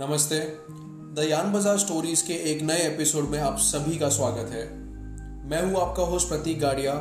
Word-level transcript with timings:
नमस्ते। 0.00 0.38
The 1.14 1.26
yarn 1.30 1.52
बाज़ार 1.52 1.76
stories 1.78 2.22
के 2.22 2.34
एक 2.52 2.62
नए 2.62 2.78
एपिसोड 2.78 3.28
में 3.28 3.38
आप 3.40 3.58
सभी 3.58 3.98
का 3.98 4.08
स्वागत 4.08 4.50
है। 4.52 4.62
मैं 5.50 5.62
हूँ 5.62 5.80
आपका 5.80 6.02
host 6.02 6.28
Prateek 6.28 6.60
Gadia 6.60 6.92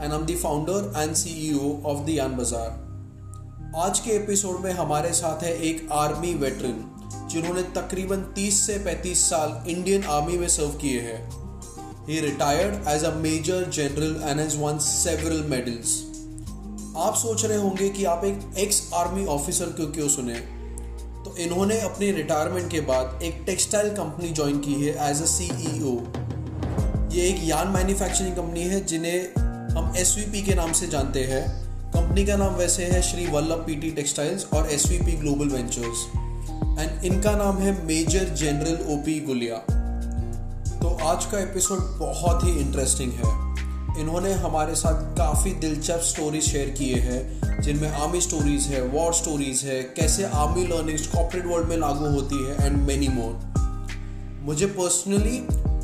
and 0.00 0.12
am 0.12 0.24
the 0.26 0.36
founder 0.36 0.92
and 0.96 1.14
CEO 1.14 1.70
of 1.84 2.04
the 2.06 2.08
yarn 2.08 2.36
Bazaar 2.36 3.78
आज 3.84 3.98
के 3.98 4.10
एपिसोड 4.10 4.60
में 4.60 4.70
हमारे 4.72 5.12
साथ 5.12 5.42
है 5.42 5.54
एक 5.60 5.88
आर्मी 5.92 6.34
वेटरन, 6.34 6.84
जिन्होंने 7.30 7.62
तकरीबन 7.76 8.26
30 8.34 8.60
से 8.66 8.78
35 8.84 9.24
साल 9.30 9.70
इंडियन 9.70 10.04
आर्मी 10.10 10.38
में 10.38 10.48
सर्व 10.48 10.76
किए 10.76 11.00
हैं। 11.00 12.06
He 12.06 12.20
retired 12.20 12.88
as 12.88 13.04
a 13.04 13.16
major 13.16 13.70
general 13.70 14.22
and 14.22 14.40
has 14.40 14.58
won 14.58 14.78
several 14.84 15.44
medals 15.50 15.98
आप 16.98 17.14
सोच 17.16 17.44
रहे 17.44 17.58
होंगे 17.58 17.88
कि 17.88 18.04
आप 18.04 18.24
एक 18.24 18.54
एक्स 18.58 18.88
आर्मी 18.94 19.26
ऑफिसर 19.26 19.66
क्यों 19.66 19.92
क्यों 19.92 20.08
सुने? 20.08 20.59
तो 21.20 21.34
इन्होंने 21.36 21.78
अपने 21.80 22.10
रिटायरमेंट 22.12 22.70
के 22.70 22.80
बाद 22.80 23.22
एक 23.22 23.42
टेक्सटाइल 23.46 23.88
कंपनी 23.94 24.28
ज्वाइन 24.30 24.58
की 24.58 24.74
है 24.74 25.10
एज 25.10 25.22
अ 25.22 25.26
सीईओ 25.26 25.94
ये 27.12 27.26
एक 27.28 27.40
यान 27.44 27.68
मैन्युफैक्चरिंग 27.68 28.36
कंपनी 28.36 28.60
है, 28.60 28.84
जिन्हें 28.84 29.74
हम 29.76 29.92
एसवीपी 29.96 30.42
के 30.42 30.54
नाम 30.54 30.72
से 30.72 30.86
जानते 30.86 31.24
हैं। 31.24 31.42
कंपनी 31.92 32.24
का 32.26 32.36
नाम 32.36 32.54
वैसे 32.54 32.84
है 32.84 33.02
श्री 33.02 33.26
वल्लभ 33.26 33.64
पीटी 33.66 33.90
टेक्सटाइल्स 33.90 34.46
और 34.54 34.70
एसवीपी 34.70 35.12
ग्लोबल 35.12 35.48
वेंचर्स 35.48 36.06
एंड 36.80 37.04
इनका 37.04 37.32
नाम 37.36 37.58
है 37.58 37.72
major 37.86 38.34
general 38.36 38.78
O 38.88 38.96
P 38.96 39.18
Gulia 39.20 39.56
तो 40.80 40.96
आज 41.04 41.24
का 41.24 41.38
एपिसोड 41.40 41.78
बहुत 41.98 42.44
ही 42.44 42.58
इंटरेस्टिंग 42.60 43.12
है। 43.14 44.00
इन्होंने 44.00 44.32
हमारे 44.42 44.74
साथ 44.74 45.16
काफ़ी 45.16 45.52
दिलचस्प 45.60 46.02
स्टोरी 46.06 46.40
शेयर 46.40 46.70
किए 46.70 47.00
हैं। 47.00 47.39
जिनमें 47.60 47.88
आर्मी 47.90 48.20
स्टोरीज 48.20 48.66
है 48.66 48.82
वॉर 48.82 49.14
स्टोरीज 49.14 49.62
है, 49.64 49.82
कैसे 49.82 50.24
आर्मी 50.24 50.66
लर्निंग्स 50.66 51.06
कॉपरेट 51.06 51.46
वर्ल्ड 51.46 51.68
में 51.68 51.76
लागू 51.76 52.06
होती 52.06 52.44
है 52.44 52.66
एंड 52.66 52.76
मेनी 52.76 53.08
मोर 53.08 53.48
मुझे 54.44 54.66
पर्सनली 54.66 55.36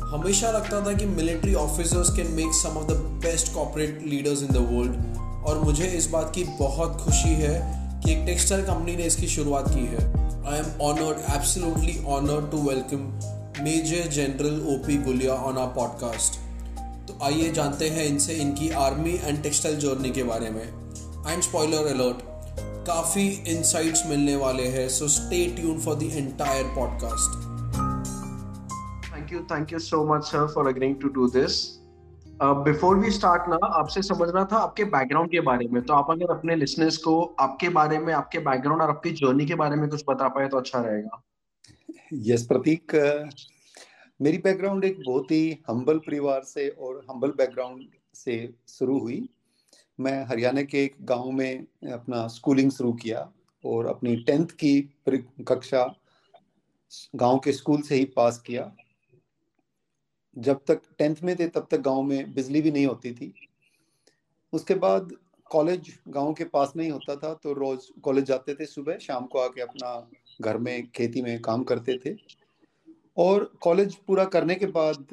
हमेशा 0.07 0.51
लगता 0.51 0.85
था 0.85 0.93
कि 0.93 1.05
military 1.05 1.53
officers 1.53 2.15
can 2.15 2.31
make 2.31 2.53
some 2.53 2.69
of 2.69 2.87
the 2.87 2.95
best 3.23 3.53
corporate 3.53 4.03
leaders 4.05 4.41
in 4.41 4.47
the 4.47 4.57
world 4.57 5.17
और 5.47 5.61
मुझे 5.63 5.85
इस 5.87 6.07
बात 6.07 6.31
की 6.35 6.43
बहुत 6.43 7.01
खुशी 7.01 7.29
है 7.29 7.59
कि 8.03 8.11
एक 8.11 8.25
टेक्सटाइल 8.25 8.63
कंपनी 8.65 8.95
ने 8.95 9.03
इसकी 9.03 9.27
शुरुआत 9.27 9.69
की 9.69 9.85
है। 9.85 10.07
I 10.47 10.59
am 10.59 10.81
honoured 10.81 11.35
absolutely 11.35 12.03
honoured 12.05 12.51
to 12.51 12.57
welcome 12.69 13.63
major 13.63 14.07
general 14.07 14.59
OP 14.75 14.97
Gulia 14.97 15.33
on 15.33 15.57
our 15.57 15.67
podcast 15.67 16.39
तो 17.07 17.19
आइए 17.23 17.51
जानते 17.51 17.89
हैं 17.89 18.05
इनसे 18.05 18.33
इनकी 18.33 18.69
आर्मी 18.69 19.19
एंड 19.23 19.43
टेक्सटाइल 19.43 19.77
जर्नी 19.79 20.09
के 20.09 20.23
बारे 20.23 20.49
में। 20.49 20.86
एंड 21.29 21.41
स्पॉइलर 21.41 21.87
अलर्ट 21.87 22.17
काफ़ी 22.87 23.27
इंसाइट्स 23.27 24.03
मिलने 24.07 24.35
वाले 24.35 24.63
हैं 24.63 24.89
so 24.89 25.07
stay 25.07 25.55
tune 25.55 25.79
for 25.79 25.95
the 25.95 26.03
entire 26.03 26.65
podcast 26.65 27.47
thank 29.15 29.33
you 29.33 29.39
thank 29.39 29.73
you 29.73 29.79
so 29.79 30.15
much 30.15 30.23
sir 30.23 30.47
for 30.47 30.67
agreeing 30.67 30.95
to 31.01 31.07
do 31.07 31.27
this 31.27 31.77
before 32.43 32.97
we 32.97 33.11
start 33.11 33.43
ना 33.49 33.55
आपसे 33.55 34.01
समझना 34.01 34.47
था 34.51 34.57
आपके 34.57 34.83
बैकग्राउंड 34.83 35.31
के 35.31 35.39
बारे 35.39 35.67
में 35.67 35.83
तो 35.83 35.93
आप 35.93 36.11
अगर 36.11 36.31
अपने 36.31 36.55
लिसनर्स 36.55 36.97
को 36.97 37.35
आपके 37.39 37.69
बारे 37.69 37.99
में 37.99 38.13
आपके 38.13 38.39
बैकग्राउंड 38.39 38.81
और 38.81 38.89
आपकी 38.89 39.11
जर्नी 39.11 39.45
के 39.45 39.55
बारे 39.55 39.75
में 39.75 39.89
कुछ 39.89 40.03
बता 40.09 40.27
पाए 40.27 40.47
तो 40.47 40.57
अच्छा 40.57 40.81
रहेगा। 40.81 41.23
यस 42.13 42.39
yes, 42.41 42.47
प्रतीक 42.47 42.91
मेरी 44.21 44.37
बैकग्राउंड 44.37 44.83
एक 44.83 44.99
बहुत 45.05 45.31
ही 45.31 45.63
हम्बल 45.69 45.97
परिवार 45.97 46.41
से 46.43 46.69
और 46.69 47.05
हम्बल 47.11 47.29
बैकग्राउंड 47.29 47.81
से 48.13 48.53
शुरू 48.67 48.99
हुई। 48.99 49.29
मैं 49.99 50.23
हरियाणा 50.25 50.61
के 50.61 50.83
एक 50.83 50.95
गाँव 51.01 51.31
में 51.31 51.65
अपना 51.93 52.27
स्कूलिंग 52.27 52.71
शुरू 52.71 52.91
किया 52.93 53.29
और 53.63 53.85
अपनी 53.85 54.15
टेंथ 54.23 54.47
की 54.63 54.81
कक्षा 55.47 55.83
गाँव 57.15 57.39
के 57.39 57.51
स्कूल 57.51 57.81
से 57.81 57.95
ही 57.95 58.05
पास 58.15 58.37
किया। 58.39 58.71
जब 60.35 60.59
तक 60.67 60.81
टेंथ 60.97 61.15
में 61.23 61.35
थे, 61.35 61.47
तब 61.47 61.67
तक 61.71 61.79
गाँव 61.81 62.01
में 62.01 62.33
बिजली 62.33 62.61
भी 62.61 62.71
नहीं 62.71 62.85
होती 62.85 63.11
थी। 63.13 63.33
उसके 64.53 64.75
बाद 64.75 65.11
कॉलेज 65.51 65.91
गाँव 66.07 66.33
के 66.33 66.43
पास 66.45 66.73
नहीं 66.75 66.91
होता 66.91 67.15
था 67.15 67.33
तो 67.33 67.53
रोज 67.53 67.87
कॉलेज 68.03 68.25
जाते 68.25 68.53
थे 68.55 68.65
सुबह, 68.65 68.97
शाम 68.97 69.25
को 69.25 69.39
आके 69.39 69.61
अपना 69.61 70.09
घर 70.41 70.57
में, 70.57 70.87
खेती 70.87 71.21
में 71.21 71.39
काम 71.41 71.63
करते 71.63 71.97
थे। 72.05 72.15
और 73.17 73.51
कॉलेज 73.61 73.95
पूरा 73.97 74.25
करने 74.25 74.55
के 74.55 74.65
बाद 74.67 75.07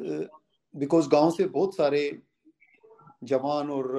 बिकॉज़ 0.74 1.08
गाँव 1.08 1.30
से 1.30 1.44
बहुत 1.46 1.76
सारे 1.76 2.08
जवान 3.24 3.70
और 3.70 3.92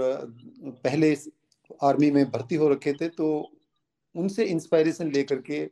पहले 0.83 1.15
आर्मी 1.83 2.11
में 2.11 2.25
भर्ती 2.31 2.55
हो 2.55 2.69
रखे 2.69 2.93
थे 2.93 3.07
तो 3.09 3.27
उनसे 4.15 4.43
इंस्पायरेशन 4.45 5.11
लेकर 5.11 5.41
के 5.49 5.67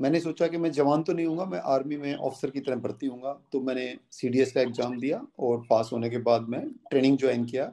मैंने 0.00 0.20
सोचा 0.20 0.46
कि 0.46 0.56
मैं 0.56 0.70
जवान 0.72 1.02
तो 1.02 1.12
नहीं 1.12 1.26
हूँ 1.26 1.46
मैं 1.46 1.60
आर्मी 1.66 1.96
में 1.96 2.14
ऑफिसर 2.14 2.50
की 2.50 2.60
तरह 2.60 2.76
भर्ती 2.76 3.06
हूँ 3.06 3.34
तो 3.52 3.60
मैंने 3.60 3.94
सीडीएस 4.12 4.52
का 4.52 4.60
एग्ज़ाम 4.60 4.98
दिया 5.00 5.20
और 5.38 5.64
पास 5.70 5.90
होने 5.92 6.10
के 6.10 6.18
बाद 6.28 6.48
मैं 6.48 6.60
ट्रेनिंग 6.90 7.18
ज्वाइन 7.18 7.44
किया 7.44 7.72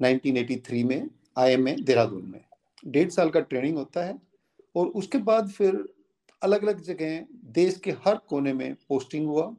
1983 0.00 0.84
में 0.84 1.08
आई 1.38 1.52
एम 1.52 1.64
देहरादून 1.64 2.24
में। 2.26 2.40
डेढ़ 2.84 3.08
साल 3.10 3.30
का 3.30 3.40
ट्रेनिंग 3.40 3.76
होता 3.76 4.04
है 4.04 4.18
और 4.76 4.86
उसके 4.88 5.18
बाद 5.20 5.48
फिर 5.50 5.84
अलग 6.42 6.62
अलग 6.62 6.80
जगह, 6.82 7.24
देश 7.52 7.76
के 7.84 7.90
हर 8.06 8.16
कोने 8.28 8.52
में 8.52 8.74
पोस्टिंग 8.88 9.26
हुआ। 9.26 9.54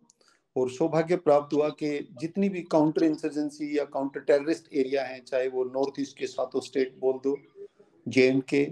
और 0.56 0.70
सौभाग्य 0.70 1.16
प्राप्त 1.18 1.54
हुआ 1.54 1.68
कि 1.70 1.90
जितनी 2.20 2.50
भी 2.50 2.62
काउंटर 2.72 3.04
इंसर्जेंसी 3.04 3.78
या 3.78 3.84
काउंटर 3.86 4.20
टेररिस्ट 4.22 4.74
एरिया 4.74 5.04
हैं, 5.04 5.24
चाहे 5.24 5.48
वो 5.48 5.64
नॉर्थ 5.66 6.00
ईस्ट 6.00 6.18
के 6.18 6.28
सातों 6.28 6.62
स्टेट 6.62 6.96
बोल 7.00 7.20
दो 7.24 7.38
जे 8.08 8.30
के 8.50 8.66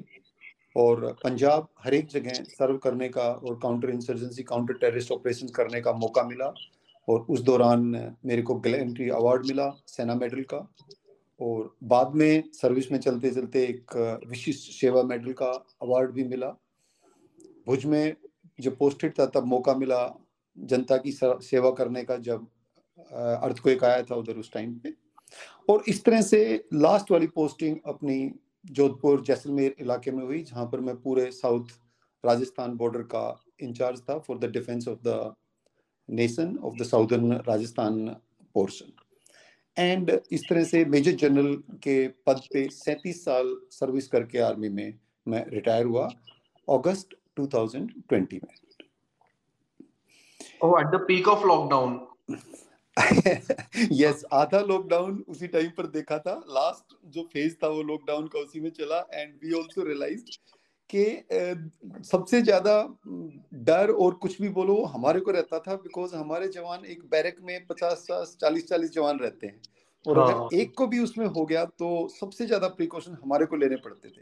और 0.75 1.11
पंजाब, 1.23 1.67
हर 1.79 1.93
एक 1.93 2.07
जगह 2.07 2.43
सर्व 2.49 2.77
करने 2.77 3.09
का 3.09 3.23
और 3.23 3.59
counter 3.63 3.89
insurgency 3.89 4.43
counter 4.43 4.73
terrorist 4.73 5.11
operation 5.11 5.47
करने 5.55 5.81
का 5.81 5.93
मौका 5.93 6.23
मिला 6.23 6.53
और 7.07 7.25
उस 7.29 7.41
दौरान 7.41 8.15
मेरे 8.25 8.41
को 8.41 8.55
गैलेंट्री 8.59 9.09
अवार्ड 9.09 9.45
मिला 9.47 9.69
सेना 9.87 10.15
मेडल 10.15 10.41
का 10.43 10.57
और 11.39 11.75
बाद 11.83 12.15
में 12.15 12.43
सर्विस 12.53 12.91
में 12.91 12.99
चलते 12.99 13.31
चलते 13.31 13.63
एक 13.63 13.95
विशिष्ट 14.29 14.71
सेवा 14.71 15.03
मेडल 15.03 15.33
का 15.33 15.51
अवार्ड 15.81 16.11
भी 16.11 16.23
मिला। 16.23 16.49
भुज 17.67 17.85
में 17.85 18.15
जब 18.59 18.77
पोस्टेड 18.77 19.13
था, 19.19 19.25
तब 19.25 19.45
मौका 19.45 19.73
मिला 19.75 20.03
जनता 20.57 20.97
की 20.97 21.11
सेवा 21.11 21.71
करने 21.71 22.03
का 22.03 22.17
जब 22.17 22.47
अर्थ 23.43 23.59
को 23.59 23.69
एक 23.69 23.83
आया 23.83 24.01
था 24.03 24.15
उधर 24.15 24.37
उस 24.37 24.51
टाइम 24.53 24.73
पे। 24.79 24.93
और 25.69 25.83
इस 25.87 26.03
तरह 26.03 26.21
से 26.21 26.63
लास्ट 26.73 27.11
वाली 27.11 27.27
पोस्टिंग 27.27 27.77
अपनी 27.85 28.31
जोधपुर, 28.65 29.21
जैसलमेर 29.23 29.75
इलाके 29.79 30.11
में 30.11 30.23
हुई, 30.23 30.41
जहाँ 30.43 30.65
पर 30.65 30.79
मैं 30.79 30.95
पूरे 31.01 31.29
साउथ 31.31 31.67
राजस्थान 32.23 32.75
बॉर्डर 32.77 33.01
का 33.13 33.43
इंचार्ज 33.61 34.01
था 34.09 34.17
for 34.19 34.37
the 34.39 34.51
defence 34.51 34.87
of 34.87 34.99
the 35.07 35.33
nation 36.09 36.57
of 36.57 36.75
the 36.79 36.83
southern 36.85 37.33
Rajasthan 37.47 38.07
portion 38.55 38.91
and 39.77 40.09
इस 40.31 40.41
तरह 40.49 40.63
से 40.63 40.83
मेजर 40.85 41.11
जनरल 41.15 41.55
के 41.83 42.07
पद 42.27 42.41
पे 42.53 42.67
सैतीस 42.71 43.23
साल 43.25 43.55
सर्विस 43.71 44.07
करके 44.07 44.39
आर्मी 44.39 44.69
में 44.69 44.93
मैं 45.27 45.45
रिटायर 45.49 45.85
हुआ 45.85 46.07
अगस्त 46.67 47.15
2020 47.39 48.33
में। 48.33 48.55
ओह 50.61 50.79
at 50.81 50.87
the 50.87 50.99
peak 51.07 51.27
of 51.27 51.45
lockdown 51.47 51.99
yes 53.93 54.23
आधा 54.33 54.59
लॉकडाउन 54.61 55.23
उसी 55.29 55.47
टाइम 55.47 55.69
पर 55.77 55.85
देखा 55.89 56.17
था। 56.19 56.33
लास्ट 56.49 56.95
जो 57.13 57.21
फ़ेज़ 57.23 57.55
था 57.63 57.67
वो 57.67 57.81
लॉकडाउन 57.83 58.27
का 58.27 58.39
उसी 58.39 58.59
में 58.59 58.69
चला 58.71 58.99
एंड 59.13 59.33
वी 59.43 59.53
आल्सो 59.59 59.83
रियलाइज्ड 59.83 60.35
कि 60.89 61.03
सबसे 62.05 62.41
ज़्यादा 62.41 62.73
डर 63.65 63.91
और 63.95 64.13
कुछ 64.15 64.41
भी 64.41 64.49
बोलो 64.51 64.81
हमारे 64.87 65.19
को 65.19 65.31
रहता 65.31 65.59
था 65.59 65.75
बिकॉज़ 65.77 66.15
हमारे 66.15 66.47
जवान 66.49 66.85
एक 66.87 67.03
बैरक 67.11 67.35
में 67.41 67.65
पचास 67.67 68.05
चालीस 68.41 68.67
चालीस 68.69 68.91
जवान 68.93 69.19
रहते 69.19 69.47
हैं। 69.47 69.61
और 70.05 70.19
हाँ. 70.19 70.27
अगर 70.27 70.55
एक 70.57 70.73
को 70.77 70.87
भी 70.87 70.99
उसमें 70.99 71.25
हो 71.27 71.45
गया 71.45 71.63
तो 71.65 72.07
सबसे 72.09 72.45
ज़्यादा 72.45 72.67
प्रिकॉशन 72.77 73.17
हमारे 73.23 73.45
को 73.45 73.55
लेने 73.55 73.75
पड़ते 73.77 74.09
थे। 74.09 74.21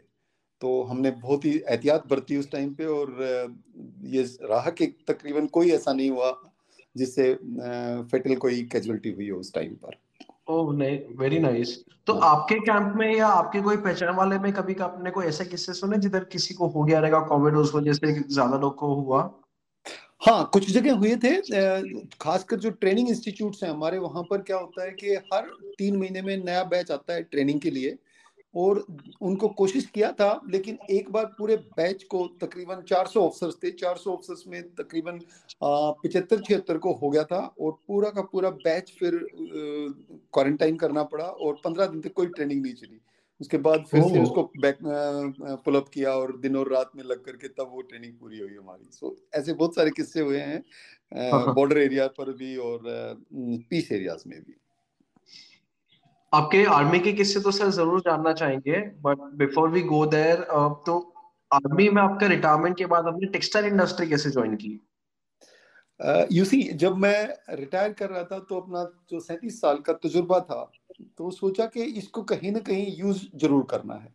तो 0.62 0.82
हमने 0.82 1.10
बहुत 1.10 1.44
ही 1.44 1.50
एहतियात 1.58 2.06
बरती 2.08 2.36
उस 2.36 2.50
टाइम 2.50 2.72
पे 2.74 2.86
और 2.88 3.16
ये 4.06 4.22
रहा 4.42 4.70
कि 4.70 4.86
तकरीबन 5.08 5.46
कोई 5.48 5.70
ऐसा 5.70 5.92
नहीं 5.92 6.10
हुआ 6.10 6.32
जिससे 6.96 7.32
फेटल 8.10 8.34
कोई 8.36 8.62
कैजुअलिटी 8.72 9.10
हुई 9.10 9.28
हो 9.30 9.38
उस 9.38 9.52
टाइम 9.54 9.74
पर। 9.74 9.96
ओह 10.50 10.72
नहीं 10.74 10.98
वेरी 11.18 11.38
नाइस 11.38 11.76
तो 12.06 12.12
आपके 12.26 12.54
कैंप 12.60 12.94
में 12.96 13.14
या 13.16 13.26
आपके 13.28 13.60
कोई 13.62 13.76
पहचान 13.78 14.14
वाले 14.14 14.38
में 14.38 14.52
कभी 14.52 14.74
का 14.74 14.84
आपने 14.84 15.10
कोई 15.10 15.26
ऐसे 15.26 15.44
किस्से 15.44 15.72
सुने 15.72 15.98
जिधर 15.98 16.24
किसी 16.24 16.54
को 16.54 16.66
हो 16.68 16.84
गया 16.84 17.00
रहेगा 17.00 17.20
कोविड 17.26 17.56
उस 17.56 17.74
वजह 17.74 17.92
से 17.92 18.12
ज़्यादा 18.14 18.58
लोग 18.58 18.74
को 18.76 18.94
हुआ? 18.94 19.22
हाँ 20.22 20.50
कुछ 20.52 20.70
जगह 20.70 20.94
हुए 20.94 21.16
थे 21.16 21.34
खासकर 22.20 22.58
जो 22.60 22.70
ट्रेनिंग 22.70 23.08
इंस्टीट्यूट 23.08 23.56
हैं 23.62 23.70
हमारे 23.70 23.98
वहाँ 23.98 24.22
पर 24.22 24.42
क्या 24.42 24.56
होता 24.56 24.84
है 24.84 24.90
कि 24.92 25.14
हर 25.32 25.46
तीन 25.78 25.96
महीने 25.96 26.22
में 26.22 26.36
नया 26.36 26.64
बैच 26.64 26.90
आता 26.90 27.14
है 27.14 27.22
ट्रेनिंग 27.22 27.60
के 27.60 27.70
लिए। 27.70 27.96
और 28.54 28.84
उनको 29.20 29.48
कोशिश 29.48 29.86
किया 29.86 30.10
था 30.12 30.40
लेकिन 30.50 30.78
एक 30.90 31.10
बार 31.10 31.24
पूरे 31.38 31.56
बैच 31.76 32.02
को 32.04 32.26
तकरीबन 32.40 32.82
400 32.82 33.16
ऑफिसर्स 33.16 33.56
थे 33.64 33.70
400 33.70 34.12
ऑफिसर्स 34.12 34.44
में 34.46 34.62
तकरीबन 34.74 35.20
पिछहत्तर 35.62 36.40
छिहत्तर 36.40 36.78
को 36.78 36.92
हो 36.92 37.10
गया 37.10 37.24
था 37.24 37.40
और 37.60 37.72
पूरा 37.88 38.10
का 38.10 38.22
पूरा 38.22 38.50
बैच 38.64 38.92
फिर 38.98 39.18
क्वारंटाइन 39.34 40.76
करना 40.76 41.02
पड़ा 41.02 41.24
और 41.24 41.60
पंद्रह 41.64 41.86
दिन 41.86 42.00
तक 42.00 42.12
कोई 42.12 42.26
ट्रेनिंग 42.26 42.62
नहीं 42.62 42.74
चली। 42.74 43.00
उसके 43.40 43.58
बाद 43.58 43.84
फिर 43.90 44.02
से 44.02 44.22
उसको 44.22 44.42
बैक 44.60 44.78
पुल 45.64 45.76
अप 45.76 45.88
किया 45.88 46.12
और 46.12 46.36
दिन 46.38 46.56
और 46.56 46.72
रात 46.72 46.90
में 46.96 47.02
लग 47.04 47.24
करके 47.24 47.48
तब 47.48 47.70
वो 47.72 47.80
ट्रेनिंग 47.82 48.12
पूरी 48.14 48.38
हुई 48.38 48.54
हमारी। 48.54 48.88
सो 48.92 49.16
ऐसे 49.34 49.52
बहुत 49.52 49.74
सारे 49.74 49.90
किस्से 49.90 50.20
हुए 50.20 50.38
हैं 50.38 50.62
बॉर्डर 51.54 51.76
हाँ, 51.76 51.84
एरिया 51.84 52.02
हाँ। 52.02 52.12
पर 52.18 52.32
भी 52.32 52.56
और 52.56 52.82
पीस 53.70 53.92
एरियाज़ 53.92 54.28
में 54.28 54.38
भी। 54.40 54.54
आपके 56.32 56.64
आर्मी 56.72 56.98
के 57.00 57.12
किस्से 57.12 57.40
तो 57.40 57.50
सर 57.50 57.70
ज़रूर 57.72 58.00
जानना 58.00 58.32
चाहेंगे 58.32 58.80
but 59.02 59.18
before 59.38 59.68
we 59.68 59.80
go 59.84 60.04
there 60.06 60.42
तो 60.86 60.98
आर्मी 61.50 61.88
में 61.88 62.00
आपका 62.02 62.26
रिटायरमेंट 62.26 62.76
के 62.78 62.86
बाद 62.86 63.06
आपने 63.06 63.26
टेक्सटाइल 63.28 63.66
इंडस्ट्री 63.66 64.06
कैसे 64.08 64.30
ज्वाइन 64.30 64.54
की? 64.56 64.80
यू 66.32 66.44
सी 66.44 66.62
जब 66.74 66.96
मैं 66.96 67.56
रिटायर 67.56 67.92
कर 67.92 68.10
रहा 68.10 68.22
था 68.24 68.38
तो 68.38 68.60
अपना 68.60 68.84
जो 69.10 69.20
सैंतीस 69.20 69.60
साल 69.60 69.78
का 69.86 69.92
तजुर्बा 70.04 70.38
था 70.40 70.62
तो 71.18 71.30
सोचा 71.30 71.66
कि 71.66 71.82
इसको 71.82 72.22
कहीं 72.24 72.52
ना 72.52 72.58
कहीं 72.60 72.96
यूज़ 72.98 73.24
ज़रूर 73.36 73.66
करना 73.70 73.94
है। 73.94 74.12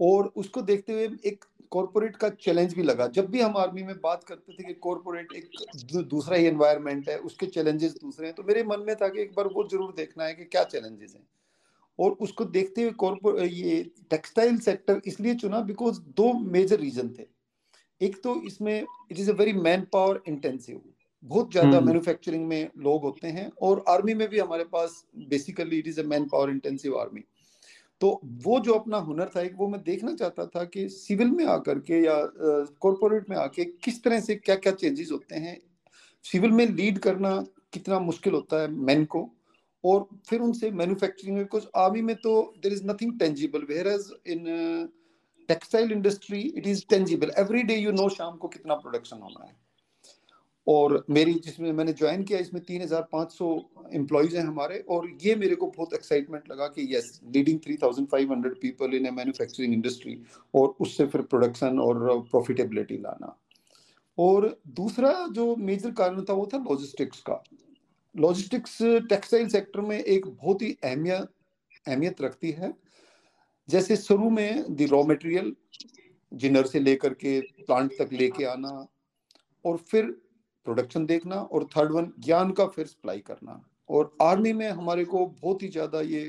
और 0.00 0.32
उसको 0.36 0.62
देखते 0.62 0.92
हुए 0.92 1.08
एक 1.24 1.44
कॉरपोरेट 1.70 2.16
का 2.16 2.28
चैलेंज 2.38 2.74
भी 2.74 2.82
लगा। 2.82 3.06
जब 3.08 3.30
भी 3.30 3.40
हम 3.40 3.56
आर्मी 3.56 3.82
में 3.82 3.94
बात 4.00 4.24
करते 4.24 4.52
थे 4.52 4.64
कि 4.64 4.74
कॉरपोरेट 4.80 5.32
एक 5.34 5.50
दूसरा 6.08 6.36
ही 6.36 6.46
एनवायरनमेंट 6.46 7.08
है 7.08 7.18
उसके 7.20 7.46
चैलेंजेस 7.48 7.94
दूसरे 7.94 8.26
हैं 8.26 8.34
तो 8.34 8.42
मेरे 8.42 8.62
मन 8.64 8.84
में 8.86 8.94
था 8.96 9.08
कि 9.08 9.20
एक 9.22 9.32
बार 9.36 9.46
वो 9.48 9.68
ज़रूर 9.68 9.92
देखना 9.96 10.24
है 10.24 10.34
कि 10.34 10.44
क्या 10.46 10.64
चैलेंजेस 10.66 11.14
हैं। 11.14 11.26
और 11.98 12.10
उसको 12.20 12.44
देखते 12.46 12.82
हुए 12.82 12.90
कॉरपोरेट 12.94 13.52
ये 13.52 13.82
टेक्सटाइल 14.10 14.58
सेक्टर 14.60 15.00
इसलिए 15.06 15.34
चुना 15.36 15.60
बिकॉज़ 15.62 16.00
दो 16.16 16.32
मेजर 16.32 16.78
रीजन 16.80 17.08
थे। 17.18 17.26
एक 18.00 18.20
तो 18.22 18.34
इसमें 18.42 18.74
it 18.76 19.18
is 19.18 19.30
a 19.30 19.34
very 19.34 19.52
manpower 19.92 20.20
intensive 20.28 20.80
बहुत 21.22 21.52
ज़्यादा 21.52 21.80
मैन्युफैक्चरिंग 21.80 22.42
हम्म। 22.42 22.50
में 22.50 22.70
लोग 22.78 23.02
होते 23.02 23.28
हैं 23.28 23.50
और 23.62 23.84
आर्मी 23.88 24.14
में 24.14 24.28
भी 24.28 24.38
हमारे 24.38 24.64
पास 24.72 25.02
basically 25.28 25.78
it 25.78 25.86
is 25.88 26.00
a 26.00 26.04
manpower 26.28 26.50
intensive 26.50 26.98
army 26.98 27.22
तो 28.00 28.20
वो 28.44 28.58
जो 28.60 28.72
अपना 28.74 28.96
हुनर 28.98 29.30
था, 29.36 29.40
एक 29.40 29.54
वो 29.56 29.68
मैं 29.68 29.82
देखना 29.82 30.14
चाहता 30.14 30.46
था 30.46 30.64
कि 30.64 30.88
सिविल 30.88 31.30
में 31.30 31.44
आकर 31.46 31.78
के 31.80 32.00
या 32.04 32.14
कॉरपोरेट 32.80 33.30
में 33.30 33.36
आके 33.36 33.64
किस 33.64 34.02
तरह 34.04 34.20
से 34.20 34.34
क्या 34.36 34.56
क्या 34.56 34.72
चेंजेस 34.74 35.10
होते 35.12 35.36
हैं। 35.36 35.56
सिविल 36.24 36.50
में 36.50 36.66
लीड 36.66 36.98
करना 36.98 37.36
कितना 37.72 37.98
मुश्किल 38.00 38.34
होता 38.34 38.60
है 38.62 38.68
मैन 38.70 39.04
को 39.06 39.28
और 39.84 40.06
फिर 40.28 40.40
उनसे 40.40 40.70
मैन्युफैक्चरिंग 40.72 41.36
में 41.36 41.46
कुछ 41.46 41.68
आर्मी 41.76 42.02
में 42.02 42.14
तो 42.16 42.40
there 42.62 42.72
is 42.72 42.84
nothing 42.86 43.18
tangible 43.18 43.66
whereas 43.88 44.10
in 44.26 44.88
textile 45.48 45.92
industry 45.92 46.40
it 46.40 46.66
is 46.66 46.84
tangible 46.90 47.32
every 47.38 47.62
day 47.62 47.76
you 47.76 47.92
know 47.92 48.08
शाम 48.10 48.36
को 48.36 48.48
कितना 48.48 48.74
प्रोडक्शन 48.76 49.18
होना 49.18 49.44
है। 49.44 49.54
और 50.66 51.04
मेरी 51.10 51.32
जिसमें 51.34 51.72
मैंने 51.72 51.92
ज्वाइन 51.92 52.22
किया, 52.24 52.38
इसमें 52.38 52.62
तीन 52.64 52.82
हज़ार 52.82 53.02
पाँच 53.12 53.32
सौ 53.32 53.48
एम्प्लॉयज़ 53.94 54.36
हैं 54.36 54.44
हमारे 54.44 54.78
और 54.90 55.08
ये 55.22 55.34
मेरे 55.36 55.54
को 55.56 55.66
बहुत 55.68 55.92
एक्साइटमेंट 55.94 56.50
लगा 56.50 56.66
कि 56.68 56.88
yes 56.94 57.20
leading 57.34 57.58
three 57.64 57.76
thousand 57.82 58.08
five 58.08 58.32
hundred 58.32 58.54
people 58.60 58.94
in 58.94 59.06
a 59.06 59.10
manufacturing 59.12 59.74
industry 59.74 60.18
और 60.54 60.74
उससे 60.80 61.06
फिर 61.06 61.22
प्रोडक्शन 61.24 61.78
और 61.80 62.20
प्रॉफिटेबिलिटी 62.30 62.96
लाना। 62.98 63.36
और 64.18 64.48
दूसरा 64.76 65.12
जो 65.32 65.54
मेजर 65.58 65.90
कारण 65.92 66.24
था 66.24 66.32
वो 66.32 66.48
था 66.52 66.58
लॉजिस्टिक्स 66.60 67.20
का। 67.20 67.42
लॉजिस्टिक्स 68.14 68.78
टेक्सटाइल 69.08 69.48
सेक्टर 69.48 69.80
में 69.80 69.98
एक 69.98 70.26
बहुत 70.26 70.62
ही 70.62 70.76
अहमियत 70.84 71.28
अहमियत 71.86 72.20
रखती 72.22 72.50
है। 72.52 72.72
जैसे 73.68 73.96
शुरू 73.96 74.30
में 74.30 74.64
द 74.70 74.88
रॉ 74.90 75.02
मटेरियल 75.04 75.54
जिनर 76.32 76.66
से 76.66 76.80
लेकर 76.80 77.14
के 77.14 77.40
प्लांट 77.40 77.92
तक 77.98 78.12
लेके 78.12 78.44
आना 78.46 78.86
और 79.64 79.76
फिर 79.90 80.14
प्रोडक्शन 80.66 81.06
देखना 81.06 81.36
और 81.36 81.64
थर्ड 81.76 81.92
वन 81.92 82.12
ज्ञान 82.20 82.50
का 82.52 82.66
फिर 82.68 82.86
सप्लाई 82.86 83.20
करना। 83.26 83.62
और 83.90 84.16
आर्मी 84.22 84.52
में 84.52 84.68
हमारे 84.70 85.04
को 85.06 85.26
बहुत 85.26 85.62
ही 85.62 85.68
ज़्यादा 85.68 86.00
ये 86.02 86.22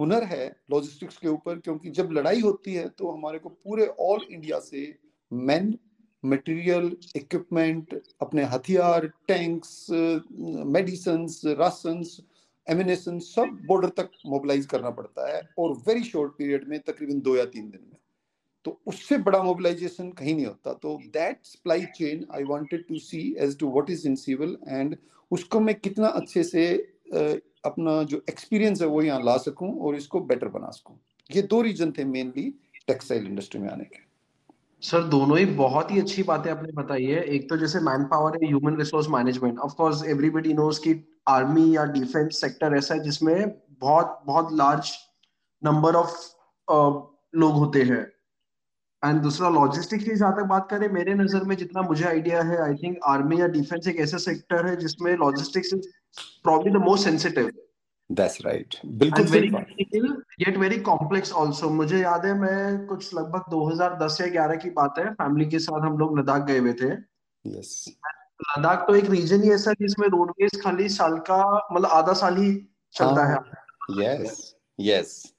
हुनर 0.00 0.24
है 0.24 0.44
लॉजिस्टिक्स 0.70 1.16
के 1.16 1.28
ऊपर, 1.28 1.58
क्योंकि 1.58 1.90
जब 1.92 2.12
लड़ाई 2.12 2.40
होती 2.40 2.74
है 2.74 2.88
तो 2.90 3.10
हमारे 3.10 3.38
को 3.38 3.48
पूरे 3.48 3.86
ऑल 4.02 4.26
इंडिया 4.30 4.58
से 4.60 4.94
मैन 5.30 5.74
मटेरियल 6.22 6.96
इक्विपमेंट 7.16 8.00
अपने 8.22 8.44
हथियार 8.46 9.06
टैंक्स 9.28 9.86
मेडिसिन 10.68 11.26
राशन 11.58 12.04
एमिनेशन 12.66 13.18
सब 13.20 13.58
बॉर्डर 13.66 13.88
तक 13.96 14.10
मोबिलाइज 14.26 14.66
करना 14.66 14.90
पड़ता 14.92 15.28
है। 15.28 15.40
और 15.58 15.72
वेरी 15.88 16.04
शॉर्ट 16.04 16.32
पीरियड 16.38 16.68
में 16.68 16.78
तकरीबन 16.80 17.20
दो 17.20 17.36
या 17.36 17.44
तीन 17.46 17.70
दिन 17.70 17.80
में। 17.82 17.93
तो 18.64 18.78
उससे 18.86 19.18
बड़ा 19.20 19.42
मोबिलाइजेशन 19.42 20.10
कहीं 20.12 20.34
नहीं 20.34 20.46
होता। 20.46 20.72
तो 20.74 20.96
that 21.14 21.38
supply 21.44 21.84
chain 21.96 22.26
I 22.34 22.44
wanted 22.44 22.86
to 22.88 22.98
see 23.00 23.20
as 23.38 23.58
to 23.58 23.70
what 23.72 23.90
is 23.90 24.06
in 24.08 24.14
civil 24.16 24.56
and 24.68 24.96
उसको 25.30 25.60
मैं 25.60 25.74
कितना 25.76 26.08
अच्छे 26.20 26.44
से 26.44 26.72
अपना 27.66 28.02
जो 28.04 28.22
एक्सपीरियंस 28.28 28.80
है 28.82 28.86
वो 28.88 29.02
यहाँ 29.02 29.22
ला 29.24 29.36
सकूँ 29.38 29.74
और 29.80 29.96
इसको 29.96 30.20
बेटर 30.22 30.48
बना 30.48 30.70
सकूँ। 30.70 30.98
ये 31.30 31.42
दो 31.42 31.60
रीजन 31.62 31.92
थे 31.98 32.04
मेनली 32.06 32.50
टेक्सटाइल 32.88 33.26
इंडस्ट्री 33.26 33.60
में 33.60 33.68
आने 33.68 33.84
के। 33.84 34.02
सर 34.82 35.02
दोनों 35.08 35.38
ही 35.38 35.44
बहुत 35.56 35.90
ही 35.90 36.00
अच्छी 36.00 36.22
बातें 36.22 36.50
आपने 36.50 36.72
बताई 36.72 37.04
है। 37.04 37.22
एक 37.34 37.48
तो 37.50 37.56
जैसे 37.56 37.80
मैन 37.80 38.04
पावर 38.04 38.36
है 38.36 38.48
human 38.48 38.76
resource 38.76 39.08
management 39.10 39.58
of 39.58 39.74
course 39.74 40.04
everybody 40.06 40.52
knows 40.54 40.78
कि 40.78 40.94
आर्मी 41.28 41.74
या 41.76 41.84
डिफेंस 41.92 42.40
सेक्टर 42.40 42.76
ऐसा 42.76 42.94
है 42.94 43.02
जिसमें 43.02 43.50
बहुत 43.80 44.20
बहुत 44.26 44.52
लार्ज 44.52 44.92
नंबर 45.62 45.94
ऑफ़ 45.94 46.16
लोग 47.36 47.54
होते 47.54 47.82
हैं। 47.82 48.04
एंड 49.04 49.20
दूसरा 49.22 49.48
लॉजिस्टिक्स 49.50 50.04
की 50.04 50.14
जहाँ 50.14 50.32
तक 50.36 50.44
बात 50.48 50.68
करें 50.70 50.88
मेरे 50.92 51.14
नज़र 51.14 51.44
में 51.44 51.56
जितना 51.56 51.82
मुझे 51.82 52.04
आइडिया 52.04 52.42
है 52.42 52.62
आई 52.62 52.74
थिंक 52.74 52.98
आर्मी 53.08 53.40
या 53.40 53.46
डिफेंस 53.56 53.88
एक 53.88 54.00
ऐसा 54.00 54.18
सेक्टर 54.18 54.66
है 54.66 54.76
जिसमें 54.76 55.12
logistics 55.16 55.74
is 55.74 55.88
probably 56.44 56.72
the 56.72 56.82
most 56.84 57.04
sensitive 57.04 57.50
that's 58.10 58.40
right 58.44 58.74
बिल्कुल 58.86 59.26
सही 59.26 59.48
बात। 59.50 59.66
येट 60.40 60.56
वेरी 60.58 60.78
कॉम्प्लेक्स 60.88 61.32
आल्सो 61.38 61.70
मुझे 61.70 61.98
याद 62.00 62.26
है 62.26 62.32
मैं 62.40 62.86
कुछ 62.86 63.14
लगभग 63.14 63.50
2010 63.50 64.20
या 64.20 64.26
11 64.32 64.56
की 64.62 64.70
बात 64.70 64.98
है 64.98 65.12
फैमिली 65.12 65.46
के 65.50 65.58
साथ 65.58 65.80
हम 65.80 65.98
लोग 65.98 66.18
लद्दाख 66.18 66.42
गए 66.46 66.58
हुए 66.58 66.72
थे। 66.72 66.90
यस 67.44 67.84
लद्दाख 68.42 68.84
तो 68.86 68.94
एक 68.94 69.10
रीजन 69.10 69.42
ही 69.42 69.50
ऐसा 69.52 69.72
जिसमें 69.80 70.08
रोडवेज़ 70.08 70.60
खाली 70.62 70.88
साल 70.88 71.16
का 71.30 71.42
मतलब 71.72 71.88
आधा 71.92 72.12
साल 72.12 72.36
ही 72.36 72.54
चलता 72.94 73.24
है। 73.26 73.38
Yes 74.00 74.54
yes 74.80 75.33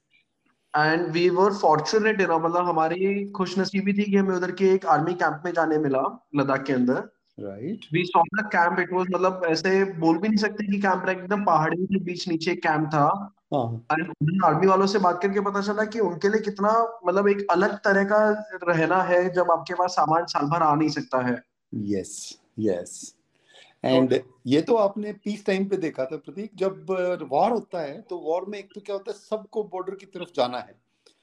and 0.76 1.10
we 1.12 1.28
were 1.30 1.52
fortunate 1.52 2.20
you 2.20 2.38
मतलब 2.38 2.68
हमारी 2.68 3.24
खुशनसीबी 3.30 3.92
थी 3.92 4.10
कि 4.10 4.16
हमें 4.16 4.34
उधर 4.36 4.50
के 4.52 4.72
एक 4.74 4.86
आर्मी 4.86 5.14
कैंप 5.14 5.42
में 5.44 5.52
जाने 5.52 5.78
मिला 5.78 6.02
लद्दाख 6.36 6.62
के 6.62 6.72
अंदर। 6.72 7.08
Right 7.38 7.86
we 7.92 8.04
saw 8.04 8.22
the 8.34 8.44
camp 8.46 8.78
it 8.80 8.92
was 8.92 9.06
मतलब 9.14 9.42
ऐसे 9.46 9.84
बोल 9.98 10.18
भी 10.18 10.28
नहीं 10.28 10.38
सकते 10.38 10.66
कि 10.66 10.80
कैंप 10.80 11.08
एकदम 11.08 11.44
पहाड़ी 11.44 11.84
के 11.84 12.00
बीच 12.04 12.28
नीचे 12.28 12.54
कैंप 12.56 12.88
था। 12.94 13.06
आर्मी 13.54 14.66
वालों 14.66 14.86
से 14.86 14.98
बात 14.98 15.20
करके 15.22 15.40
पता 15.40 15.60
चला 15.60 15.84
कि 15.84 16.00
उनके 16.00 16.28
लिए 16.28 16.40
कितना 16.40 16.72
मतलब 17.06 17.28
एक 17.28 17.46
अलग 17.50 17.76
तरह 17.78 18.04
का 18.04 18.18
रहना 18.68 19.02
है 19.02 19.28
जब 19.34 19.50
आपके 19.50 19.74
पास 19.74 19.90
सामान 19.90 20.24
साल 20.26 20.46
भर 20.46 20.62
आ 20.62 20.74
नहीं 20.74 20.88
सकता 20.88 21.26
है। 21.26 21.42
यस 21.74 22.40
यस 22.58 23.15
एंड 23.86 24.20
ये 24.46 24.60
तो 24.62 24.74
आपने 24.76 25.12
पीस 25.24 25.44
टाइम 25.46 25.68
पे 25.68 25.76
देखा 25.76 26.04
था 26.04 26.16
प्रतीक 26.16 26.50
जब 26.54 26.86
वॉर 27.30 27.50
होता 27.50 27.80
है 27.80 28.00
तो 28.00 28.18
वॉर 28.18 28.44
में 28.44 28.58
एक 28.58 28.72
तो 28.74 28.80
क्या 28.80 28.96
होता 28.96 29.12
है 29.12 29.18
सबको 29.18 29.62
बॉर्डर 29.64 29.94
की 29.94 30.06
तरफ़ 30.06 30.32
जाना 30.36 30.58
है। 30.58 30.74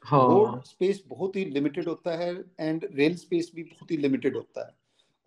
हाँ. 0.06 0.28
रोड 0.30 0.64
स्पेस 0.64 1.04
बहुत 1.08 1.36
ही 1.36 1.46
लिमिटेड 1.46 1.88
होता 1.88 2.18
है 2.18 2.34
एंड 2.60 2.88
रेल 2.94 3.16
स्पेस 3.16 3.52
भी 3.56 3.64
बहुत 3.64 3.92
ही 3.92 3.98
लिमिटेड 3.98 4.36
होता 4.36 4.68
है। 4.68 4.74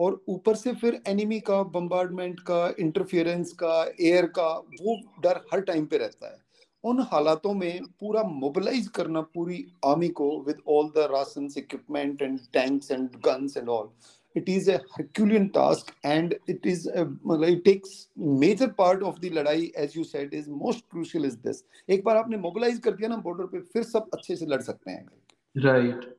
और 0.00 0.24
ऊपर 0.28 0.54
से 0.54 0.72
फिर 0.72 1.00
एनिमी 1.08 1.40
का 1.40 1.62
बम्बार्डमेंट 1.62 2.40
का 2.40 2.74
इंटरफियरेंस 2.78 3.52
का 3.52 3.82
एयर 4.00 4.26
का 4.26 4.48
वो 4.80 4.96
डर 5.22 5.40
हर 5.52 5.60
टाइम 5.60 5.86
पे 5.86 5.98
रहता 5.98 6.32
है। 6.32 6.38
उन 6.86 7.00
हालातों 7.12 7.52
में 7.54 7.84
पूरा 8.00 8.22
मोबिलाइज 8.34 8.88
करना 8.96 9.20
पूरी 9.34 9.64
आर्मी 9.86 10.08
को 10.20 10.28
with 10.46 10.58
all 10.68 10.90
the 10.96 11.08
ration 11.12 11.48
equipment 11.58 12.22
and 12.22 12.38
tanks 12.52 12.90
and 12.90 13.08
guns 13.26 13.56
and 13.56 13.68
all 13.68 13.88
it 14.36 14.48
is 14.48 14.70
herculean 14.70 15.46
task 15.54 15.92
and 16.06 16.34
it 16.48 16.66
is 16.66 16.88
it 16.88 17.64
takes 17.64 18.06
major 18.18 18.70
part 18.78 19.02
of 19.02 19.20
the 19.20 19.30
लड़ाई 19.34 19.72
as 19.78 19.96
you 19.96 20.04
said 20.04 20.34
is 20.34 20.50
most 20.50 20.84
crucial 20.90 21.24
is 21.24 21.36
this 21.46 21.62
एक 21.88 22.04
बार 22.04 22.16
आपने 22.16 22.36
mobilise 22.38 22.78
कर 22.78 22.92
दिया 22.92 23.08
ना 23.08 23.16
border 23.16 23.46
पे, 23.46 23.60
फिर 23.60 23.82
सब 23.82 24.10
अच्छे 24.14 24.36
से 24.36 24.46
लड़ 24.46 24.60
सकते 24.62 24.90
हैं। 24.90 25.06
Right 25.56 25.94
right. 25.94 26.14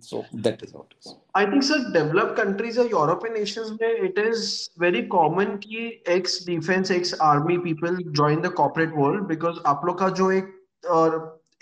So, 0.00 0.24
that 0.32 0.62
is 0.62 0.72
how 0.72 0.80
it 0.80 0.94
is. 0.98 1.14
I 1.34 1.44
think, 1.46 1.62
sir, 1.62 1.78
developed 1.92 2.36
countries 2.36 2.78
or 2.78 2.86
european 2.86 3.34
nations 3.34 3.72
where 3.78 4.04
it 4.08 4.18
is 4.18 4.70
very 4.78 5.02
common 5.14 5.56
कि 5.58 6.02
ex 6.16 6.38
defense 6.48 6.90
ex 6.90 7.14
army 7.28 7.58
people 7.58 7.96
join 8.20 8.42
the 8.42 8.50
corporate 8.60 8.94
world 8.96 9.26
because 9.28 9.62
आप 9.66 9.86
लोग 9.86 9.98
का 9.98 10.08
जो 10.20 10.30
एक 10.32 10.52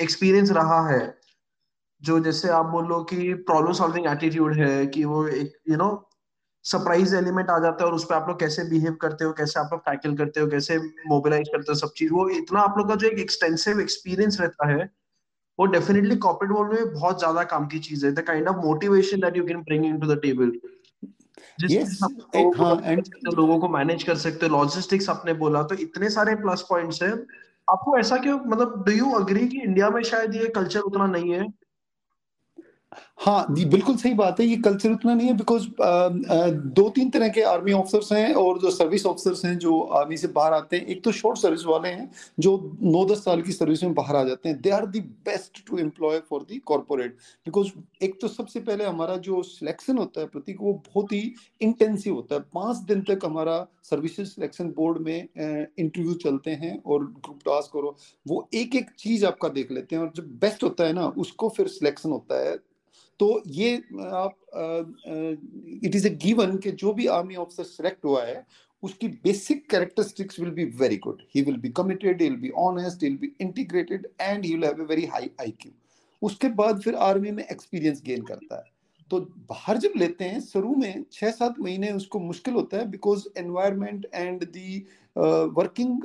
experience 0.03 0.51
रहा 0.61 0.81
है, 0.89 1.15
जो 2.03 2.19
जैसे 2.21 2.49
आप 2.57 2.67
बोलो 2.73 3.03
कि 3.13 3.33
प्रॉब्लम 3.51 3.73
सॉल्विंग 3.73 4.07
एटीट्यूड 4.07 4.57
है 4.59 4.87
कि 4.87 5.05
वो 5.05 5.27
एक 5.29 5.53
यू 5.71 5.77
नो 5.77 5.89
सरप्राइज़ 6.65 7.15
एलिमेंट 7.17 7.51
आ 7.51 7.59
जाता 7.59 7.85
है 7.85 7.91
और 7.91 7.95
उस 7.97 8.05
पर 8.05 8.15
आप 8.15 8.29
लोग 8.29 8.39
कैसे 8.41 8.65
बिहेव 8.71 8.95
करते 9.03 9.25
हो, 9.25 9.33
कैसे 9.33 9.61
आप 9.61 9.71
लोग 9.73 9.81
टैकल 9.87 10.17
करते 10.17 10.41
हो, 10.41 10.47
कैसे 10.51 10.79
मोबिलाइज 11.09 11.49
करते 11.53 11.73
हो 11.73 11.75
सब 11.79 11.93
चीज़, 11.97 12.13
वो 12.13 12.29
इतना 12.39 12.61
आप 12.61 12.79
लोग 12.79 12.89
का 12.89 12.95
जो 12.95 13.09
एक 13.09 13.19
एक्सटेंसिव 13.19 13.81
एक्सपीरियंस 13.81 14.41
रहता 14.41 14.69
है 14.69 14.89
वो 15.59 15.67
डेफिनेटली 15.67 16.17
कॉर्पोरेट 16.17 16.53
वर्ल्ड 16.53 16.73
में 16.73 16.93
बहुत 16.95 17.19
ज़्यादा 17.19 17.43
काम 17.45 17.67
की 17.67 17.79
चीज़ 17.79 18.07
है। 18.07 18.13
The 18.13 18.21
kind 18.21 18.49
of 18.49 18.57
motivation 18.57 19.21
that 19.21 19.37
you 19.37 19.45
can 19.45 19.61
bring 19.63 19.85
into 19.85 20.07
the 20.07 20.19
table 20.21 20.53
लोगों 23.37 23.59
को 23.59 23.69
मैनेज 23.69 24.03
कर 24.03 24.17
सकते 24.17 24.47
हो। 24.47 24.57
लॉजिस्टिक्स 24.57 25.09
आपने 25.11 25.33
बोला 25.35 25.63
तो 25.63 25.75
इतने 25.75 26.11
सारे 26.11 26.35
प्लस 26.37 26.65
पॉइंट्स 26.69 27.03
है। 27.03 27.11
आपको 27.69 27.99
ऐसा 27.99 28.17
क्यों 28.17 28.39
मतलब 28.47 28.83
डू 28.87 28.93
यू 28.93 29.11
अग्री 29.13 29.47
कि 29.49 29.61
इंडिया 29.61 29.91
में 29.91 30.03
शायद 30.03 30.35
ये 30.35 30.49
कल्चर 30.49 30.81
उतना 30.81 31.07
नहीं 31.07 31.33
है? 31.33 31.47
हाँ 33.19 33.47
जी 33.51 33.65
बिल्कुल 33.65 33.97
सही 33.97 34.13
बात 34.15 34.41
है, 34.41 34.47
ये 34.47 34.57
कल्चर 34.65 34.91
उतना 34.93 35.15
नहीं 35.15 35.29
है 35.29 35.35
बिकॉज़ 35.37 35.67
दो 36.77 36.89
तीन 36.91 37.11
तरह 37.11 37.29
के 37.29 37.43
आर्मी 37.45 37.73
ऑफिसर्स 37.73 38.13
हैं 38.13 38.35
और 38.35 38.59
जो 38.61 38.71
सर्विस 38.71 39.07
ऑफिसर्स 39.07 39.45
हैं, 39.45 39.57
जो 39.59 39.79
आर्मी 39.99 40.17
से 40.17 40.29
बाहर 40.29 40.53
आते 40.53 40.77
हैं, 40.77 40.87
एक 40.87 41.03
तो 41.05 41.13
शॉर्ट 41.13 41.39
सर्विस 41.39 41.65
वाले 41.67 41.89
हैं 41.89 42.11
जो 42.39 42.57
नौ 42.83 43.05
दस 43.07 43.25
साल 43.25 43.43
की 43.43 43.53
सर्विस 43.53 43.83
में 43.85 43.95
बाहर 43.95 44.17
आ 44.17 44.23
जाते 44.25 44.49
हैं। 44.49 44.61
They 44.61 44.71
are 44.71 44.87
the 44.87 45.01
best 45.01 45.65
to 45.67 45.79
employ 45.79 46.19
for 46.31 46.43
the 46.43 46.59
corporate 46.67 47.17
because 47.47 47.71
एक 48.05 48.19
तो 48.21 48.29
सबसे 48.29 48.61
पहले 48.61 48.85
हमारा 48.85 49.17
जो 49.19 49.43
सिलेक्शन 49.45 49.99
होता 49.99 50.21
है 50.21 50.27
प्रतीक, 50.27 50.61
वो 50.61 50.73
बहुत 50.87 51.13
ही 51.13 51.35
इंटेंसिव 51.61 52.15
होता 52.15 52.35
है। 52.35 52.41
पाँच 52.55 52.77
दिन 52.89 53.03
तक 53.09 53.25
हमारा 53.25 53.67
सर्विसेज़ 53.85 54.29
सिलेक्शन 54.29 54.69
बोर्ड 54.77 54.99
में 54.99 55.17
इंटरव्यू 55.79 56.15
चलते 56.23 56.51
हैं 56.53 56.79
और 56.85 57.05
ग्रुप 57.07 57.39
टास्क 57.47 57.77
और 57.77 57.95
वो 58.27 58.49
एक 58.55 58.75
एक 58.77 58.91
चीज़ 58.99 59.27
आपका 59.27 59.49
देख 59.51 59.71
लेते 59.73 59.97
हैं 59.97 60.03
और 60.03 60.13
जो 60.17 60.23
बेस्ट 60.41 60.63
होता 60.65 60.85
है 60.85 60.93
ना, 60.93 61.07
उसको 61.09 61.49
फिर 61.57 61.69
सिलेक्शन 61.69 62.11
होता 62.11 62.39
है। 62.41 62.57
तो 63.21 63.43
ये, 63.47 63.77
आप 63.77 64.37
इट 65.85 65.95
इज़ 65.95 66.07
ए 66.07 66.11
गिवन 66.23 66.57
कि 66.59 66.71
जो 66.73 66.93
भी 66.93 67.07
आर्मी 67.07 67.35
ऑफिसर 67.35 67.65
सेलेक्ट 67.65 68.05
हुआ 68.05 68.25
है, 68.25 68.45
उसकी 68.83 69.09
basic 69.25 69.69
characteristics 69.71 70.41
will 70.41 70.51
be 70.51 70.65
very 70.81 70.97
good 71.05 71.23
he 71.35 71.43
will 71.43 71.57
be 71.57 71.69
committed 71.77 72.23
he 72.23 72.29
will 72.29 72.39
be 72.41 72.51
honest 72.65 73.03
he 73.03 73.09
will 73.09 73.19
be 73.19 73.33
integrated 73.41 74.07
and 74.21 74.45
he 74.45 74.55
will 74.55 74.65
have 74.65 74.83
a 74.85 74.87
very 74.89 75.05
high 75.15 75.31
IQ 75.41 75.73
उसके 76.23 76.49
बाद 76.61 76.81
फिर 76.83 76.95
army 77.07 77.31
में 77.31 77.45
एक्सपीरियंस 77.45 78.03
गेन 78.07 78.23
करता 78.25 78.57
है। 78.57 78.71
तो 79.11 79.19
बाहर 79.51 79.77
जब 79.79 79.93
लेते 79.97 80.25
हैं, 80.25 80.41
शुरू 80.43 80.75
में 80.77 81.05
छह 81.13 81.31
सात 81.31 81.59
महीने 81.61 81.91
उसको 81.93 82.19
मुश्किल 82.21 82.55
होता 82.55 82.77
है 82.77 82.91
because 82.91 83.27
environment 83.39 84.07
and 84.15 84.45
the 84.47 84.87
working 85.17 86.01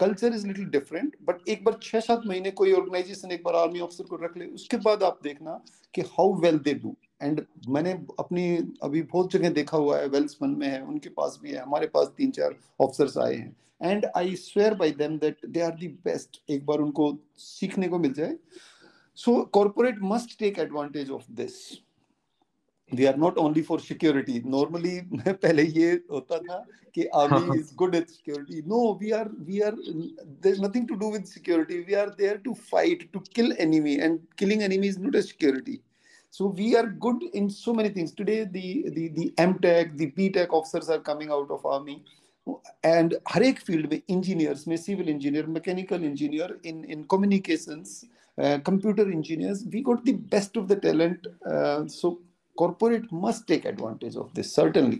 culture 0.00 0.34
is 0.34 0.46
little 0.46 0.64
different 0.70 1.16
but 1.22 1.48
एक 1.48 1.64
बार 1.64 1.78
छह 1.82 2.00
सात 2.00 2.22
महीने 2.26 2.50
कोई 2.52 2.72
ऑर्गेनाइजेशन 2.72 3.32
एक 3.32 3.42
बार 3.44 3.54
आर्मी 3.56 3.80
ऑफिसर 3.80 4.04
को 4.04 4.16
रख 4.16 4.36
ले, 4.36 4.44
उसके 4.46 4.76
बाद 4.76 5.02
आप 5.02 5.18
देखना 5.22 5.60
कि 5.94 6.00
how 6.10 6.34
well 6.40 6.58
they 6.58 6.74
do 6.74 6.94
and 7.22 7.44
मैंने 7.68 7.92
अपनी, 8.18 8.56
अभी 8.82 9.02
बहुत 9.02 9.32
जगह 9.32 9.50
देखा 9.50 9.76
हुआ 9.76 9.98
है 9.98 10.08
वेल्समन 10.08 10.50
में 10.50 10.66
है, 10.68 10.82
उनके 10.82 11.08
पास 11.10 11.38
भी 11.42 11.50
है, 11.50 11.62
हमारे 11.62 11.86
पास 11.86 12.12
तीन 12.16 12.30
चार 12.30 12.56
ऑफिसर्स 12.80 13.16
आए 13.18 13.34
हैं. 13.34 13.56
And 13.82 14.06
I 14.16 14.34
swear 14.36 14.74
by 14.74 14.90
them 14.92 15.18
that 15.18 15.46
they 15.46 15.60
are 15.60 15.74
the 15.76 15.88
best 16.04 16.40
एक 16.50 16.64
बार 16.66 16.78
उनको 16.80 17.16
सीखने 17.38 17.88
को 17.88 17.98
मिल 17.98 18.12
जाए. 18.12 18.36
So 19.18 19.40
corporate 19.52 19.98
must 20.02 20.38
take 20.38 20.58
advantage 20.58 21.10
of 21.10 21.24
this 21.32 21.52
we 22.92 23.04
are 23.04 23.16
not 23.18 23.38
only 23.38 23.62
for 23.62 23.80
security 23.80 24.42
normally 24.46 24.98
पहले 25.28 25.62
ये 25.62 25.92
होता 26.10 26.38
था 26.38 26.64
कि 26.94 27.04
army 27.22 27.58
is 27.58 27.74
good 27.78 27.94
at 27.94 28.08
security 28.10 28.62
no 28.68 28.82
we 29.00 29.10
are 29.20 29.30
we 29.46 29.60
are 29.60 29.74
there 29.74 30.52
is 30.52 30.62
nothing 30.62 30.88
to 30.88 30.94
do 30.94 31.10
with 31.12 31.24
security 31.32 31.78
we 31.88 31.94
are 32.02 32.14
there 32.18 32.36
to 32.44 32.54
fight 32.70 33.08
to 33.12 33.20
kill 33.34 33.56
enemy 33.60 33.94
and 33.94 34.18
killing 34.38 34.62
enemy 34.62 34.88
is 34.88 35.00
not 35.00 35.16
a 35.16 35.20
security 35.32 35.80
so 36.34 36.46
we 36.48 36.76
are 36.76 36.86
good 36.86 37.22
in 37.32 37.48
so 37.48 37.72
many 37.72 37.88
things. 37.88 38.12
Today 38.12 38.44
the 38.46 38.90
the 38.96 39.08
the 39.10 39.26
mtech 39.38 39.96
the 39.96 40.10
btech 40.12 40.50
officers 40.50 40.90
are 40.90 40.98
coming 41.00 41.30
out 41.30 41.50
of 41.50 41.64
army. 41.66 42.02
And 42.84 43.14
हर 43.28 43.42
एक 43.42 43.60
field 43.60 43.90
में 43.92 44.00
engineers 44.00 44.66
में 44.68 44.76
civil 44.76 45.08
engineer 45.08 45.46
mechanical 45.54 46.04
engineer 46.04 46.58
in 46.66 46.84
in 46.90 47.02
communications 47.10 48.00
computer 48.38 49.10
engineers 49.12 49.62
we 49.68 49.80
got 49.88 50.04
the 50.08 50.14
best 50.32 50.58
of 50.58 50.66
the 50.66 50.78
talent 50.82 51.26
so 51.90 52.10
corporate 52.62 53.12
must 53.24 53.46
take 53.52 53.68
advantage 53.74 54.16
of 54.24 54.32
this 54.38 54.54
certainly. 54.60 54.98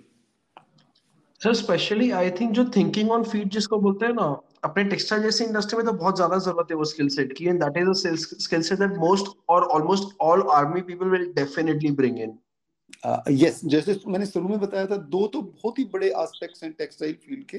Sir 1.42 1.54
specially 1.54 2.10
I 2.18 2.30
think 2.30 2.52
जो 2.52 2.64
thinking 2.76 3.10
on 3.10 3.24
feet 3.24 3.48
जिसको 3.52 3.78
बोलते 3.78 4.06
हैं 4.06 4.12
ना 4.12 4.28
अपने 4.64 4.84
textile 4.84 5.22
जैसी 5.22 5.44
industry 5.44 5.76
में 5.76 5.84
तो 5.86 5.92
बहुत 5.92 6.16
ज़्यादा 6.16 6.38
ज़रूरत 6.38 6.70
है 6.70 6.76
वो 6.76 6.84
स्किल 6.84 7.08
सेट 7.16 7.32
की 7.38 7.44
and 7.44 7.62
that 7.64 7.76
is 7.78 7.88
a 7.88 8.14
skill 8.44 8.62
set 8.62 8.78
that 8.78 8.96
most 8.98 9.26
और 9.48 9.64
almost 9.76 10.16
all 10.20 10.42
army 10.52 10.80
people 10.82 11.08
will 11.08 11.26
definitely 11.36 11.90
bring 12.00 12.18
in 12.18 12.38
yes 13.30 13.60
जैसे 13.64 13.98
मैंने 14.08 14.26
शुरू 14.26 14.48
में 14.48 14.58
बताया 14.60 14.86
था 14.86 14.96
दो 14.96 15.26
तो 15.26 15.40
बहुत 15.42 15.78
ही 15.78 15.84
बड़े 15.92 16.06
एस्पेक्ट्स 16.06 16.62
हैं 16.64 16.72
टेक्सटाइल 16.72 17.12
फ़ील्ड 17.26 17.44
के। 17.44 17.58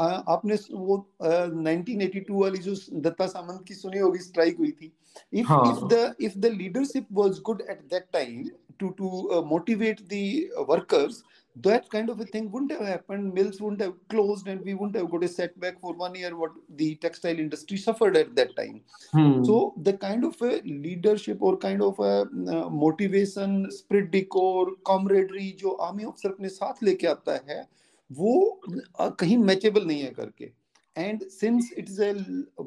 Uh, 0.00 0.20
आपने 0.28 0.54
वो 0.72 0.96
uh, 1.24 1.48
1982 1.54 2.30
वाली 2.30 2.58
जो 2.58 2.74
दत्ता 3.00 3.26
सामंत 3.26 3.64
की 3.68 3.74
सुनी 3.74 3.98
होगी 3.98 4.18
स्ट्राइक 4.18 4.58
हुई 4.58 4.70
थी। 4.70 4.92
If 5.32 5.46
हाँ. 5.48 5.62
if 5.70 5.80
the 5.88 6.02
if 6.28 6.36
the 6.44 6.50
leadership 6.50 7.06
was 7.20 7.40
good 7.48 7.62
at 7.74 7.82
that 7.94 8.12
time 8.12 8.50
to 8.78 8.94
to 8.98 9.30
uh, 9.30 9.42
motivate 9.42 10.08
the 10.08 10.50
workers 10.68 11.22
that 11.56 11.88
kind 11.88 12.10
of 12.10 12.18
a 12.20 12.24
thing 12.24 12.50
wouldn't 12.50 12.72
have 12.72 12.86
happened 12.86 13.32
mills 13.32 13.60
wouldn't 13.60 13.80
have 13.80 13.94
closed 14.08 14.48
and 14.48 14.60
we 14.62 14.74
wouldn't 14.74 14.96
have 14.96 15.10
got 15.10 15.22
a 15.22 15.28
setback 15.28 15.80
for 15.80 15.94
one 15.94 16.14
year 16.14 16.36
what 16.36 16.50
the 16.76 16.96
textile 16.96 17.38
industry 17.38 17.76
suffered 17.76 18.16
at 18.16 18.34
that 18.34 18.54
time 18.56 18.80
hmm. 19.12 19.44
so 19.44 19.72
the 19.82 19.92
kind 19.92 20.24
of 20.24 20.34
a 20.42 20.60
leadership 20.64 21.38
or 21.40 21.56
kind 21.56 21.80
of 21.80 21.98
a 22.00 22.22
uh, 22.22 22.68
motivation 22.68 23.70
spirit 23.70 24.10
decor 24.10 24.66
camaraderie 24.84 25.52
जो 25.62 25.70
army 25.86 26.04
officer 26.04 26.28
अपने 26.30 26.48
साथ 26.48 26.82
लेके 26.82 27.06
आता 27.06 27.40
है 27.48 27.66
वो 28.10 28.60
uh, 29.00 29.10
कहीं 29.20 29.38
matchable 29.38 29.84
नहीं 29.86 30.02
है 30.02 30.10
करके 30.18 30.50
and 30.96 31.22
since 31.30 31.70
it 31.78 31.88
is 31.88 32.02
a 32.02 32.12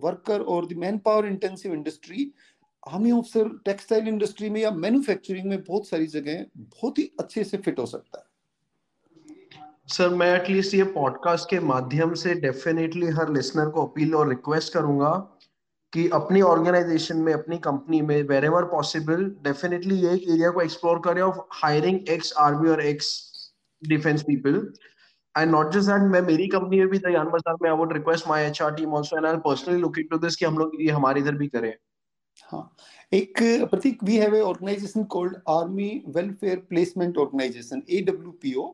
worker 0.03 0.41
और 0.41 0.67
the 0.67 0.77
manpower 1.05 1.25
intensive 1.25 1.73
industry 1.73 2.31
army 2.87 3.11
officer 3.11 3.49
textile 3.65 4.07
industry 4.07 4.49
में 4.49 4.61
या 4.61 4.71
मैन्युफैक्चरिंग 4.73 5.45
में 5.45 5.61
बहुत 5.63 5.87
सारी 5.87 6.07
जगह 6.07 6.45
बहुत 6.57 6.99
ही 6.99 7.11
अच्छे 7.19 7.43
से 7.43 7.57
फिट 7.57 7.79
हो 7.79 7.85
सकता 7.85 8.19
है। 8.19 8.25
सर, 9.87 10.09
मैं 10.09 10.33
एटलीस्ट 10.35 10.73
ये 10.73 10.83
पॉडकास्ट 10.93 11.49
के 11.49 11.59
माध्यम 11.65 12.13
से 12.13 12.33
डेफिनेटली 12.41 13.07
हर 13.11 13.33
लिसनर 13.33 13.69
को 13.69 13.85
अपील 13.85 14.15
और 14.15 14.29
रिक्वेस्ट 14.29 14.73
करूँगा 14.73 15.11
कि 15.93 16.07
अपनी 16.13 16.41
ऑर्गेनाइजेशन 16.41 17.17
में, 17.17 17.33
अपनी 17.33 17.57
कंपनी 17.57 18.01
में 18.01 18.21
वेर 18.23 18.45
एवर 18.45 18.63
पॉसिबल 18.71 19.23
डेफिनेटली 19.43 19.95
ये 19.95 20.13
एक 20.13 20.27
एरिया 20.29 20.49
को 20.49 20.61
एक्सप्लोर 20.61 20.99
करें 21.05 21.21
ऑफ़ 21.21 21.37
हायरिंग 21.53 22.09
एक्स 22.09 22.33
आर्मी 22.39 22.69
और 22.69 22.81
ex 22.81 23.09
defence 23.81 24.23
people 24.23 24.55
and 25.35 25.51
not 25.51 25.71
just 25.73 25.89
that 25.89 26.11
मैं 26.11 26.21
मेरी 26.21 26.47
कंपनी 26.47 26.79
में 26.79 26.87
भी 26.87 26.97
दयान 26.99 27.29
बाज़ार 27.29 27.55
में 27.61 27.69
I 27.69 27.77
would 27.77 27.93
request 27.93 28.27
my 28.27 28.45
HR 28.45 28.73
team 28.75 28.95
also 28.95 29.17
and 29.17 29.25
I 29.25 29.37
personally 29.45 29.79
look 29.79 29.99
into 29.99 30.17
this 30.17 30.35
कि 30.35 30.45
हम 30.45 30.57
लोग 30.57 30.81
ये 30.81 30.91
हमारे 30.91 31.21
इधर 31.21 31.35
भी 31.35 31.47
करें। 31.47 31.73
हाँ 32.50 32.62
एक 33.14 33.38
Prateek 33.70 34.02
we 34.04 34.16
have 34.18 34.34
a 34.36 34.40
organisation 34.40 35.04
called 35.14 35.36
Army 35.48 35.90
Welfare 36.16 36.58
Placement 36.70 37.18
Organisation 37.18 37.82
AWPO 37.98 38.72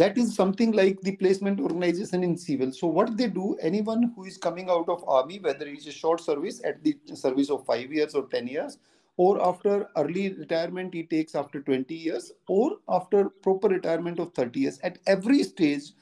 that 0.00 0.16
is 0.16 0.34
something 0.34 0.72
like 0.72 1.00
the 1.02 1.12
placement 1.16 1.60
organization 1.60 2.22
in 2.24 2.36
civil 2.36 2.70
so 2.72 2.86
what 2.86 3.16
they 3.16 3.26
do 3.26 3.56
anyone 3.60 4.04
who 4.14 4.24
is 4.24 4.38
coming 4.38 4.70
out 4.70 4.88
of 4.88 5.02
army 5.06 5.38
whether 5.46 5.66
it's 5.66 5.86
a 5.86 5.92
short 5.92 6.20
service 6.20 6.60
at 6.64 6.82
the 6.84 6.94
service 7.14 7.50
of 7.50 7.66
5 7.66 7.92
years 7.92 8.14
or 8.14 8.22
10 8.28 8.48
years 8.48 8.78
or 9.18 9.32
after 9.46 9.74
early 9.96 10.32
retirement 10.32 10.94
he 10.94 11.02
takes 11.02 11.34
after 11.34 11.60
20 11.60 11.94
years 11.94 12.32
or 12.48 12.78
after 12.88 13.28
proper 13.48 13.68
retirement 13.68 14.18
of 14.18 14.32
30 14.32 14.60
years 14.60 14.80
at 14.82 14.98
every 15.06 15.42
stage 15.42 15.92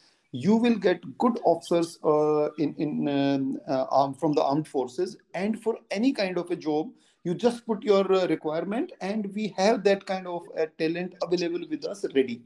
you 0.44 0.56
will 0.58 0.76
get 0.76 1.02
good 1.18 1.40
officers 1.46 1.98
uh, 2.04 2.50
in 2.64 2.76
in 2.86 3.08
um, 3.08 3.60
uh, 3.68 4.12
from 4.14 4.34
the 4.34 4.44
armed 4.44 4.68
forces. 4.68 5.18
And 5.34 5.62
for 5.62 5.78
any 5.92 6.12
kind 6.12 6.38
of 6.38 6.52
a 6.52 6.56
job 6.56 6.92
you 7.26 7.34
just 7.34 7.66
put 7.66 7.84
your 7.84 8.06
uh, 8.14 8.28
requirement 8.28 8.92
and 9.02 9.34
we 9.34 9.48
have 9.58 9.84
that 9.84 10.06
kind 10.06 10.28
of 10.28 10.44
uh, 10.60 10.68
talent 10.78 11.16
available 11.24 11.66
with 11.70 11.84
us 11.86 12.06
ready. 12.14 12.42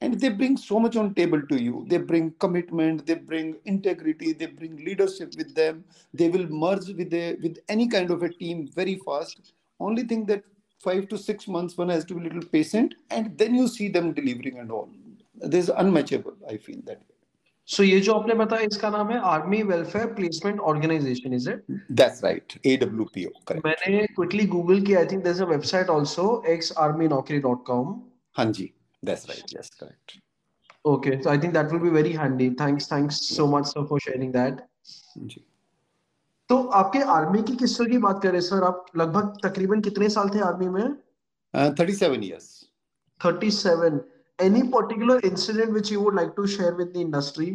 And 0.00 0.20
they 0.20 0.28
bring 0.28 0.56
so 0.56 0.80
much 0.80 0.96
on 0.96 1.14
table 1.14 1.40
to 1.50 1.62
you. 1.62 1.86
They 1.88 1.98
bring 1.98 2.32
commitment 2.40 3.06
they 3.06 3.14
bring 3.14 3.56
integrity 3.64 4.32
they 4.32 4.46
bring 4.46 4.76
leadership 4.84 5.34
with 5.36 5.54
them. 5.54 5.84
They 6.12 6.28
will 6.28 6.48
merge 6.48 6.88
with 6.88 7.14
a 7.14 7.36
with 7.42 7.58
any 7.68 7.88
kind 7.88 8.10
of 8.10 8.22
a 8.22 8.28
team 8.28 8.68
very 8.74 8.96
fast. 9.06 9.54
Only 9.78 10.02
thing 10.02 10.26
that 10.26 10.42
five 10.78 11.08
to 11.08 11.18
six 11.18 11.46
months 11.46 11.78
one 11.78 11.88
has 11.90 12.04
to 12.06 12.14
be 12.14 12.20
a 12.20 12.24
little 12.24 12.48
patient 12.58 12.94
and 13.10 13.38
then 13.38 13.54
you 13.54 13.68
see 13.68 13.88
them 13.88 14.12
delivering 14.12 14.58
and 14.58 14.72
all. 14.72 14.90
This 15.36 15.64
is 15.64 15.70
unmatchable 15.82 16.34
i 16.48 16.56
feel 16.56 16.80
that 16.86 17.00
way 17.00 17.13
so 17.68 17.82
so, 17.82 17.88
ये 17.88 18.00
जो 18.00 18.14
आपने 18.14 18.34
बताया 18.34 18.62
इसका 18.62 18.88
नाम 18.90 19.10
है 19.10 19.18
army 19.26 19.62
welfare 19.62 20.06
placement 20.14 20.60
organisation 20.62 21.34
is 21.34 21.48
it 21.50 21.64
that's 21.92 22.24
right 22.24 22.52
AWPO 22.66 23.30
correct 23.48 23.66
मैंने 23.66 24.06
quickly 24.06 24.46
Google 24.46 24.82
किया 24.82 24.98
I 25.00 25.06
think 25.06 25.22
there 25.24 25.34
is 25.36 25.42
a 25.42 25.46
website 25.46 25.90
also 25.90 26.26
xarmynokri.com 26.56 27.94
हाँ 28.38 28.44
जी 28.52 28.70
that's 29.02 29.28
right 29.30 29.56
yes 29.56 29.70
correct 29.80 30.18
okay 30.84 31.22
so 31.22 31.30
I 31.30 31.38
think 31.38 31.52
that 31.52 31.72
will 31.72 31.80
be 31.80 31.90
very 31.90 32.12
handy 32.12 32.50
thanks 32.60 32.92
thanks 32.92 33.20
so 33.36 33.46
much 33.46 33.66
sir 33.66 33.86
for 33.86 34.00
sharing 34.00 34.32
that 34.32 34.60
जी 35.18 35.44
तो 36.50 36.62
आपके 36.74 36.98
army 37.10 37.42
की 37.42 37.56
किस्सों 37.56 37.86
की 37.86 37.98
बात 37.98 38.22
करें 38.22 38.40
sir 38.40 38.64
आप 38.64 38.86
लगभग 38.96 39.36
तकरीबन 39.44 39.80
कितने 39.80 40.08
साल 40.08 40.28
थे 40.28 40.40
आर्मी 40.40 40.68
में? 40.68 40.96
Uh, 41.54 41.70
37 41.72 42.22
years. 42.22 42.46
37 43.20 44.00
any 44.39 44.63
particular 44.75 45.19
incident 45.23 45.73
which 45.73 45.91
you 45.91 46.01
would 46.01 46.15
like 46.15 46.35
to 46.35 46.47
share 46.47 46.75
with 46.75 46.93
the 46.93 47.01
industry 47.01 47.49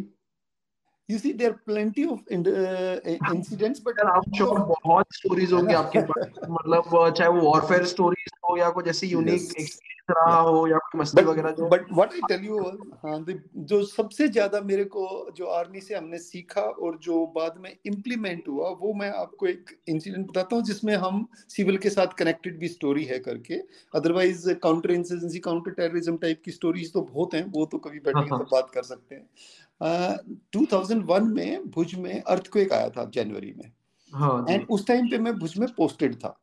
you 1.07 1.17
see 1.19 1.31
there 1.31 1.51
are 1.51 1.61
plenty 1.65 2.03
of 2.03 2.19
uh, 2.31 2.99
incidents 3.33 3.79
but 3.79 3.93
i'm 4.03 4.31
sure 4.33 4.59
बहुत 4.69 5.19
stories 5.19 5.51
होंगे 5.53 5.73
आपके 5.81 6.01
पास 6.11 6.39
मतलब 6.49 7.13
चाहे 7.17 7.29
वो 7.29 7.41
warfare 7.49 7.85
stories 7.93 8.33
हो 8.50 8.56
या 8.56 8.70
कुछ 8.70 8.88
ऐसी 8.88 9.06
यूनिक 9.08 9.34
एक्सपीरियंस 9.34 9.78
रहा 10.10 10.38
हो 10.40 10.66
या 10.66 10.78
कोई 10.78 11.00
मस्ती 11.00 11.22
वगैरह 11.24 11.50
जो 11.50 11.68
but 11.68 11.92
what 11.92 12.12
I 12.12 12.20
tell 12.28 12.44
you 12.44 12.58
हाँ 13.04 13.24
जो 13.70 13.82
सबसे 13.84 14.26
ज़्यादा 14.28 14.60
मेरे 14.60 14.84
को 14.84 15.04
जो 15.36 15.46
आर्मी 15.48 15.80
से 15.80 15.94
हमने 15.94 16.18
सीखा 16.18 16.60
और 16.60 16.98
जो 17.02 17.24
बाद 17.36 17.54
में 17.58 17.70
इम्प्लीमेंट 17.86 18.48
हुआ 18.48 18.68
वो 18.80 18.92
मैं 18.94 19.10
आपको 19.10 19.46
एक 19.46 19.70
इंसिडेंट 19.88 20.26
बताता 20.26 20.56
हूँ 20.56 20.64
जिसमें 20.64 20.94
हम 20.96 21.26
सिविल 21.48 21.76
के 21.76 21.90
साथ 21.90 22.16
कनेक्टेड 22.18 22.58
भी 22.58 22.68
स्टोरी 22.68 23.04
है 23.04 23.18
करके। 23.18 23.60
Otherwise 23.94 24.52
counter 24.62 24.90
insurgency 24.90 25.38
counter 25.38 25.70
terrorism 25.72 26.16
type 26.16 26.42
की 26.44 26.50
स्टोरीज 26.50 26.92
तो 26.92 27.00
बहुत 27.02 27.34
हैं 27.34 27.44
वो 27.52 27.66
तो 27.66 27.78
कभी 27.78 28.00
बैठ 28.00 28.16
के 28.16 28.28
तो 28.28 28.44
बात 28.52 28.70
कर 28.74 28.82
सकते 28.82 29.14
हैं। 29.14 30.18
टू 30.52 30.66
थाउज़ेंड 30.72 31.04
वन 31.06 31.28
में 31.28 31.70
भुज 31.70 31.94
में 31.94 32.20
अर्थक्वेक 32.20 32.72
आया 32.72 32.88
था 32.88 33.10
जनवरी 33.14 33.54
में। 33.56 33.64
एंड 33.64 34.60
हाँ 34.60 34.66
उस 34.70 34.86
टाइम 34.86 35.08
पे 35.08 35.18
मैं 35.18 35.38
भुज 35.38 35.58
में 35.58 35.68
पोस्टेड 35.76 36.14
था। 36.14 36.39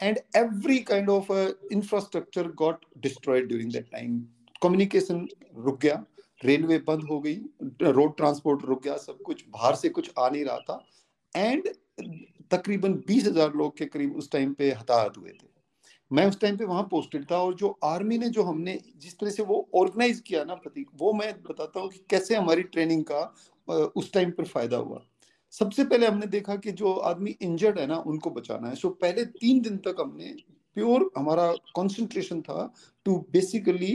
And 0.00 0.18
every 0.34 0.80
kind 0.82 1.08
of 1.08 1.30
uh, 1.30 1.52
infrastructure 1.70 2.44
got 2.44 2.84
destroyed 3.00 3.48
during 3.48 3.70
that 3.70 3.90
time. 3.90 4.18
Communication 4.62 5.26
रुक 5.56 5.80
गया 5.80 6.04
रेलवे 6.44 6.78
बंद 6.86 7.02
हो 7.10 7.20
गई 7.20 7.34
रोड 7.82 8.16
ट्रांसपोर्ट 8.16 8.64
रुक 8.64 8.82
गया 8.84 8.96
सब 8.96 9.18
कुछ 9.26 9.44
बाहर 9.48 9.74
से 9.74 9.88
कुछ 9.88 10.10
आ 10.18 10.28
नहीं 10.28 10.44
रहा 10.44 10.58
था। 10.58 10.84
एंड 11.34 11.68
तकरीबन 12.50 12.92
बीस 13.06 13.26
हज़ार 13.26 13.52
लोग 13.56 13.76
के 13.78 13.86
करीब 13.86 14.16
उस 14.16 14.30
टाइम 14.30 14.52
पे 14.54 14.70
हताहत 14.72 15.16
हुए 15.18 15.30
थे। 15.30 15.52
मैं 16.10 16.26
उस 16.28 16.40
टाइम 16.40 16.56
पे 16.56 16.64
वहाँ 16.64 16.82
पोस्टेड 16.90 17.24
था 17.30 17.38
और 17.42 17.54
जो 17.54 17.68
आर्मी 17.84 18.18
ने 18.18 18.28
जो 18.28 18.42
हमने 18.42 18.78
जिस 19.02 19.18
तरह 19.18 19.30
से 19.30 19.42
वो 19.42 19.66
ऑर्गेनाइज 19.74 20.20
किया 20.26 20.44
ना 20.44 20.54
प्रतीक 20.54 20.88
वो 20.98 21.12
मैं 21.12 21.32
बताता 21.42 21.80
हूँ 21.80 21.88
कि 21.90 22.00
कैसे 22.10 22.34
हमारी 22.34 22.62
ट्रेनिंग 22.74 23.04
का 23.10 23.22
उस 23.96 24.12
टाइम 24.12 24.30
पर 24.30 24.44
फ़ायदा 24.46 24.76
हुआ। 24.76 25.04
सबसे 25.58 25.84
पहले 25.84 26.06
हमने 26.06 26.26
देखा 26.26 26.56
कि 26.56 26.72
जो 26.72 26.92
आदमी 27.10 27.36
इंजर्ड 27.42 27.78
है 27.78 27.86
ना 27.86 27.96
उनको 28.06 28.30
बचाना 28.30 28.68
है। 28.68 28.74
सो 28.74 28.88
so, 28.88 28.94
पहले 29.00 29.24
तीन 29.24 29.60
दिन 29.62 29.76
तक 29.86 29.96
हमने 30.00 30.34
प्योर 30.76 31.10
हमारा 31.16 31.52
कंसंट्रेशन 31.76 32.40
था 32.42 32.72
to 33.04 33.16
basically 33.32 33.92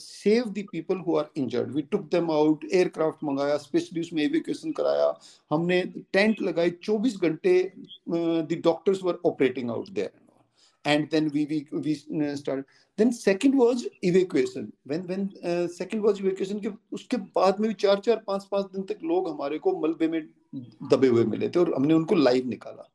save 0.00 0.44
the 0.44 0.64
people 0.72 0.98
who 1.06 1.16
are 1.16 1.30
injured 1.36 1.70
we 1.74 1.82
took 1.82 2.08
them 2.10 2.30
out 2.30 2.64
aircraft 2.72 3.24
मंगाया 3.24 3.56
स्पेशली 3.56 4.00
उसमें 4.00 4.22
एविकेशन 4.22 4.72
कराया। 4.72 5.12
हमने 5.50 5.82
टेंट 6.12 6.42
लगाई 6.42 6.70
24 6.88 7.20
घंटे 7.22 7.72
the 8.08 8.60
doctors 8.64 9.02
were 9.04 9.18
operating 9.26 9.70
out 9.70 9.90
there 9.90 10.10
then 10.84 11.30
we 11.30 11.46
we 11.46 11.66
we 11.72 11.94
started. 12.36 12.64
Then 12.98 13.12
second 13.12 13.56
was 13.56 13.86
evacuation. 14.02 14.72
When 14.84 15.06
when 15.06 15.30
uh, 15.44 15.68
second 15.68 16.02
was 16.02 16.20
evacuation 16.20 16.60
के 16.60 16.70
उसके 16.92 17.16
बाद 17.16 17.60
में 17.60 17.68
भी 17.68 17.74
चार 17.74 17.98
चार 17.98 18.22
पाँच 18.26 18.44
पाँच 18.44 18.66
दिन 18.66 18.82
तक 18.82 18.98
लोग 19.04 19.28
हमारे 19.28 19.58
को 19.58 19.78
मलबे 19.80 20.08
में 20.08 20.20
दबे 20.54 21.08
हुए 21.08 21.24
मिले 21.24 21.48
थे 21.48 21.60
और 21.60 21.74
हमने 21.74 21.94
उनको 21.94 22.14
लाइव 22.14 22.46
निकाला। 22.48 22.88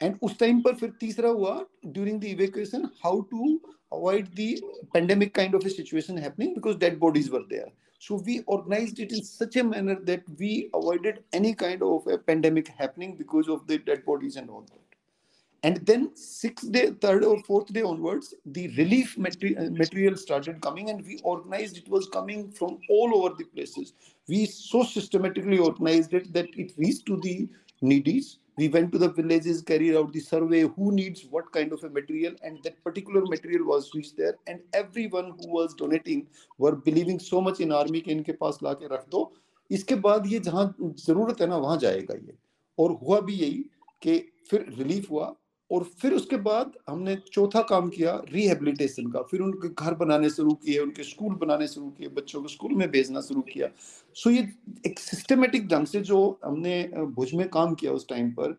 एंड 0.00 0.16
उस 0.22 0.38
टाइम 0.38 0.60
पर 0.62 0.74
फिर 0.74 0.90
तीसरा 1.00 1.28
हुआ 1.28 1.54
during 1.86 2.20
the 2.20 2.90
how 3.04 3.20
to 3.20 3.58
avoid 3.92 4.28
the 4.28 4.54
pandemic 4.94 5.34
kind 5.34 5.54
of 5.54 5.68
situation 5.68 6.18
happening 6.18 6.54
because 6.54 6.76
dead 6.78 6.98
bodies 6.98 7.30
were 7.30 7.46
there 7.50 7.72
so 8.02 8.16
we 8.16 8.38
organize 8.48 9.00
it 9.00 9.12
in 9.12 9.20
such 9.20 9.56
a 9.56 9.62
manner 9.62 10.02
that 10.04 10.24
we 10.40 10.50
avoided 10.74 11.20
any 11.34 11.52
kind 11.62 11.82
of 11.82 12.10
a 12.10 12.16
pandemic 12.26 12.68
happening 12.80 13.12
because 13.18 13.48
of 13.50 13.64
the 13.66 13.80
dead 13.86 14.02
bodies 14.06 14.38
and 14.38 14.50
all 14.50 14.62
that 14.62 14.84
and 15.64 15.78
then 15.86 16.08
six 16.16 16.66
day 16.70 16.86
third 17.04 17.24
और 17.24 17.40
fourth 17.46 17.72
day 17.72 17.82
onwards 17.82 18.34
the 18.48 18.66
relief 18.76 19.14
material 19.18 20.14
started 20.14 20.60
coming 20.60 20.88
and 20.88 21.04
we 21.06 21.16
organize 21.26 21.76
it 21.76 21.90
was 21.90 22.08
coming 22.12 22.50
from 22.52 22.74
all 22.92 23.12
over 23.12 23.34
the 23.40 23.46
places 23.54 23.92
we 24.28 24.46
so 24.46 24.82
systematically 24.82 25.58
organized 25.58 26.14
it 26.14 26.32
that 26.32 26.48
it 26.56 26.72
reached 26.76 27.06
to 27.06 27.16
the 27.20 27.48
needies 27.82 28.36
we 28.58 28.68
went 28.68 28.90
to 28.92 28.98
the 28.98 29.08
villages 29.10 29.60
carried 29.62 29.94
out 29.96 30.12
the 30.12 30.20
survey 30.20 30.62
who 30.62 30.90
needs 30.92 31.24
what 31.30 31.50
kind 31.52 31.72
of 31.72 31.82
a 31.84 31.90
material 31.90 32.34
and 32.42 32.62
that 32.64 32.82
particular 32.82 33.20
material 33.26 33.66
was 33.66 33.90
reached 33.94 34.16
there 34.16 34.36
and 34.46 34.60
everyone 34.72 35.32
who 35.38 35.48
was 35.48 35.74
donating 35.74 36.26
were 36.58 36.74
believing 36.74 37.18
so 37.18 37.40
much 37.40 37.60
in 37.60 37.72
army 37.80 38.02
के 38.02 38.12
इनके 38.12 38.32
पास 38.42 38.58
ला 38.62 38.72
के 38.82 38.94
रख 38.94 39.08
दो 39.10 39.32
इसके 39.70 39.94
बाद 40.06 40.26
ये 40.32 40.38
जहाँ 40.48 40.64
ज़रूरत 40.80 41.40
है 41.40 41.46
ना 41.46 41.56
वहाँ 41.56 41.76
जाएगा 41.78 42.14
ये 42.14 42.36
और 42.78 42.92
हुआ 43.02 43.20
भी 43.28 43.34
यही 43.34 43.64
कि 44.02 44.18
फिर 44.50 44.66
रिलीफ 44.78 45.10
हुआ 45.10 45.34
और 45.70 45.84
फिर 46.00 46.12
उसके 46.12 46.36
बाद 46.38 46.72
हमने 46.88 47.16
चौथा 47.32 47.60
काम 47.68 47.88
किया 47.88 48.12
रिहेबिलिटेशन 48.28 49.10
का। 49.10 49.22
फिर 49.22 49.40
उनके 49.40 49.68
घर 49.68 49.94
बनाने 49.94 50.30
शुरू 50.30 50.52
किए, 50.54 50.78
उनके 50.78 51.02
स्कूल 51.02 51.34
बनाने 51.34 51.68
शुरू 51.68 51.88
किए, 51.90 52.08
बच्चों 52.10 52.42
को 52.42 52.48
स्कूल 52.48 52.74
में 52.74 52.90
भेजना 52.90 53.20
शुरू 53.20 53.40
किया। 53.42 53.68
सो 54.16 54.30
ये 54.30 54.48
एक 54.86 54.98
सिस्टमेटिक 54.98 55.68
ढंग 55.68 55.86
से 55.86 56.00
जो 56.02 56.38
हमने 56.44 56.82
भुज 57.16 57.34
में 57.34 57.48
काम 57.48 57.74
किया 57.74 57.92
उस 57.92 58.08
टाइम 58.08 58.30
पर, 58.30 58.56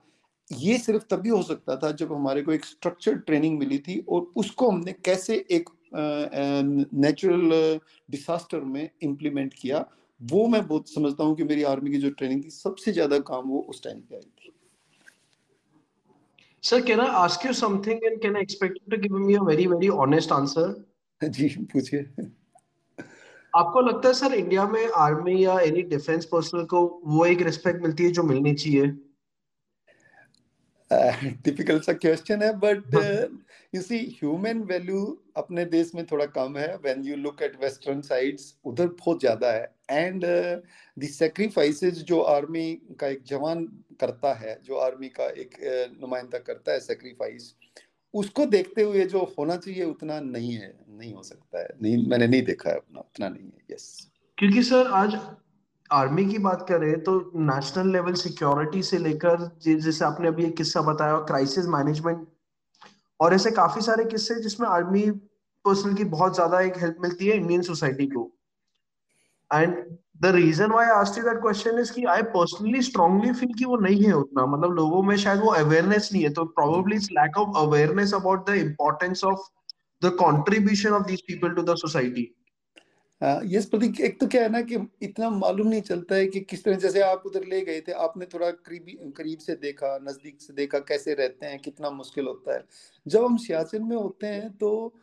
ये 0.51 0.77
सिर्फ़ 0.77 1.03
तभी 1.09 1.29
हो 1.29 1.41
सकता 1.43 1.75
था 1.75 1.91
जब 1.93 2.13
हमारे 2.13 2.41
को 2.41 2.51
एक 2.51 2.65
स्ट्रक्चर्ड 2.65 3.21
ट्रेनिंग 3.25 3.57
मिली 3.59 3.77
थी 3.79 3.99
और 4.09 4.31
उसको 4.35 4.69
हमने 4.69 4.91
कैसे 5.05 5.35
एक 5.51 5.69
नेचुरल 5.93 7.79
डिसास्टर 8.11 8.59
में 8.61 8.89
इम्प्लीमेंट 9.03 9.53
किया, 9.53 9.85
वो 10.21 10.47
मैं 10.47 10.65
बहुत 10.67 10.89
समझता 10.89 11.23
हूँ 11.23 11.35
कि 11.35 11.43
मेरी 11.43 11.63
आर्मी 11.65 11.91
की 11.91 11.97
जो 11.97 12.09
ट्रेनिंग 12.11 12.43
थी, 12.43 12.49
सबसे 12.49 12.91
ज़्यादा 12.91 13.19
काम 13.19 13.47
वो 13.49 13.59
उस 13.69 13.83
टाइम 13.83 13.99
पे 13.99 14.15
आई। 14.15 14.21
Sir 16.69 16.81
can 16.81 16.99
I 16.99 17.07
ask 17.15 17.45
you 17.45 17.53
something 17.53 18.03
and 18.05 18.21
can 18.21 18.35
I 18.35 18.41
expect 18.41 18.77
you 18.77 18.95
to 18.95 19.01
give 19.01 19.17
me 19.25 19.35
a 19.35 19.41
very 19.43 19.67
very 19.67 19.89
honest 20.05 20.31
answer 20.31 21.29
जी 21.37 21.47
पूछिए। 21.73 21.99
आपको 23.53 23.81
लगता 23.81 24.07
है 24.07 24.13
सर 24.13 24.33
इंडिया 24.33 24.65
में 24.67 24.89
आर्मी 24.97 25.43
या 25.43 25.59
एनी 25.59 25.81
डिफेंस 25.91 26.25
पर्सनल 26.31 26.63
को 26.73 26.81
वो 27.05 27.25
एक 27.25 27.41
रिस्पेक्ट 27.41 27.81
मिलती 27.83 28.03
है 28.03 28.11
जो 28.11 28.23
मिलनी 28.23 28.53
चाहिए? 28.55 28.87
टिपिकल 31.43 31.79
सा 31.79 31.93
क्वेश्चन 31.93 32.41
है 32.43 32.51
but 32.59 32.95
you 33.73 33.81
see 33.81 33.97
human 34.19 34.61
value 34.63 34.99
अपने 35.37 35.65
देश 35.65 35.91
में 35.95 36.05
थोड़ा 36.05 36.25
कम 36.25 36.57
है। 36.57 36.75
When 36.77 37.03
you 37.05 37.15
look 37.15 37.41
at 37.41 37.55
western 37.63 38.01
sides 38.01 38.53
उधर 38.65 38.87
बहुत 38.99 39.19
ज़्यादा 39.19 39.51
है। 39.51 39.73
एंड 39.91 40.25
द 40.25 41.07
सेक्रीफाइसेस 41.07 41.93
जो 42.03 42.21
आर्मी 42.21 42.73
का 42.99 43.07
एक 43.07 43.23
जवान 43.27 43.65
करता 43.99 44.33
है 44.33 44.59
जो 44.63 44.75
आर्मी 44.77 45.09
का 45.09 45.25
एक 45.25 45.53
uh, 45.53 46.01
नुमाइंदा 46.01 46.37
करता 46.37 46.71
है 46.71 46.79
सेक्रीफाइस 46.79 47.53
उसको 48.13 48.45
देखते 48.45 48.81
हुए 48.81 49.05
जो 49.05 49.23
होना 49.39 49.55
चाहिए 49.55 49.83
उतना 49.83 50.19
नहीं 50.19 50.53
है 50.53 50.73
नहीं 50.89 51.13
हो 51.13 51.23
सकता 51.23 51.59
है। 51.59 51.69
नहीं 51.81 52.07
मैंने 52.07 52.27
नहीं 52.27 52.41
देखा 52.43 52.69
है 52.69 52.75
अपना 52.75 52.99
उतना 52.99 53.29
नहीं 53.29 53.45
है। 53.45 53.73
Yes 53.73 53.97
yes. 53.99 54.11
क्योंकि 54.37 54.63
सर 54.63 54.87
आज 54.87 55.15
आर्मी 55.91 56.25
की 56.25 56.37
बात 56.37 56.65
करें 56.69 57.03
तो 57.03 57.19
नेशनल 57.35 57.91
लेवल 57.91 58.13
सिक्योरिटी 58.13 58.81
से 58.83 58.97
लेकर 58.97 59.49
जैसे 59.63 60.05
आपने 60.05 60.27
अभी 60.27 60.45
एक 60.45 60.55
किस्सा 60.57 60.81
बताया 60.81 61.17
क्राइसिस 61.27 61.65
मैनेजमेंट 61.67 62.25
और 63.19 63.33
ऐसे 63.33 63.51
काफ़ी 63.51 63.81
सारे 63.81 64.05
किस्से 64.05 64.35
जिसमें 64.41 64.67
आर्मी 64.69 65.09
पर्सनल 65.65 65.93
की 65.93 66.03
बहुत 66.05 66.35
ज़्यादा 66.35 66.59
एक 66.61 66.77
हेल्प 66.77 66.97
मिलती 67.01 67.27
है 67.27 67.35
इंडियन 67.35 67.61
सोसाइटी 67.61 68.07
को। 68.07 68.31
And 69.51 69.75
the 70.21 70.31
reason 70.35 70.71
why 70.71 70.85
asked 70.89 71.17
you 71.17 71.23
that 71.23 71.41
question 71.41 71.79
is 71.79 71.91
कि 71.93 72.03
आई 72.05 72.21
पर्सनली 72.35 72.81
स्ट्रांगली 72.81 73.31
फील 73.33 73.53
कि 73.59 73.65
वो 73.65 73.77
नहीं 73.77 74.03
है 74.03 74.13
उतना। 74.13 74.45
मतलब 74.45 74.75
लोगों 74.75 75.01
में 75.03 75.15
शायद 75.17 75.39
वो 75.39 75.51
अवेयरनेस 75.53 76.09
नहीं 76.13 76.23
है 76.23 76.29
तो 76.33 76.45
probably 76.59 76.95
it's 76.95 77.09
lack 77.11 77.37
of 77.37 77.57
awareness 77.57 78.13
about 78.13 78.49
the 78.49 78.55
importance 78.57 79.23
of 79.23 79.47
the 80.01 80.11
contribution 80.21 80.89
of 80.89 81.07
these 81.07 81.21
people 81.27 81.53
to 81.55 81.61
the 81.63 81.75
society 81.75 82.33
yes 83.21 83.65
Prateek 83.65 83.99
एक 84.01 84.19
तो 84.19 84.27
क्या 84.27 84.41
है 84.41 84.49
ना 84.49 84.61
कि 84.61 84.77
इतना 85.03 85.29
मालूम 85.29 85.67
नहीं 85.67 85.81
चलता 85.81 86.15
है 86.15 86.25
कि 86.27 86.39
किस 86.41 86.63
तरह, 86.63 86.75
जैसे 86.75 87.01
आप 87.01 87.23
उधर 87.25 87.45
ले 87.45 87.61
गए 87.61 87.79
थे, 87.81 87.91
आपने 87.91 88.25
थोड़ा 88.25 88.49
करीबी, 88.51 88.91
करीब 89.17 89.39
से 89.39 89.55
देखा, 89.55 89.97
नज़दीक 90.03 90.41
से 90.41 90.53
देखा 90.53 90.79
कैसे 90.81 91.13
रहते 91.13 91.45
हैं, 91.45 91.59
कितना 91.59 91.89
मुश्किल 91.91 92.25
होता 92.25 92.55
है। 92.55 92.63
जब 93.05 93.25
हम 93.25 93.37
सियाचिन 93.37 93.83
में 93.83 93.95
होते 93.97 94.27
हैं 94.27 94.51
तो 94.57 94.93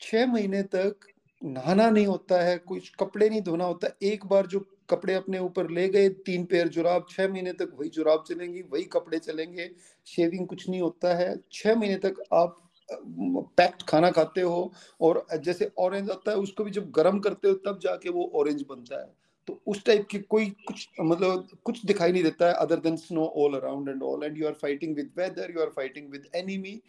छह 0.00 0.26
महीने 0.26 0.62
तक 0.64 1.06
नहाना 1.42 1.88
नहीं 1.90 2.06
होता 2.06 2.42
है, 2.42 2.56
कुछ 2.58 2.92
कपड़े 3.00 3.28
नहीं 3.28 3.42
धोना 3.42 3.64
होता। 3.64 3.88
एक 4.02 4.26
बार 4.26 4.46
जो 4.46 4.60
कपड़े 4.90 5.14
अपने 5.14 5.38
ऊपर 5.38 5.70
ले 5.70 5.88
गए, 5.88 6.08
तीन 6.08 6.44
पेयर 6.44 6.68
जुराब, 6.68 7.06
छह 7.10 7.28
महीने 7.28 7.52
तक 7.52 7.76
वही 7.78 7.88
जुराब 7.90 8.24
चलेंगी, 8.28 8.62
वही 8.62 8.84
कपड़े 8.84 9.18
चलेंगे, 9.18 9.70
शेविंग 10.06 10.46
कुछ 10.48 10.68
नहीं 10.68 10.80
होता 10.80 11.14
है। 11.16 11.34
छह 11.52 11.74
महीने 11.74 11.96
तक 11.98 12.22
आप 12.32 12.60
पैक्ड 12.90 13.82
खाना 13.88 14.10
खाते 14.10 14.40
हो 14.40 14.72
और 15.00 15.26
जैसे 15.34 15.70
ऑरेंज 15.78 16.10
आता 16.10 16.30
है, 16.30 16.36
उसको 16.36 16.64
भी 16.64 16.70
जब 16.70 16.90
गर्म 16.90 17.18
करते 17.18 17.48
हो, 17.48 17.54
तब 17.66 17.78
जाके 17.82 18.10
वो 18.10 18.30
ऑरेंज 18.34 18.64
बनता 18.68 19.00
है। 19.00 19.12
तो 19.48 19.60
उस 19.66 19.84
टाइप 19.84 20.06
की 20.10 20.18
कोई 20.20 20.46
कुछ 20.66 20.88
मतलब 21.00 21.48
कुछ 21.64 21.84
दिखाई 21.86 22.12
नहीं 22.12 22.22
देता 22.22 22.46
है 22.46 22.54
other 22.56 22.80
than 22.80 22.96
snow 22.96 23.24
all 23.36 23.54
around 23.54 23.88
and 23.88 24.02
all 24.02 24.24
and 24.24 24.38
you 24.38 24.46
are 24.46 24.52
fighting 24.62 24.94
with 24.96 25.10
weather 25.18 25.52
you 25.54 25.62
are 25.62 25.70
fighting 25.76 26.10
with 26.12 26.28
enemy 26.36 26.80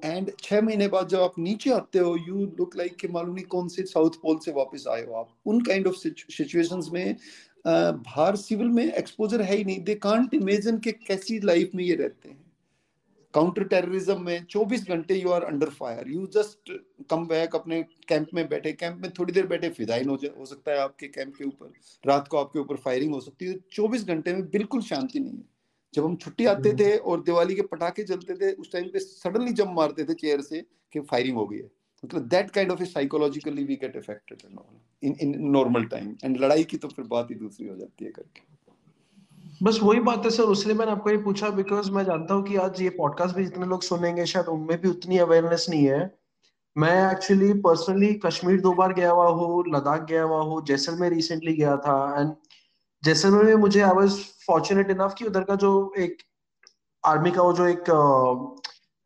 and 0.00 0.30
छह 0.40 0.60
महीने 0.60 0.88
बाद 0.88 1.08
जब 1.08 1.20
आप 1.20 1.38
नीचे 1.38 1.70
आते 1.72 1.98
हो 1.98 2.16
यू 2.18 2.44
लुक 2.58 2.76
लाइक 2.76 2.96
कि 2.96 3.08
मालूम 3.08 3.34
नहीं 3.34 3.44
कौन 3.46 3.68
से 3.68 3.82
साउथ 3.84 4.20
पोल 4.22 4.38
से 4.44 4.52
वापस 4.52 4.84
आए 4.88 5.04
हो 5.06 5.14
आप। 5.14 5.28
उन 5.46 5.60
काइंड 5.64 5.86
ऑफ़ 5.86 5.96
सिचुएशंस 5.96 6.90
में 6.92 7.16
बाहर 7.66 8.36
सिविल 8.36 8.68
में 8.68 8.84
एक्सपोजर 8.84 9.42
है 9.42 9.56
ही 9.56 9.64
नहीं। 9.64 9.80
दे 9.84 9.94
कांट 9.96 10.34
इमेजिन 10.34 10.78
के 10.78 10.92
कैसी 10.92 11.38
लाइफ 11.40 11.70
में 11.74 11.84
ये 11.84 11.94
रहते 11.94 12.28
हैं। 12.28 12.44
काउंटर 13.36 13.64
टेररिज्म 13.64 14.20
में 14.22 14.46
24 14.46 14.86
घंटे 14.88 15.14
you 15.14 15.30
are 15.30 15.42
under 15.44 15.70
fire 15.70 16.08
you 16.08 16.26
just 16.26 16.72
come 17.10 17.26
back 17.26 17.54
अपने 17.54 17.82
कैंप 18.08 18.28
में 18.34 18.48
बैठे 18.48 18.72
कैंप 18.72 19.00
में 19.02 19.10
थोड़ी 19.10 19.32
देर 19.32 19.46
बैठे 19.46 19.68
फिदाइन 19.68 20.08
हो, 20.08 20.18
हो 20.38 20.46
सकता 20.46 20.72
है 20.72 20.78
आपके 20.78 21.08
कैंप 21.08 21.36
के 21.36 21.44
ऊपर 21.44 21.72
रात 22.06 22.28
को 22.28 22.36
आपके 22.36 22.58
ऊपर 22.58 22.76
फायरिंग 22.76 23.14
हो 23.14 23.20
सकती 23.20 23.46
है। 23.46 23.58
24 23.72 24.06
घंटे 24.06 24.34
में 24.34 24.42
बिल्कुल 24.50 24.82
शांति 24.82 25.20
नहीं 25.20 25.32
है। 25.32 25.44
जब 25.94 26.04
हम 26.04 26.16
छुट्टी 26.16 26.46
आते 26.46 26.68
हम्म। 26.68 26.80
थे 26.80 26.96
और 26.96 27.22
दिवाली 27.22 27.54
के 27.54 27.62
पटाखे 27.62 28.04
चलते 28.04 28.34
थे 28.34 28.52
उस 28.52 28.72
टाइम 28.72 28.88
पे 28.88 28.98
सडनली 28.98 29.52
जम 29.52 29.72
मारते 29.72 30.04
थे 30.04 30.14
चेयर 30.14 30.40
से 30.40 30.64
कि 30.92 31.00
फायरिंग 31.00 31.36
हो 31.36 31.46
गई 31.46 31.58
है। 31.58 31.70
मतलब 32.04 32.28
that 32.28 32.50
kind 32.50 32.70
of 32.70 32.82
psychologically 32.84 33.64
we 33.64 33.76
get 33.76 33.96
affected 33.96 34.58
in 35.02 35.16
in 35.20 35.34
normal 35.50 35.84
time 35.84 36.16
and 36.24 36.40
लड़ाई 36.40 36.64
की 36.64 36.76
तो 36.76 36.88
फिर 36.88 37.04
बात 37.04 37.30
ही 37.30 37.34
दूसरी 37.34 37.68
हो 37.68 37.76
जाती 37.76 38.04
है 38.04 38.10
करके। 38.10 38.55
बस 39.62 39.78
वही 39.82 40.00
बात 40.00 40.24
है 40.24 40.30
सर 40.30 40.42
उसलिए 40.42 40.76
मैंने 40.76 40.92
आपको 40.92 41.10
ये 41.10 41.16
पूछा 41.16 41.48
बिकॉज़ 41.48 41.90
मैं 41.90 42.04
जानता 42.04 42.34
हूँ 42.34 42.42
कि 42.44 42.56
आज 42.56 42.82
ये 42.82 42.88
पॉडकास्ट 42.88 43.36
भी 43.36 43.44
जितने 43.44 43.66
लोग 43.66 43.82
सुनेंगे 43.82 44.26
शायद 44.26 44.46
उनमें 44.46 44.80
भी 44.80 44.88
उतनी 44.88 45.18
अवेयरनेस 45.18 45.66
नहीं 45.70 45.84
है। 45.84 46.18
मैं 46.78 47.12
एक्चुअली 47.12 47.52
पर्सनली 47.52 48.14
कश्मीर 48.14 48.60
दो 48.60 48.72
बार 48.72 48.92
गया 48.92 49.10
हुआ 49.10 49.28
हूँ 49.28 49.64
लद्दाख 49.68 50.04
गया 50.04 50.22
हुआ 50.22 50.42
हूँ 50.42 50.64
जैसलमेर 50.66 51.12
रिसेंटली 51.12 51.56
गया 51.56 51.76
था 51.76 52.20
एंड 52.20 52.32
जैसलमेर 53.04 53.44
में 53.44 53.54
मुझे 53.54 53.80
आई 53.80 53.92
वाज 53.92 54.10
फॉर्चुनेट 54.46 54.90
इनफ 54.90 55.14
कि 55.18 55.24
उधर 55.24 55.40
का 55.40 55.54
जो 55.54 55.92
एक 55.98 56.18
आर्मी 57.06 57.30
का 57.30 57.42
वो 57.42 57.52
जो 57.52 57.66
एक 57.66 57.84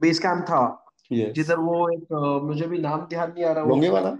बेस 0.00 0.18
कैंप 0.18 0.44
था 0.44 0.84
yes. 1.12 1.32
जिधर 1.32 1.56
वो 1.56 1.88
एक 1.88 2.06
uh, 2.12 2.48
मुझे 2.48 2.66
भी 2.66 2.78
नाम 2.78 3.00
ध्यान 3.00 3.30
नहीं 3.30 3.44
आ 3.44 3.52
रहा 3.52 3.64
लोंगे 3.64 3.88
वाला 3.88 4.10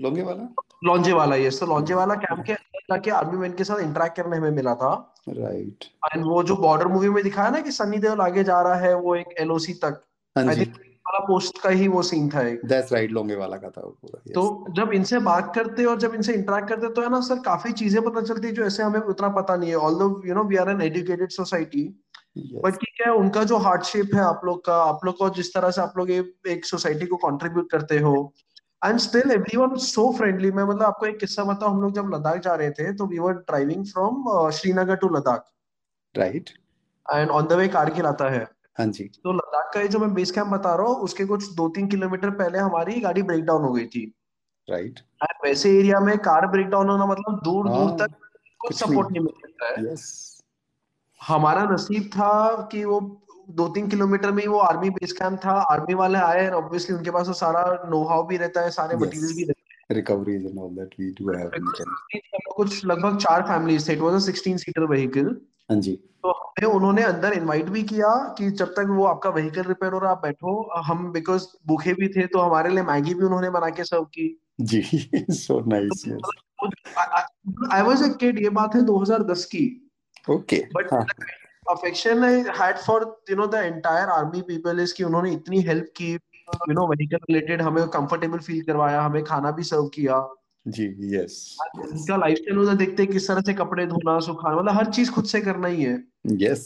लोंगे 0.00 0.22
वाला 0.22 0.54
लॉन्जे 0.84 1.12
वाला 1.12 1.36
ये 1.36 1.50
तो 1.50 1.66
लॉन्जे 1.66 1.94
वाला 1.94 2.14
कैंप 2.14 2.44
के 2.46 2.52
जाके 2.90 3.10
आर्मी 3.12 3.38
मैन 3.38 3.52
के 3.54 3.64
साथ 3.64 3.80
इंटरेक्ट 3.80 4.16
करने 4.16 4.40
में 4.40 4.50
मिला 4.50 4.74
था। 4.74 4.92
Right 5.28 5.84
right. 5.84 6.14
एंड 6.14 6.24
वो 6.26 6.42
जो 6.42 6.56
बॉर्डर 6.58 6.86
मूवी 6.88 7.08
में 7.08 7.22
दिखाया 7.24 7.50
ना 7.50 7.60
कि 7.60 7.72
सनी 7.72 7.98
देओल 7.98 8.20
आगे 8.20 8.44
जा 8.44 8.60
रहा 8.62 8.74
है 8.76 8.94
वो 8.96 9.14
एक 9.16 9.34
एलओसी 9.40 9.72
तक। 9.84 10.02
हाँ 10.36 10.44
वाला 10.44 11.18
पोस्ट 11.26 11.60
का 11.62 11.68
ही 11.70 11.86
वो 11.88 12.02
सीन 12.02 12.28
था 12.30 12.40
एक। 12.48 12.60
दैट्स 12.68 12.92
राइट 12.92 13.10
लोंगे 13.10 13.34
वाला 13.36 13.56
का 13.56 13.68
था 13.68 13.80
वो 13.80 13.90
पूरा 14.02 14.20
yes. 14.20 14.34
तो 14.34 14.72
जब 14.72 14.92
इनसे 14.92 15.18
बात 15.20 15.52
करते 15.54 15.84
और 15.84 15.98
जब 15.98 16.14
इनसे 16.14 16.32
इंटरेक्ट 16.34 16.68
करते 16.68 16.92
तो 16.94 17.02
है 17.02 17.10
ना 17.10 17.20
सर 17.20 17.38
काफ़ी 17.44 17.72
चीज़ें 17.72 18.02
पता 18.04 18.20
चलती 18.22 18.46
है 18.46 18.52
जो 18.54 18.64
ऐसे 18.64 18.82
हमें 18.82 19.00
उतना 19.00 19.28
पता 19.38 19.56
नहीं 19.56 19.70
है। 19.70 19.76
Although 19.78 20.10
you 20.26 20.34
know 20.34 20.44
we 20.44 20.56
are 20.56 20.70
an 20.70 20.82
educated 20.82 21.30
society 21.30 21.82
but 22.38 22.74
ठीक 22.74 23.06
है 23.06 23.12
उनका 23.12 23.42
जो 23.44 23.56
हार्डशिप 23.58 24.14
है 24.14 24.20
आप 24.20 24.40
लोग 24.44 24.64
का 24.64 24.74
आप 24.82 25.04
लोग 25.04 25.16
को 25.18 25.30
जिस 25.30 25.52
तरह 25.54 25.70
से 25.70 25.80
आप 25.80 25.94
लोग 25.98 26.10
एक 26.10 26.64
सोसाइटी 26.64 27.06
को 27.06 27.16
कंट्रीब्यूट 27.16 27.70
करते 27.70 27.98
हो 27.98 28.12
and 28.82 28.98
still 28.98 29.30
everyone 29.30 29.74
so 29.78 30.10
friendly 30.18 30.50
मैं 30.50 30.64
मतलब 30.64 30.82
आपको 30.82 31.06
एक 31.06 31.18
किस्सा 31.20 31.44
बताऊँ 31.44 31.72
हम 31.72 31.82
लोग 31.82 31.92
जब 31.94 32.10
लद्दाख 32.14 32.40
जा 32.42 32.54
रहे 32.54 32.70
थे 32.70 32.92
तो 32.92 33.06
we 33.06 33.18
were 33.18 33.32
driving 33.32 33.84
from 33.86 34.50
Srinagar 34.50 34.96
to 34.96 35.08
Ladakh. 35.16 35.44
Right 36.14 36.50
and 37.06 37.30
on 37.30 37.46
the 37.46 37.52
way 37.52 37.68
Kargil 37.68 38.06
आता 38.06 38.28
है. 38.30 38.46
हाँ 38.78 38.86
जी. 38.86 39.04
तो 39.24 39.32
लद्दाख 39.32 39.70
का 39.74 39.84
जो 39.86 39.98
मैं 39.98 40.12
बेस 40.14 40.30
कैंप 40.30 40.46
बता 40.46 40.74
रहा 40.74 40.86
हूँ 40.86 40.96
उसके 41.04 41.24
कुछ 41.24 41.52
दो 41.54 41.68
तीन 41.68 41.88
किलोमीटर 41.88 42.30
पहले 42.30 42.58
हमारी 42.58 43.00
गाड़ी 43.00 43.22
ब्रेक 43.22 43.44
डाउन 43.44 43.62
हो 43.62 43.72
गई 43.72 43.86
थी. 43.86 44.04
Right 44.68 45.00
right. 45.00 45.44
वैसे 45.44 45.78
एरिया 45.78 46.00
में 46.00 46.16
कार 46.18 46.46
ब्रेक 46.46 46.66
डाउन 46.66 46.88
होना 46.88 47.06
मतलब 47.06 47.40
दूर 47.44 47.68
दूर 47.68 47.88
हाँ, 47.88 47.96
तक 47.98 48.14
कुछ 48.60 48.74
सपोर्ट 48.76 49.10
नहीं 49.10 49.20
मिल 49.20 49.34
सकता 49.42 49.68
है. 49.68 49.84
Yes. 49.84 50.02
हमारा 51.20 51.62
नसीब 51.64 52.10
था 52.12 52.68
कि 52.72 52.84
वो 52.84 53.00
दो 53.56 53.68
तीन 53.68 53.88
किलोमीटर 53.88 54.32
में 54.32 54.42
ही 54.42 54.48
वो 54.48 54.58
आर्मी 54.60 54.90
बेस 54.90 55.12
कैंप 55.12 55.38
था। 55.44 55.52
आर्मी 55.72 55.94
वाले 55.94 56.18
आए 56.18 56.46
और 56.48 56.54
ऑब्वियसली 56.54 56.96
उनके 56.96 57.10
पास 57.10 57.28
वो 57.28 57.34
सारा 57.34 57.62
नो 57.90 58.02
हाउ 58.04 58.26
भी 58.26 58.36
रहता 58.36 58.60
है 58.60 58.70
सारे 58.70 58.96
मटेरियल 58.96 59.26
yes. 59.26 59.36
भी 59.36 59.44
रहते 59.44 59.60
हैं। 59.62 59.96
Recoveries 59.96 60.44
and 60.46 60.58
all 60.58 60.70
that 60.74 60.94
we 61.00 61.10
do 61.12 61.32
have 61.32 61.50
कुछ 62.56 62.84
लगभग 62.84 63.16
चार 63.18 63.42
फैमिलीज़ 63.42 63.88
थे। 63.88 63.92
It 63.92 64.00
was 64.00 64.14
a 64.14 64.24
16 64.26 64.56
seater 64.56 64.86
vehicle 64.86 65.36
हाँ 65.70 65.78
जी। 65.80 65.92
तो 66.22 66.30
हमें 66.30 66.68
उन्होंने 66.68 67.02
अंदर 67.02 67.32
इनवाइट 67.32 67.68
भी 67.70 67.82
किया 67.82 68.08
कि 68.38 68.50
जब 68.52 68.72
तक 68.76 68.86
वो 68.88 69.04
आपका 69.06 69.30
व्हीकल 69.30 69.62
रिपेयर 69.62 69.92
हो 69.92 69.98
रहा 69.98 70.10
आप 70.10 70.22
बैठो। 70.22 70.80
हम 70.86 71.10
बिकॉज़ 71.12 71.46
भूखे 71.66 71.94
भी 71.94 72.08
थे 72.08 72.26
तो 72.26 72.38
हमारे 72.38 72.70
लिए 72.70 72.82
मैगी 72.84 73.14
भी 73.14 73.24
उन्होंने 73.24 73.50
बना 73.50 73.68
के 73.70 73.84
सर्व 73.84 74.04
की। 74.16 74.26
जी 74.60 74.82
so 75.34 75.60
nice 75.68 76.04
yes 76.08 76.20
I 77.72 77.82
was 77.82 78.02
a 78.02 78.12
kid 78.14 78.42
ये 78.42 78.50
बात 78.50 78.74
है 78.74 78.82
2010 78.86 79.44
की। 79.44 79.64
Okay 80.30 80.56
but 80.74 80.92
affection 81.70 82.24
I 82.24 82.42
had 82.58 82.76
for 82.78 83.04
you 83.30 83.36
know 83.36 83.46
the 83.46 83.62
entire 83.66 84.08
army 84.10 84.42
people 84.48 84.80
is 84.80 84.94
कि 84.94 85.04
उन्होंने 85.04 85.32
इतनी 85.32 85.60
हेल्प 85.62 85.86
की 85.96 86.12
यू 86.12 86.74
नो 86.74 86.86
व्हीकल 86.88 87.16
रिलेटेड 87.30 87.62
हमें 87.62 87.86
कंफर्टेबल 87.88 88.38
फील 88.40 88.62
करवाया 88.64 89.00
हमें 89.02 89.22
खाना 89.24 89.50
भी 89.50 89.62
सर्व 89.64 89.88
किया। 89.94 90.20
जी 90.66 90.86
यस 91.14 91.56
उनका 91.78 92.16
लाइफस्टाइल 92.16 92.58
उधर 92.58 92.74
देखते 92.76 93.06
किस 93.06 93.28
तरह 93.28 93.40
से 93.46 93.54
कपड़े 93.54 93.86
धोना 93.86 94.18
सुखाना 94.20 94.56
मतलब 94.56 94.76
हर 94.76 94.90
चीज़ 94.92 95.10
खुद 95.12 95.24
से 95.24 95.40
करना 95.40 95.68
ही 95.68 95.82
है। 95.82 95.98
यस 96.42 96.64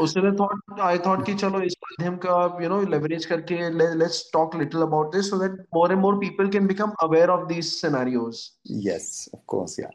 उसने 0.00 0.30
थॉट 0.38 0.80
आई 0.80 0.98
थॉट 0.98 1.24
कि 1.26 1.34
चलो 1.34 1.60
इस 1.62 1.74
माध्यम 1.82 2.16
का 2.24 2.36
यू 2.62 2.68
नो 2.68 2.80
लेवरेज 2.90 3.26
करके 3.26 3.68
let's 3.70 4.22
talk 4.32 4.56
little 4.56 4.82
about 4.82 5.14
this 5.14 5.30
so 5.30 5.38
that 5.38 5.60
more 5.74 5.92
and 5.92 6.00
more 6.00 6.18
people 6.18 6.48
can 6.48 6.66
become 6.66 6.92
aware 7.02 7.30
of 7.30 7.46
these 7.48 7.80
scenarios 7.80 8.50
yes 8.86 9.28
of 9.34 9.42
course 9.46 9.78
या 9.80 9.90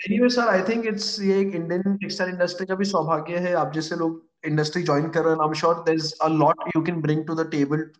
anyway 0.00 0.28
sir 0.34 0.48
I 0.48 0.62
think 0.68 0.86
it's 0.86 1.20
ये 1.20 1.40
एक 1.40 1.54
Indian 1.54 1.96
textile 1.96 2.30
industry 2.32 2.66
का 2.66 2.74
भी 2.74 2.84
सौभाग्य 2.84 3.38
है। 3.46 3.52
आप 3.54 3.72
जैसे 3.74 3.96
लोग 3.96 4.22
इंडस्ट्री 4.46 4.82
ज्वाइन 4.82 5.08
कर 5.08 5.24
रहे 5.24 5.34
हैं 5.34 5.40
I 5.40 5.48
am 5.48 5.54
sure 5.60 5.82
there 5.86 5.96
is 5.98 6.12
a 6.22 6.28
lot 6.28 6.68
you 6.76 6.82
can 6.82 7.00
bring 7.02 7.24
to 7.26 7.34
the 7.34 7.48
table 7.50 7.90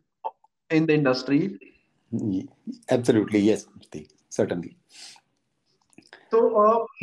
in 0.71 0.87
the 0.87 0.91
industry 0.91 1.39
absolutely 2.93 3.49
yes 3.49 3.67
certainly 4.31 4.77
तो 6.33 6.41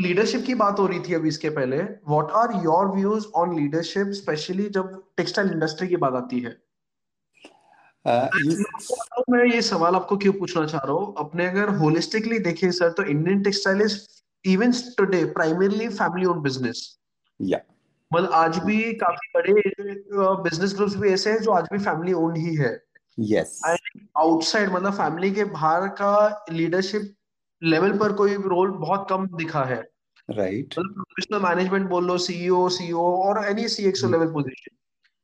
लीडरशिप 0.01 0.39
uh, 0.39 0.45
की 0.47 0.53
बात 0.55 0.79
हो 0.79 0.85
रही 0.87 0.99
थी 1.07 1.13
अभी 1.13 1.27
इसके 1.27 1.49
पहले। 1.49 1.77
What 1.77 2.31
are 2.41 2.51
your 2.65 2.87
views 2.95 3.25
on 3.35 3.55
leadership 3.55 4.11
specially 4.15 4.65
जब 4.75 4.91
टेक्सटाइल 5.17 5.49
इंडस्ट्री 5.51 5.87
की 5.87 5.95
बात 6.03 6.13
आती 6.13 6.39
है? 6.39 6.51
uh, 8.05 8.27
मैं 9.29 9.43
ये 9.45 9.61
सवाल 9.61 9.95
आपको 9.95 10.17
क्यों 10.17 10.33
पूछना 10.33 10.65
चाह 10.65 10.81
रहा 10.83 10.93
हूँ? 10.93 11.13
अपने 11.17 11.47
अगर 11.47 11.69
होलिस्टिकली 11.77 12.39
देखें 12.45 12.71
सर 12.71 12.91
तो 12.91 13.03
Indian 13.05 13.41
textile 13.43 13.81
is 13.81 13.97
even 14.47 14.71
today 14.97 15.23
primarily 15.33 15.87
family 15.89 16.25
own 16.25 16.41
business 16.41 16.81
या 17.39 17.59
मतलब 18.11 18.31
आज 18.33 18.57
भी 18.65 18.77
काफ़ी 19.03 19.27
बड़े 19.35 19.53
बिज़नेस 20.43 20.73
ग्रुप्स 20.75 20.95
भी 20.95 21.09
ऐसे 21.09 21.31
हैं 21.31 21.41
जो 21.41 21.51
आज 21.51 21.67
भी 21.73 21.79
फैमिली 21.79 22.13
ओन 22.13 22.35
ही। 22.35 22.55
है 22.55 22.71
यस 23.17 23.59
आउटसाइड 23.65 24.69
मतलब 24.69 24.93
फैमिली 24.93 25.31
के 25.31 25.43
बाहर 25.57 25.87
का 26.01 26.45
लीडरशिप 26.51 27.13
लेवल 27.61 27.97
पर 27.97 28.13
कोई 28.13 28.35
रोल 28.47 28.71
बहुत 28.77 29.07
कम 29.09 29.27
दिखा 29.37 29.63
है। 29.65 29.81
राइट 30.29 30.73
प्रोफेशनल 30.73 31.41
मैनेजमेंट 31.41 31.89
बोल 31.89 32.07
लो 32.07 32.17
सीईओ 32.17 32.67
सीईओ 32.69 33.05
और 33.27 33.43
any 33.45 33.67
CXO 33.67 34.09
level 34.09 34.31
position 34.33 34.75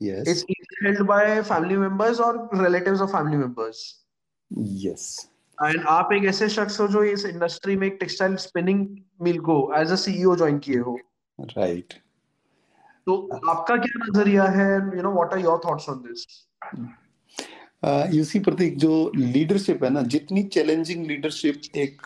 yes. 0.02 0.30
It's 0.32 0.44
held 0.86 1.02
by 1.10 1.42
family 1.44 1.76
members 1.82 2.18
or 2.20 2.32
relatives 2.62 3.02
of 3.04 3.12
family 3.12 3.38
members 3.42 3.82
yes. 4.80 5.04
And 5.58 5.84
आप 5.88 6.14
एक 6.14 6.24
ऐसे 6.26 6.48
शख्स 6.50 6.80
हो 6.80 6.88
जो 6.88 7.04
इस 7.04 7.26
इंडस्ट्री 7.26 7.76
में 7.76 7.88
एक 7.88 7.98
टेक्सटाइल 8.00 8.36
स्पिनिंग 8.36 8.88
मिल 9.22 9.40
को 9.40 9.58
एज 9.78 9.92
अ 9.92 9.96
सीईओ 9.96 10.36
ज्वाइन 10.36 10.58
किए 10.60 10.78
हो। 10.78 10.98
राइट 11.40 11.94
तो 13.08 13.16
आपका 13.50 13.76
क्या 13.78 14.04
नज़रिया 14.06 14.44
है? 14.44 14.76
You 14.98 15.02
know 15.02 15.12
what 15.14 15.34
are 15.34 15.40
your 15.40 15.62
thoughts 15.66 15.90
on 15.90 16.04
this 16.08 16.26
you 18.16 18.24
see 18.24 18.40
Prateek 18.40 18.78
जो 18.78 19.12
लीडरशिप 19.16 19.84
है 19.84 19.90
ना 19.90 20.02
जितनी 20.02 20.44
चैलेंजिंग 20.44 21.06
लीडरशिप 21.08 21.62
एक 21.76 22.02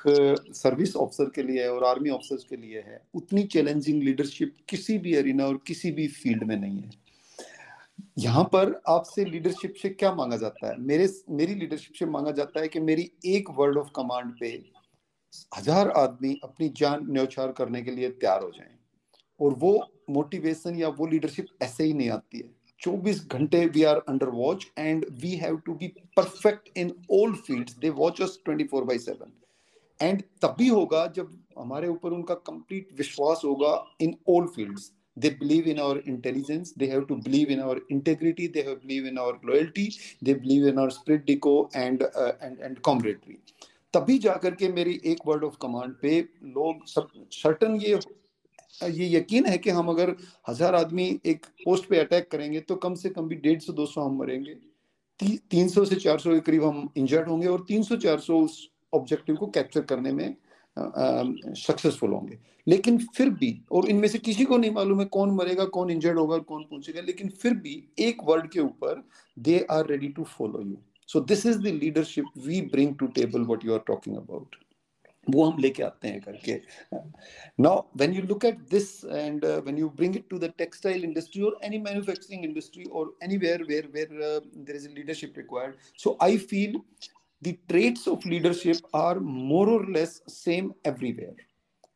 सर्विस 0.53 0.93
uh, 0.93 1.01
ऑफिसर 1.01 1.29
के 1.35 1.43
लिए 1.43 1.63
है 1.63 1.73
और 1.73 1.83
आर्मी 1.85 2.09
ऑफिसर्स 2.09 2.43
के 2.43 2.55
लिए 2.57 2.83
है 2.87 3.01
उतनी 3.15 3.43
चैलेंजिंग 3.55 4.03
लीडरशिप 4.03 4.55
किसी 4.69 4.97
भी 4.97 5.15
अरीना 5.15 5.45
और 5.45 5.59
किसी 5.67 5.91
भी 5.91 6.07
फ़ील्ड 6.07 6.43
में 6.43 6.55
नहीं 6.55 6.79
है। 6.81 7.06
यहाँ 8.19 8.43
पर 8.43 8.73
आपसे 8.87 9.25
लीडरशिप 9.25 9.73
से 9.81 9.89
क्या 9.89 10.13
मांगा 10.13 10.37
जाता 10.37 10.67
है? 10.67 10.77
मेरे, 10.79 11.07
मेरी 11.29 11.55
लीडरशिप 11.55 11.93
से 11.93 12.05
मांगा 12.05 12.31
जाता 12.31 12.61
है 12.61 12.67
कि 12.67 12.79
मेरी 12.79 13.09
एक 13.25 13.49
वर्ड 13.57 13.77
ऑफ़ 13.77 13.89
कमांड 13.95 14.33
पे 14.39 14.49
हज़ार 15.57 15.89
आदमी 15.89 16.39
अपनी 16.43 16.69
जान 16.77 17.05
न्यौछार 17.09 17.51
करने 17.51 17.81
के 17.81 17.91
लिए 17.91 18.09
तैयार 18.09 18.43
हो 18.43 18.51
जाएँ। 18.51 18.77
और 19.39 19.53
वो 19.53 19.79
मोटिवेशन 20.09 20.75
या 20.75 20.87
वो 20.89 21.07
लीडरशिप 21.07 21.47
ऐसे 21.61 21.83
ही 21.83 21.93
नहीं 21.93 22.09
आती 22.09 22.37
है। 22.37 22.49
24 22.81 23.25
घंटे 23.27 23.65
we 23.65 23.83
are 23.83 23.97
under 24.09 24.29
watch 24.29 24.67
and 24.77 25.05
we 25.21 25.35
have 25.35 25.57
to 25.57 25.73
be 25.73 25.87
perfect 26.17 26.77
in 26.77 26.91
all 27.11 27.33
fields 27.37 27.77
they 27.77 27.89
watch 27.89 28.21
us 28.21 28.39
24 28.49 28.83
by 28.83 28.97
7 28.97 29.31
and 29.99 30.21
तभी 30.41 30.67
होगा 30.67 31.05
जब 31.07 31.31
हमारे 31.59 31.87
ऊपर 31.87 32.11
उनका 32.11 32.35
कंप्लीट 32.47 32.89
विश्वास 32.97 33.41
होगा 33.45 33.73
in 34.01 34.15
all 34.29 34.47
fields 34.47 34.91
they 35.17 35.31
believe 35.41 35.67
in 35.67 35.79
our 35.79 35.97
intelligence 36.13 36.73
they 36.73 36.87
have 36.87 37.05
to 37.07 37.17
believe 37.17 37.49
in 37.49 37.61
our 37.61 37.77
integrity 37.89 38.47
they 38.47 38.63
have 38.63 38.81
believe 38.81 39.05
in 39.05 39.17
our 39.17 39.35
loyalty 39.43 39.87
they 40.21 40.35
believe 40.35 40.65
in 40.65 40.77
our 40.77 40.91
spirit 40.91 41.25
deco 41.25 41.55
and 41.75 42.07
uh, 42.15 42.33
and 42.41 42.59
and 42.59 42.83
camaraderie 42.83 43.39
तभी 43.93 44.17
जाकर 44.19 44.55
के 44.55 44.67
मेरी 44.69 44.99
एक 45.11 45.19
word 45.27 45.43
of 45.43 45.55
command 45.61 45.93
पे 46.01 46.19
लोग 46.55 46.85
सब 46.87 47.07
certain 47.33 47.75
ये 47.81 47.99
ये 48.91 49.07
यकीन 49.09 49.45
है 49.45 49.57
कि 49.57 49.69
हम 49.69 49.87
अगर 49.89 50.15
हज़ार 50.49 50.75
आदमी 50.75 51.05
एक 51.25 51.45
पोस्ट 51.65 51.85
पे 51.89 51.99
अटैक 51.99 52.29
करेंगे 52.31 52.59
तो 52.69 52.75
कम 52.83 52.95
से 52.95 53.09
कम 53.09 53.27
भी 53.27 53.35
डेढ़ 53.45 53.59
सौ 53.59 53.73
दो 53.73 53.85
सौ 53.85 54.01
हम 54.01 54.17
मरेंगे 54.19 54.53
ती, 54.53 55.37
तीन 55.51 55.67
सौ 55.69 55.85
से 55.85 55.95
चार 55.95 56.19
सौ 56.19 56.33
के 56.33 56.39
करीब 56.39 56.63
हम 56.63 56.89
इंजर्ड 56.97 57.27
होंगे 57.29 57.47
और 57.47 57.65
तीन 57.67 57.83
सौ 57.83 57.95
चार 58.05 58.19
सौ 58.19 58.39
उस 58.39 58.59
ऑब्जेक्टिव 58.93 59.35
को 59.35 59.47
कैप्चर 59.55 59.81
करने 59.91 60.11
में 60.11 60.35
सक्सेसफुल 61.57 62.11
होंगे। 62.11 62.37
लेकिन 62.67 62.97
फिर 63.15 63.29
भी, 63.31 63.49
और 63.71 63.89
इनमें 63.89 64.07
से 64.07 64.19
किसी 64.19 64.45
को 64.45 64.57
नहीं 64.57 64.71
मालूम 64.71 64.99
है 64.99 65.05
कौन 65.07 65.31
मरेगा, 65.35 65.65
कौन 65.67 65.89
इंजर्ड 65.91 66.17
होगा, 66.19 66.37
कौन 66.39 66.63
पहुंचेगा, 66.63 67.01
लेकिन 67.01 67.29
फिर 67.41 67.53
भी 67.55 67.83
एक 67.99 68.23
वर्ड 68.25 68.49
के 68.51 68.59
ऊपर 68.59 69.03
they 69.37 69.65
are 69.71 69.87
ready 69.87 70.07
to 70.09 70.23
follow 70.37 70.61
you 70.61 70.77
so 71.09 71.19
this 71.23 71.45
is 71.45 71.59
the 71.59 71.73
leadership 71.81 72.25
we 72.45 72.61
bring 72.71 72.95
to 72.99 73.07
table 73.15 73.41
what 73.43 73.65
you 73.65 73.73
are 73.73 73.83
talking 73.87 74.15
about 74.17 74.55
वो 75.27 75.43
हम 75.43 75.57
लेके 75.61 75.83
आते 75.83 76.07
हैं 76.07 76.19
करके। 76.21 76.53
Now 77.61 77.81
when 77.97 78.13
you 78.13 78.21
look 78.23 78.45
at 78.45 78.59
this 78.71 78.89
and 79.05 79.45
when 79.45 79.77
you 79.77 79.89
bring 79.97 80.15
it 80.15 80.25
to 80.29 80.37
the 80.39 80.51
textile 80.57 81.03
industry 81.03 81.41
और 81.43 81.59
any 81.63 81.77
manufacturing 81.79 82.45
industry 82.45 82.83
और 82.83 83.17
anywhere 83.23 83.63
where 83.63 83.89
where 83.93 84.09
there 84.11 84.75
is 84.75 84.87
a 84.87 84.93
leadership 84.93 85.33
required 85.37 85.75
so 85.99 86.17
I 86.23 86.37
feel 86.37 86.79
the 87.41 87.53
traits 87.67 88.07
of 88.07 88.27
leadership 88.29 88.95
are 88.95 89.19
more 89.19 89.69
or 89.69 89.89
less 89.91 90.21
same 90.29 90.71
everywhere 90.87 91.45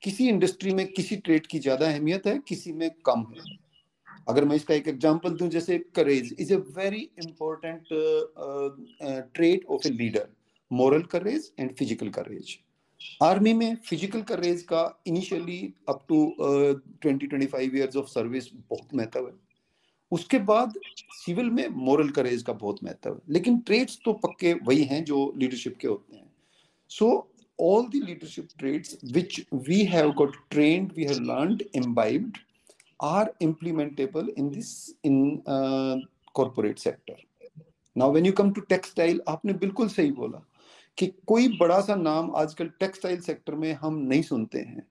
किसी 0.04 0.28
industry 0.30 0.74
में 0.74 0.86
किसी 0.88 1.16
trait 1.18 1.48
की 1.48 1.60
ज़्यादा 1.60 1.88
अहमियत 1.88 2.28
है, 2.28 2.38
किसी 2.40 2.72
में 2.74 2.90
कम 3.06 3.26
है। 3.32 3.60
अगर 4.30 4.46
मैं 4.46 4.56
इसका 4.56 4.74
एक 4.74 4.88
एग्जांपल 4.88 5.30
दूँ, 5.32 5.48
जैसे 5.50 5.78
courage 5.96 6.36
is 6.40 6.54
a 6.54 6.58
very 6.78 7.10
important 7.20 7.88
trait 9.34 9.66
of 9.70 9.88
a 9.88 9.92
leader 9.92 10.28
moral 10.72 11.02
courage 11.12 11.52
and 11.60 11.76
physical 11.76 12.10
courage 12.12 12.58
army 13.24 13.54
में 13.54 13.76
फ़िज़िकल 13.86 14.22
करेज 14.24 14.62
का 14.64 14.84
initially 15.08 15.62
up 15.90 16.06
to 16.10 16.26
twenty 16.40 17.28
twenty 17.28 17.48
five 17.48 17.78
years 17.78 17.96
of 17.98 18.08
service 18.10 18.50
बहुत 18.70 18.94
महत्व 18.96 19.28
है। 19.28 19.34
उसके 20.12 20.40
बाद 20.40 20.74
सिविल 21.16 21.50
में 21.50 21.68
मॉरल 21.86 22.10
करेज 22.10 22.44
का 22.44 22.54
बहुत 22.54 22.84
महत्व 22.84 23.10
है। 23.10 23.16
लेकिन 23.30 23.58
ट्रेड्स 23.60 24.00
तो 24.06 24.14
पक्के 24.26 24.54
वही 24.66 24.84
हैं 24.84 25.04
जो 25.06 25.32
लीडरशिप 25.38 25.78
के 25.82 25.88
होते 25.88 26.16
हैं। 26.16 26.30
So 26.92 27.10
all 27.60 27.86
the 27.86 28.04
leadership 28.06 28.48
traits 28.60 28.98
which 29.14 29.42
we 29.68 29.84
have 29.86 30.12
got 30.18 30.36
trained 30.52 30.92
we 30.96 31.04
have 31.04 31.20
learned 31.24 31.64
imbibed 31.76 32.38
are 33.00 33.34
implementable 33.42 34.34
in 34.38 34.50
this 34.50 34.74
in 35.06 35.42
corporate 35.48 36.80
sector 36.80 37.24
now 37.96 38.12
when 38.12 38.26
you 38.26 38.32
come 38.34 38.52
to 38.52 38.62
textile 38.62 39.22
आपने 39.28 39.54
बिल्कुल 39.54 39.88
सही 39.90 40.12
बोला 40.12 40.46
कि 40.98 41.08
कोई 41.28 41.48
बड़ा 41.58 41.80
सा 41.82 41.96
नाम 41.96 42.32
आजकल 42.36 42.70
टेक्सटाइल 42.80 43.20
सेक्टर 43.22 43.56
में 43.56 43.74
हम 43.74 43.98
नहीं 43.98 44.22
सुनते 44.22 44.60
हैं। 44.60 44.84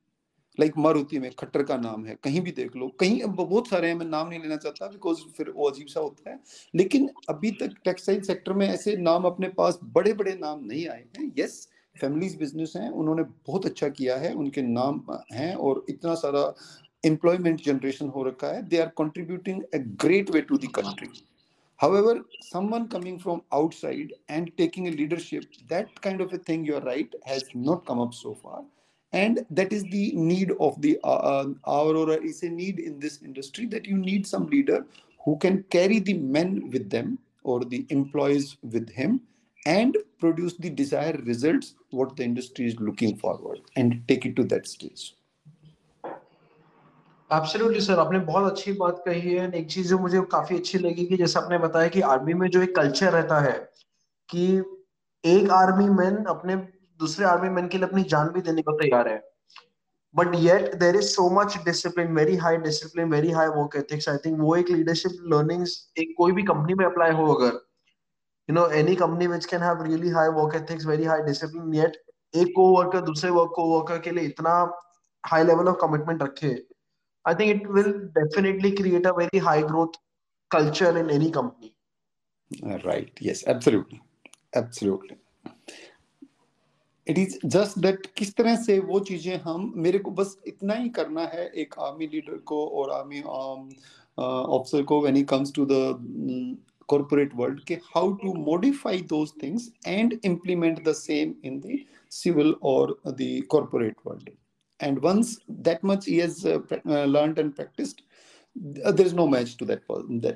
लाइक 0.61 0.73
like 0.73 0.83
मारुति 0.85 1.19
में, 1.19 1.31
खट्टर 1.39 1.63
का 1.63 1.77
नाम 1.77 2.05
है, 2.07 2.17
कहीं 2.25 2.41
भी 2.41 2.51
देख 2.53 2.77
लो, 2.77 2.89
कहीं 3.01 3.23
बहुत 3.25 3.69
सारे 3.69 3.89
हैं, 3.89 3.95
मैं 3.95 4.07
नाम 4.07 4.29
नहीं 4.29 4.41
लेना 4.41 4.57
चाहता 4.57 4.87
बिकॉज़ 4.87 5.21
फिर 5.37 5.51
वो 5.57 5.69
अजीब 5.71 5.87
सा 5.87 6.01
होता 6.01 6.31
है, 6.31 6.39
लेकिन 6.75 7.09
अभी 7.29 7.51
तक 7.61 7.75
टेक्सटाइल 7.85 8.21
सेक्टर 8.21 8.53
में 8.53 8.67
ऐसे 8.69 8.97
नाम 8.97 9.25
अपने 9.25 9.49
पास 9.59 9.79
बड़े 9.95 10.13
बड़े 10.13 10.35
नाम 10.41 10.65
नहीं 10.65 10.87
आए 10.89 11.05
हैं। 11.19 11.33
यस 11.39 11.67
फैमिलीज़ 11.97 12.37
बिज़नेस 12.39 12.73
हैं, 12.77 12.91
उन्होंने 12.91 13.23
बहुत 13.23 13.67
अच्छा 13.67 13.89
किया 13.89 14.17
है, 14.17 14.35
उनके 14.35 14.63
नाम 14.63 15.03
हैं 15.33 15.55
और 15.55 15.85
इतना 15.89 16.15
सारा 16.25 16.43
एम्प्लॉयमेंट 17.07 17.65
जनरेशन 17.65 18.09
हो 18.17 18.23
रखा 18.25 18.49
है 18.55 18.63
they 18.69 18.79
are 18.79 18.93
contributing 18.99 19.63
a 19.75 19.79
great 20.05 20.31
way 20.31 20.41
to 20.41 20.59
the 20.59 20.71
country 20.75 21.09
however, 21.81 22.13
someone 22.47 22.87
coming 22.89 23.19
from 23.19 23.39
outside 23.59 24.11
and 24.29 24.51
taking 24.59 24.89
a 24.89 24.91
leadership, 24.91 25.45
that 25.69 26.01
kind 26.03 26.21
of 26.21 26.35
a 26.35 26.39
thing 26.39 26.65
you're 26.65 26.83
right, 26.83 27.15
has 27.25 27.45
not 27.55 27.87
come 27.87 28.03
up 28.03 28.13
so 28.13 28.35
far. 28.35 28.59
and 29.14 29.46
that 29.50 29.72
is 29.72 29.84
the 29.84 30.12
need 30.16 30.52
of 30.60 30.82
the 30.82 30.98
uh, 31.04 31.46
our 31.66 31.96
or 31.96 32.12
is 32.32 32.44
a 32.44 32.50
need 32.50 32.80
in 32.80 33.00
this 33.00 33.22
industry 33.22 33.66
that 33.66 33.86
you 33.86 33.98
need 33.98 34.28
some 34.28 34.48
leader 34.48 34.86
who 35.24 35.38
can 35.38 35.64
carry 35.76 36.00
the 36.00 36.16
men 36.38 36.70
with 36.72 36.90
them 36.90 37.18
or 37.44 37.64
the 37.64 37.86
employees 37.90 38.58
with 38.64 38.90
him 38.90 39.22
and 39.66 39.98
produce 40.20 40.58
the 40.58 40.70
desired 40.70 41.26
results 41.28 41.76
what 41.92 42.16
the 42.16 42.24
industry 42.24 42.66
is 42.66 42.80
looking 42.80 43.16
forward 43.18 43.62
and 43.76 44.02
take 44.08 44.26
it 44.26 44.36
to 44.36 44.44
that 44.56 44.68
stage 44.68 45.14
absolutely 47.34 47.80
sir 47.82 48.00
आपने 48.00 48.20
बहुत 48.26 48.52
अच्छी 48.52 48.72
बात 48.80 49.02
कही 49.06 49.34
है 49.34 49.50
एक 49.58 49.70
चीज 49.72 49.88
जो 49.90 49.98
मुझे 50.00 50.20
काफी 50.32 50.56
अच्छी 50.56 50.78
लगी 50.80 51.06
कि 51.06 51.18
जैसे 51.18 51.40
आपने 51.40 51.58
बताया 51.60 51.88
कि 51.96 52.02
आर्मी 52.16 52.34
में 52.42 52.48
जो 52.56 52.62
एक 52.64 52.76
कल्चर 52.76 53.12
रहता 53.14 53.40
है 53.42 53.54
कि 54.30 54.46
एक 55.24 55.50
आर्मी 55.52 55.88
मैन 56.02 56.24
अपने 56.34 56.56
दूसरे 57.01 57.27
आर्मी 57.27 57.49
मैन 57.49 57.69
के 57.69 57.79
लिए 57.79 57.87
अपनी 57.87 58.03
जान 58.15 58.29
भी 58.33 58.41
देने 58.49 58.63
को 58.63 58.73
तैयार 58.83 59.09
है 59.09 59.23
but 60.15 60.35
yet 60.35 60.75
there 60.83 60.97
is 60.97 61.09
so 61.09 61.29
much 61.41 61.57
discipline 61.65 62.15
very 62.17 62.37
high 62.45 62.57
discipline 62.69 63.11
very 63.11 63.31
high 63.39 63.49
work 63.57 63.77
ethics 63.77 64.09
I 64.09 64.17
think 64.25 64.41
वो 64.41 64.55
एक 64.57 64.71
लीडरशिप 64.71 65.19
लर्निंग्स 65.35 65.77
एक 65.99 66.15
कोई 66.19 66.33
भी 66.39 66.43
कंपनी 66.53 66.75
में 66.81 66.85
अप्लाई 66.87 67.13
हो 67.23 67.33
अगर 67.35 67.59
you 68.49 68.55
know 68.57 68.63
any 68.77 68.95
company 69.01 69.27
which 69.31 69.45
can 69.51 69.65
have 69.65 69.83
really 69.87 70.13
high 70.15 70.29
work 70.37 70.55
ethics 70.59 70.87
very 70.91 71.05
high 71.11 71.21
discipline 71.27 71.75
yet 71.81 71.99
एक 72.35 72.53
co-worker 72.57 73.03
दूसरे 73.07 73.31
वर्क 73.31 73.53
co-worker 73.59 74.03
के 74.05 74.11
लिए 74.11 74.25
इतना 74.25 74.55
high 75.25 75.43
level 75.51 75.71
of 75.73 75.79
commitment 75.85 76.23
रखे 76.23 76.57
I 77.25 77.35
think 77.35 77.55
it 77.55 77.71
will 77.71 77.93
definitely 78.15 78.73
create 78.73 79.07
a 79.07 79.13
very 79.13 79.39
high 79.39 79.63
growth 79.63 79.97
culture 80.51 80.97
in 80.99 81.11
any 81.11 81.31
company. 81.31 81.75
Right. 82.85 83.11
Yes. 83.21 83.45
Absolutely. 83.47 84.01
Absolutely. 84.55 85.17
It 87.07 87.19
is 87.19 87.39
just 87.47 87.79
that 87.79 88.07
किस 88.17 88.35
तरह 88.37 88.57
से 88.57 88.79
वो 88.79 89.01
चीज़ें 89.01 89.37
हम, 89.37 89.73
मेरे 89.77 89.99
को 89.99 90.11
बस 90.11 90.37
इतना 90.47 90.75
ही 90.75 90.89
करना 90.89 91.27
है 91.27 91.47
एक 91.55 91.75
आर्मी 91.79 92.07
लीडर 92.07 92.37
को 92.45 92.67
और 92.67 92.91
आर्मी 92.91 93.21
ऑफिसर 94.19 94.83
को 94.83 95.01
when 95.03 95.17
he 95.17 95.23
comes 95.23 95.53
to 95.53 95.67
the 95.71 96.59
corporate 96.89 97.35
world 97.37 97.61
के 97.65 97.75
how 97.95 98.13
to 98.13 98.35
modify 98.35 99.01
those 99.11 99.33
things 99.43 99.71
and 99.87 100.19
implement 100.25 100.85
the 100.89 100.93
same 100.93 101.35
in 101.45 101.61
the 101.61 101.79
civil 102.11 102.55
और 102.63 103.01
the 103.07 103.43
corporate 103.49 103.97
world 104.07 104.31
and 104.81 104.99
once 105.05 105.39
that 105.51 105.85
much 105.85 106.09
he 106.09 106.17
has 106.17 106.47
learned 106.49 107.39
and 107.39 107.53
practised 107.53 108.01
there 108.57 109.07
is 109.07 109.15
no 109.15 109.27
match 109.27 109.57
to 109.59 109.67
that 109.67 109.85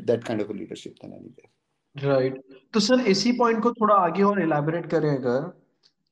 that 0.07 0.25
kind 0.25 0.43
of 0.43 0.53
leadership 0.53 0.95
then 1.03 1.13
anywhere 1.13 2.09
right 2.09 2.41
तो 2.75 2.81
sir 2.81 3.01
इसी 3.01 3.33
point 3.33 3.63
को 3.63 3.73
थोड़ा 3.73 3.95
आगे 3.95 4.23
और 4.23 4.43
elaborate 4.43 4.87
करें 4.91 5.11
अगर। 5.17 5.64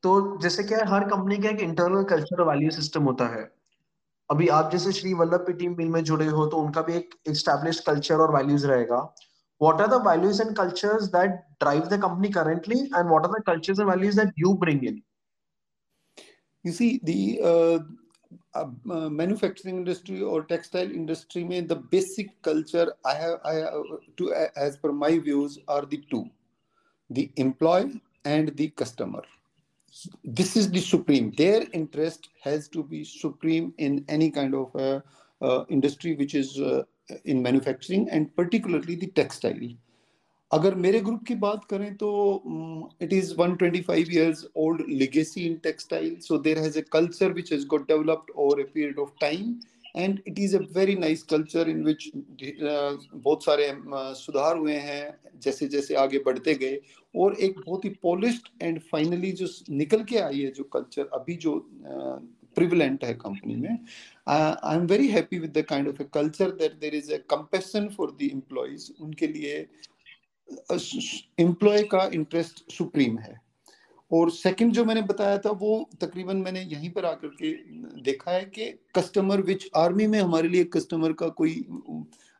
तो 0.03 0.37
जैसे 0.41 0.63
क्या 0.63 0.77
है, 0.77 0.85
हर 0.87 1.03
कंपनी 1.09 1.37
का 1.37 1.49
एक 1.49 1.59
इंटरनल 1.61 2.03
कल्चर 2.05 2.41
वैल्यू 2.43 2.71
सिस्टम 2.71 3.03
होता 3.03 3.27
है। 3.35 3.43
अभी 4.29 4.47
आप 4.57 4.71
जैसे 4.71 4.91
श्री 4.91 5.13
वल्लभ 5.13 5.45
पी 5.47 5.53
टीम 5.53 5.75
मिल 5.77 5.87
में 5.89 6.03
जुड़े 6.03 6.25
हो 6.27 6.45
तो 6.47 6.57
उनका 6.57 6.81
भी 6.81 6.93
एक 6.95 7.15
एस्टेब्लिश 7.29 7.79
कल्चर 7.87 8.21
और 8.21 8.33
वैल्यूज़ 8.35 8.65
रहेगा। 8.67 8.97
What 9.61 9.81
are 9.81 9.87
the 9.87 10.01
values 10.07 10.41
and 10.41 10.55
cultures 10.57 11.03
that 11.11 11.31
drive 11.61 11.81
the 11.87 12.01
company 12.01 12.29
currently 12.29 12.79
and 12.79 13.09
what 13.09 13.25
are 13.25 13.31
the 13.31 13.43
cultures 13.47 13.79
and 13.79 13.89
values 13.89 14.19
that 14.19 14.33
you 14.39 14.53
bring 14.63 14.83
in 14.85 15.01
you 16.65 16.71
see 16.73 16.89
the 17.03 17.19
manufacturing 18.55 19.77
industry 19.77 20.21
और 20.31 20.45
टेक्सटाइल 20.49 20.91
इंडस्ट्री 20.91 21.43
में 21.43 21.67
the 21.67 21.77
basic 21.91 22.33
culture 22.43 22.93
I 23.07 23.21
have 23.21 23.39
I 23.47 23.61
to 24.17 24.29
as 24.65 24.77
per 24.83 24.91
my 25.03 25.17
views 25.19 25.57
are 25.71 25.85
the 25.85 26.01
to 26.11 26.25
the 27.09 27.27
employee 27.39 27.89
and 28.25 28.55
the 28.55 28.69
customer 28.77 29.27
this 30.23 30.55
is 30.55 30.71
the 30.71 30.81
supreme 30.81 31.31
their 31.37 31.65
interest 31.73 32.29
has 32.41 32.67
to 32.67 32.83
be 32.83 33.03
supreme 33.03 33.73
in 33.77 34.03
any 34.07 34.29
kind 34.31 34.55
of 34.55 34.75
uh, 34.75 34.99
uh 35.41 35.65
industry 35.69 36.15
which 36.15 36.35
is 36.35 36.59
uh, 36.59 36.83
in 37.11 37.41
manufacturing 37.43 38.07
and 38.11 38.27
particularly 38.37 38.95
the 38.95 39.09
textile 39.15 39.75
अगर 40.51 40.75
मेरे 40.75 40.99
group 41.01 41.23
की 41.27 41.35
बात 41.43 41.63
करें 41.69 41.95
तो 41.97 42.09
it 43.01 43.13
is 43.13 43.33
125 43.35 44.11
years 44.15 44.43
old 44.63 44.83
legacy 45.01 45.45
in 45.51 45.55
textile 45.67 46.11
so 46.25 46.37
there 46.47 46.63
has 46.65 46.77
a 46.81 46.83
culture 46.95 47.29
which 47.37 47.49
has 47.55 47.63
got 47.73 47.87
developed 47.91 48.29
over 48.43 48.59
a 48.61 48.65
period 48.75 48.99
of 49.05 49.13
time 49.23 49.47
and 49.95 50.19
it 50.27 50.39
is 50.39 50.55
a 50.57 50.59
very 50.75 50.95
nice 50.95 51.23
culture 51.23 51.69
in 51.69 51.83
uh, 51.83 52.97
बहुत 53.13 53.43
सारे 53.43 53.67
uh, 53.67 54.13
सुधार 54.15 54.57
हुए 54.57 54.75
हैं 54.87 55.03
जैसे 55.43 55.67
जैसे 55.67 55.95
आगे 55.95 56.19
बढ़ते 56.25 56.55
गए। 56.55 56.79
और 57.15 57.35
एक 57.35 57.59
बहुत 57.59 57.85
ही 57.85 57.89
पॉलिश्ड 58.03 58.47
एंड 58.61 58.79
फाइनली 58.91 59.31
जो 59.31 59.47
निकल 59.69 60.03
के 60.03 60.17
आई 60.19 60.39
है 60.39 60.51
जो 60.51 60.63
कल्चर 60.73 61.09
अभी 61.13 61.35
जो 61.35 61.55
प्रिवलेंट 62.55 63.03
है 63.05 63.13
कंपनी 63.13 63.55
में 63.55 63.77
I 64.27 64.75
am 64.75 64.85
very 64.87 65.07
happy 65.07 65.39
with 65.39 65.57
the 65.57 65.61
kind 65.69 65.87
of 65.87 66.01
a 66.01 66.05
culture 66.13 66.51
that 66.57 66.73
there 66.79 66.95
is 66.95 67.13
a 67.13 67.17
compassion 67.29 67.87
for 67.97 68.11
the 68.11 68.29
employees 68.31 68.91
उनके 69.01 69.27
लिए 69.27 69.55
एम्प्लॉय 71.39 71.83
का 71.83 72.09
इंटरेस्ट 72.13 72.63
सुप्रीम 72.71 73.17
है। 73.17 73.39
और 74.13 74.31
सेकंड 74.31 74.73
जो 74.73 74.83
मैंने 74.85 75.01
बताया 75.03 75.37
था, 75.37 75.49
वो 75.51 75.89
तकरीबन 76.01 76.37
मैंने 76.37 76.61
यहीं 76.63 76.89
पर 76.91 77.05
आकर 77.05 77.27
के 77.41 77.51
देखा 78.01 78.31
है 78.31 78.43
कि 78.47 78.65
कस्टमर 78.95 79.41
विच 79.43 79.69
आर्मी 79.77 80.07
में 80.07 80.19
हमारे 80.19 80.47
लिए 80.49 80.63
कस्टमर 80.73 81.13
का 81.13 81.27
कोई 81.39 81.53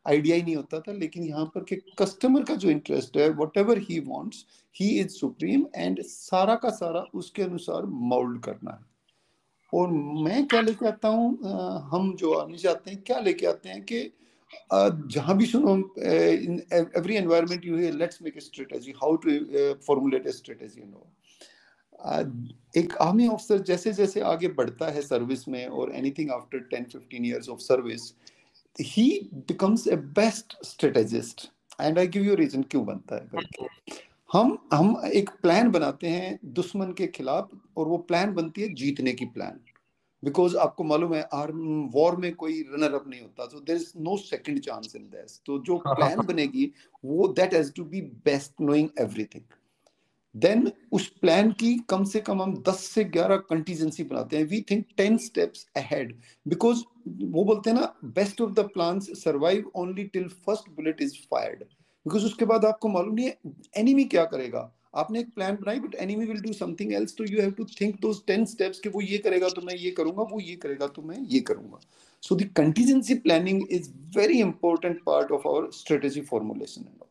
आइडिया 0.05 0.35
ही 0.35 0.41
नहीं 0.41 0.55
होता 0.55 0.79
था, 0.79 0.91
लेकिन 0.93 1.23
यहाँ 1.23 1.45
पर 1.55 1.63
के 1.63 1.75
कस्टमर 1.99 2.43
का 2.43 2.55
जो 2.55 2.69
इंटरेस्ट 2.69 3.17
है 3.17 3.29
whatever 3.57 3.77
he 3.89 3.99
wants 4.07 4.45
he 4.75 4.89
is 4.99 5.09
supreme 5.09 5.65
and 5.75 6.01
सारा 6.03 6.55
का 6.55 6.69
सारा 6.71 7.05
उसके 7.15 7.43
अनुसार 7.43 7.85
मोल्ड 7.85 8.41
करना 8.43 8.71
है। 8.71 8.91
और 9.73 9.91
मैं 10.23 10.45
क्या 10.47 10.61
लेके 10.61 10.87
आता 10.87 11.07
हूँ 11.07 11.37
हम 11.91 12.13
जो 12.19 12.33
आने 12.33 12.57
चाहते 12.57 12.91
हैं, 12.91 13.01
क्या 13.01 13.19
लेके 13.19 13.45
आते 13.47 13.69
हैं 13.69 13.81
कि 13.83 14.11
जहाँ 14.73 15.35
भी 15.37 15.45
सुनो 15.45 15.75
every 15.99 17.15
environment 17.15 17.65
you 17.65 17.77
let's 17.97 18.21
make 18.23 18.37
a 18.37 18.39
strategy 18.41 18.91
how 18.97 19.15
to 19.25 19.31
formulate 19.87 20.27
a 20.27 20.31
strategy 20.31 20.81
you 20.81 20.87
know 20.87 21.07
एक 22.77 22.97
आर्मी 22.97 23.27
ऑफिसर 23.27 23.57
जैसे 23.57 23.93
जैसे 23.93 24.21
आगे 24.21 24.47
बढ़ता 24.47 24.87
है 24.87 25.01
सर्विस 25.01 25.47
में 25.47 25.65
और 25.67 25.91
anything 25.95 26.31
after 26.31 26.59
ten 26.59 26.83
fifteen 26.83 27.25
years 27.25 27.49
of 27.49 27.59
service 27.59 28.13
he 28.81 29.29
becomes 29.33 29.87
a 29.87 29.95
best 29.95 30.57
strategist 30.65 31.49
and 31.81 31.99
I 31.99 32.07
give 32.07 32.23
you 32.23 32.35
reason 32.35 32.61
क्यों 32.61 32.85
बनता 32.85 33.15
है 33.15 33.27
करके। 33.35 33.65
हम 34.33 34.57
हम 34.73 35.01
एक 35.13 35.29
प्लान 35.41 35.71
बनाते 35.71 36.07
हैं 36.07 36.39
दुश्मन 36.45 36.93
के 36.93 37.07
खिलाफ 37.07 37.49
और 37.77 37.87
वो 37.87 37.97
प्लान 37.97 38.33
बनती 38.33 38.61
है 38.61 38.73
जीतने 38.73 39.13
की 39.13 39.25
प्लान 39.25 39.59
बिकॉज़ 40.23 40.57
आपको 40.57 40.83
मालूम 40.83 41.13
है 41.13 41.21
आर्म 41.33 41.89
वॉर 41.93 42.15
में 42.15 42.33
कोई 42.35 42.61
रनर 42.61 42.93
अप 42.93 43.07
नहीं 43.07 43.21
होता 43.21 43.45
so 43.45 43.59
there 43.59 43.75
is 43.75 43.91
no 43.97 44.17
second 44.17 44.59
chance 44.59 44.95
in 44.95 45.03
this 45.03 45.39
तो 45.45 45.59
जो 45.59 45.77
प्लान 45.77 46.25
बनेगी 46.25 46.71
वो 47.05 47.27
that 47.27 47.53
has 47.53 47.71
to 47.71 47.83
be 47.83 48.01
best 48.01 48.61
knowing 48.61 48.89
everything 48.99 49.43
then 50.35 50.71
उस 50.91 51.07
प्लान 51.21 51.51
की 51.51 51.73
कम 51.89 52.03
से 52.03 52.19
कम 52.21 52.41
हम 52.41 52.55
10 52.63 52.79
से 52.85 53.03
11 53.07 53.37
कंटीजेंसी 53.49 54.03
बनाते 54.03 54.37
हैं. 54.37 54.43
We 54.45 54.61
think 54.71 54.85
10 54.99 55.17
steps 55.25 55.65
ahead 55.77 56.13
because 56.45 56.83
वो 57.07 57.43
बोलते 57.43 57.69
हैं 57.69 57.77
ना 57.77 57.93
best 58.15 58.41
of 58.41 58.51
the 58.51 58.69
plans 58.73 59.09
survive 59.23 59.71
only 59.75 60.03
till 60.05 60.27
first 60.27 60.69
bullet 60.75 61.01
is 61.01 61.17
fired 61.31 61.63
because 61.63 62.25
उसके 62.25 62.45
बाद 62.45 62.65
आपको 62.65 62.89
मालूम 62.89 63.13
नहीं 63.15 63.25
है 63.25 63.37
एनिमी 63.77 64.03
क्या 64.05 64.25
करेगा? 64.25 64.71
आपने 64.95 65.19
एक 65.19 65.33
प्लान 65.35 65.55
बनाई 65.55 65.79
but 65.79 65.95
enemy 65.95 66.25
will 66.25 66.41
do 66.41 66.53
something 66.53 66.93
else 66.93 67.15
तो 67.17 67.25
you 67.25 67.41
have 67.41 67.51
to 67.51 67.65
think 67.79 67.99
those 68.01 68.23
10 68.29 68.45
steps 68.47 68.79
कि 68.79 68.89
वो 68.89 69.01
ये 69.01 69.17
करेगा 69.17 69.49
तो 69.49 69.61
मैं 69.61 69.75
ये 69.75 69.91
करूँगा, 69.91 70.23
वो 70.23 70.39
ये 70.39 70.55
करेगा 70.55 70.87
तो 70.87 71.01
मैं 71.01 71.17
ये 71.21 71.39
करूँगा. 71.39 71.79
So 72.23 72.35
the 72.35 72.49
contingency 72.57 73.15
planning 73.15 73.61
is 73.71 73.89
very 74.17 74.39
important 74.39 75.01
part 75.05 75.31
of 75.31 75.47
our 75.47 75.69
strategy 75.73 76.21
formulation 76.21 76.81
and 76.81 77.03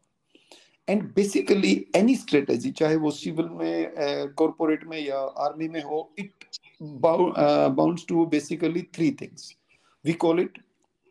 basically 0.90 1.86
any 1.96 2.14
strategy 2.16 2.70
चाहे 2.70 2.96
वो 2.96 3.10
सिविल 3.10 3.48
में 3.48 3.94
कॉरपोरेट 4.34 4.82
uh, 4.82 4.88
में 4.88 4.98
या 4.98 5.18
आर्मी 5.18 5.68
में 5.68 5.82
हो 5.82 6.14
it 6.18 6.44
bounds 6.82 8.04
to 8.08 8.26
basically 8.26 8.82
three 8.82 9.10
things 9.10 9.54
we 10.04 10.12
call 10.12 10.40
it 10.40 10.58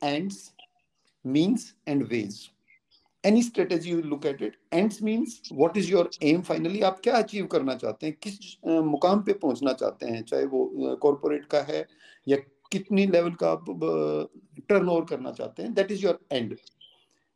ends 0.04 0.52
means 1.26 1.74
and 1.88 2.04
ways 2.04 2.50
any 3.24 3.42
strategy 3.44 3.90
you 3.90 4.02
look 4.02 4.24
at 4.26 4.40
it 4.42 4.54
ends 4.72 4.96
means 5.02 5.34
what 5.52 5.76
is 5.78 5.90
your 5.90 6.06
aim 6.22 6.44
finally? 6.44 6.82
आप 6.84 7.00
क्या 7.04 7.18
achieve 7.18 7.46
करना 7.46 7.76
चाहते 7.76 8.08
हैं? 8.08 8.16
किस 8.24 8.58
मुकाम 8.68 9.22
पे 9.22 9.34
पहुँचना 9.34 9.74
चाहते 9.74 10.06
हैं? 10.06 10.22
चाहे 10.24 10.46
वो 10.46 10.96
कॉरपोरेट 11.02 11.46
का 11.46 11.62
है 11.62 11.86
या 12.28 12.38
कितनी 12.72 13.06
लेवल 13.08 13.34
का 13.44 13.52
आप 13.52 13.66
टर्न 14.70 14.90
ओवर 14.90 15.06
करना 15.06 15.32
चाहते 15.32 15.64
हैं? 15.64 15.74
That 15.74 15.92
is 15.92 16.06
your 16.06 16.20
end 16.32 16.58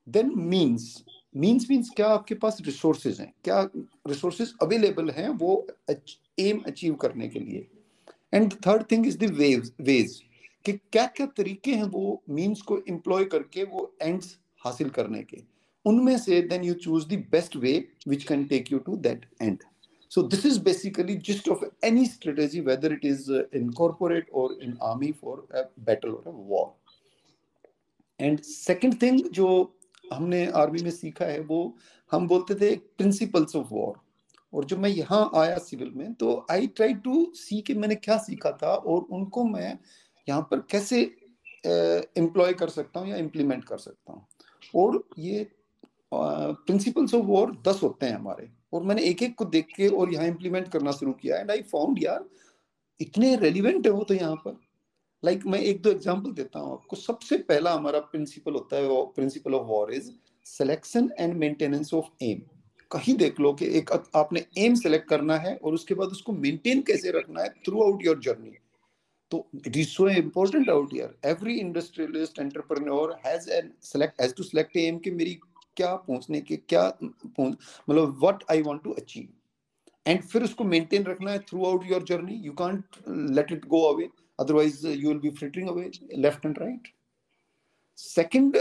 then 0.08 0.32
means 0.36 1.04
means 1.36 1.70
means 1.70 1.90
क्या 1.90 2.08
आपके 2.08 2.36
पास 2.36 2.58
रिसोर्सेज 2.62 3.20
हैं? 3.22 3.34
क्या 3.44 3.70
रिसोर्सेज 4.08 4.54
अवेलेबल 4.62 5.10
हैं 5.10 5.30
वो 5.30 5.68
एम 6.40 6.62
अचीव 6.68 6.96
करने 6.96 7.28
के 7.28 7.40
लिए? 7.40 7.68
And 8.34 8.54
third 8.54 8.84
thing 8.92 9.08
is 9.08 9.26
ways 9.82 10.24
कि 10.66 10.74
क्या 10.74 11.06
क्या 11.06 11.28
तरीके 11.28 11.74
हैं 11.74 11.84
वो 11.84 12.24
मीन्स 12.30 12.62
को 12.62 12.78
एम्प्लॉय 12.90 13.26
करके 13.26 13.64
वो 13.64 13.96
एंड्स 14.02 14.38
हासिल 14.66 14.90
करने 14.90 15.24
के? 15.24 15.44
उनमें 15.86 16.18
से 16.18 16.42
then 16.42 16.64
you 16.64 16.74
choose 16.74 17.08
the 17.08 17.14
best 17.32 17.56
way 17.56 17.88
which 18.08 18.24
can 18.24 18.46
take 18.46 18.72
you 18.72 18.80
to 18.80 18.98
that 18.98 19.26
and 19.42 19.64
so 20.10 20.22
this 20.22 20.46
is 20.46 20.58
basically 20.58 21.18
gist 21.18 21.48
of 21.48 21.64
any 21.84 22.06
strategy 22.06 22.62
whether 22.62 22.94
it 22.94 23.04
is 23.04 23.30
uh, 23.30 23.44
in 23.52 24.78
army 24.80 25.12
for 25.12 25.44
a 25.54 25.64
battle 25.78 26.16
or 26.16 26.22
a 26.26 26.32
war. 26.32 26.74
And 28.20 28.46
second 28.46 29.00
thing 29.00 29.30
जो 29.32 29.75
हमने 30.14 30.46
army 30.56 30.82
में 30.84 30.92
सीखा 30.92 31.26
है, 31.26 31.40
वो 31.42 31.78
हम 32.12 32.28
बोलते 32.28 32.56
थे 32.56 32.76
principles 32.76 33.56
of 33.56 33.68
war 33.72 33.94
और 34.54 34.66
जब 34.66 34.80
मैं 34.80 34.90
यहाँ 34.90 35.30
आया 35.36 35.58
सिविल 35.60 35.92
में 35.96 36.14
तो 36.14 36.46
आई 36.52 36.68
ट्राई 36.68 36.94
टू 37.06 37.26
सी 37.36 37.62
के 37.62 37.74
मैंने 37.74 37.96
क्या 37.98 38.18
सीखा 38.20 38.52
था 38.62 38.74
और 38.76 39.02
उनको 39.12 39.44
मैं 39.46 39.78
यहाँ 40.28 40.42
पर 40.52 40.60
कैसे 40.72 41.02
एम्प्लॉय 42.18 42.54
कर 42.54 42.70
सकता 42.70 43.00
हूँ 43.00 43.10
या 43.10 43.18
इम्प्लीमेंट 43.18 43.64
कर 43.66 43.78
सकता 43.78 44.14
हूँ। 44.14 44.26
और 44.76 45.04
ये 45.20 45.48
प्रिंसिपल्स 46.12 47.14
ऑफ़ 47.14 47.24
वॉर 47.26 47.52
दस 47.68 47.80
होते 47.84 48.06
हैं 48.06 48.16
हमारे। 48.16 48.50
और 48.74 48.84
मैंने 48.84 49.02
एक 49.04 49.24
एक 49.24 49.36
को 49.38 49.46
देख 49.48 49.68
के 49.76 49.88
और 49.88 50.14
यहाँ 50.14 50.28
इम्प्लीमेंट 50.28 50.68
करना 50.72 50.92
शुरू 50.92 51.12
किया 51.14 51.38
एंड 51.38 51.52
आई 51.52 51.62
फाउंड 51.64 52.04
यार, 52.04 52.26
इतने 53.00 53.36
रेलिवेंट 53.36 53.86
है 53.86 53.92
वो 53.92 54.04
तो 54.04 54.14
यहाँ 54.14 54.36
पर। 54.46 54.58
लाइक 55.26 55.40
like, 55.40 55.52
मैं 55.52 55.60
एक 55.62 55.82
दो 55.82 55.92
एग्जांपल 55.92 56.32
देता 56.34 56.60
हूँ 56.60 56.74
आपको। 56.74 56.96
सबसे 56.96 57.38
पहला 57.50 57.74
हमारा 57.74 58.00
प्रिंसिपल 58.12 58.54
होता 58.54 58.78
है 58.78 59.06
principle 59.16 59.54
of 59.54 59.68
war 59.68 59.94
is 59.94 60.12
selection 60.46 61.10
and 61.20 61.34
maintenance 61.36 61.94
of 61.94 62.24
aim 62.24 62.42
कहीं 62.92 63.16
देख 63.18 63.40
लो 63.40 63.54
कि 63.54 63.66
एक 63.78 63.92
आपने 64.16 64.46
एम 64.58 64.76
सेलेक्ट 64.76 65.08
करना 65.10 65.38
है 65.38 65.56
और 65.56 65.74
उसके 65.74 65.94
बाद 65.96 66.10
उसको 66.10 66.34
मेंटेन 66.34 66.82
कैसे 66.82 67.12
रखना 67.12 67.42
है 67.42 67.50
थ्रू 67.66 67.84
आउट 67.84 68.06
योर 68.06 68.20
जर्नी 68.20 68.52
तो 69.32 69.46
it 69.58 69.78
is 69.78 69.88
so 69.90 70.08
important 70.10 70.70
out 70.70 70.94
here 70.96 71.16
every 71.26 71.58
industrialist 71.60 72.40
entrepreneur 72.40 73.16
has 73.26 73.50
an 73.52 73.72
select 73.84 74.22
has 74.22 74.34
to 74.34 74.44
select 74.44 74.78
aim 74.78 74.98
कि 74.98 75.12
मेरी 75.12 75.38
क्या 75.78 75.96
पहुँचने 75.96 76.42
के 76.42 76.56
क्या 76.70 76.84
मतलब 77.02 78.18
what 78.20 78.44
I 78.52 78.62
want 78.62 78.84
to 78.84 78.92
achieve 78.94 79.28
and 80.06 80.22
फिर 80.24 80.44
उसको 80.44 80.64
मेंटेन 80.66 81.04
रखना 81.04 81.32
है 81.32 81.40
throughout 81.66 81.90
your 81.92 82.04
journey 82.04 82.42
you 82.44 82.52
can't 82.54 82.98
let 83.08 83.52
it 83.52 83.66
go 83.68 83.82
away 83.84 84.08
otherwise 84.40 84.88
you 84.88 85.08
will 85.10 85.20
be 85.20 85.30
flittering 85.32 85.70
away 85.70 85.90
left 86.18 86.46
and 86.46 86.58
right 86.60 86.88
second 87.98 88.58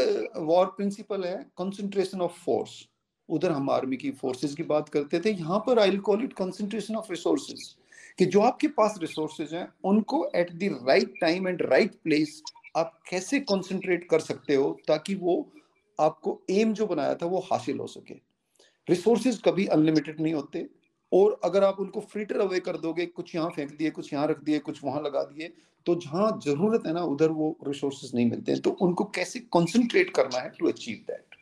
war 0.49 0.67
principle 0.77 1.25
है 1.25 1.37
कंसंट्रेशन 1.59 2.21
ऑफ़ 2.21 2.43
फोर्स 2.45 2.87
उधर 3.29 3.51
हम 3.51 3.71
army 3.71 3.97
की 3.97 4.11
forces 4.13 4.55
की 4.55 4.63
बात 4.63 4.89
करते 4.89 5.21
थे, 5.21 5.31
यहाँ 5.31 5.59
पर 5.67 5.79
I 5.79 5.97
call 5.99 6.25
it 6.25 6.33
concentration 6.39 6.97
of 6.97 7.11
resources 7.11 7.75
कि 8.19 8.25
जो 8.27 8.41
आपके 8.41 8.69
पास 8.69 8.99
रिसोर्सेज 9.01 9.55
हैं, 9.55 9.69
उनको 9.85 10.25
at 10.37 10.53
the 10.53 10.79
right 10.89 11.15
time 11.21 11.49
and 11.49 11.63
right 11.63 11.95
place 12.05 12.43
आप 12.77 13.01
कैसे 13.11 13.41
कंसंट्रेट 13.41 14.07
कर 14.11 14.21
सकते 14.21 14.55
हो, 14.55 14.79
ताकि 14.89 15.15
वो 15.15 15.35
आपको 15.99 16.41
एम 16.51 16.73
जो 16.75 16.87
बनाया 16.87 17.15
था, 17.15 17.27
वो 17.27 17.39
हासिल 17.51 17.79
हो 17.79 17.87
सके. 17.87 18.15
रिसोर्सेज 18.89 19.41
कभी 19.45 19.67
अनलिमिटेड 19.69 20.21
नहीं 20.21 20.35
होते. 20.35 20.67
और 21.15 21.39
अगर 21.45 21.65
आप 21.65 21.81
उनको 21.81 22.01
फ़िल्टर 22.03 22.41
अवे 22.41 22.61
कर 22.61 22.77
दोगे, 22.79 23.07
कुछ 23.09 23.35
यहाँ 23.35 23.51
फेंक 23.51 23.71
दिए, 23.73 23.91
कुछ 23.91 24.13
यहाँ 24.13 24.27
रख 24.29 24.43
दिए, 24.45 24.59
कुछ 24.61 24.85
वहाँ 24.85 25.03
लगा 25.03 25.23
दिए 25.25 25.53
तो 25.87 25.95
जहाँ 25.97 26.31
ज़रूरत 26.45 26.87
है 26.87 26.93
ना, 26.93 27.03
उधर 27.05 27.31
वो 27.31 27.57
रिसोर्सेज 27.67 28.15
नहीं 28.15 28.31
मिलते 28.31 28.53
हैं। 28.53 28.61
तो 28.61 28.71
उनको 28.83 29.05
कैसे 29.15 29.39
कॉन्सेंट्रेट 29.51 30.11
करना 30.17 30.41
है 30.41 30.51
to 30.59 30.69
achieve 30.69 31.05
that 31.09 31.37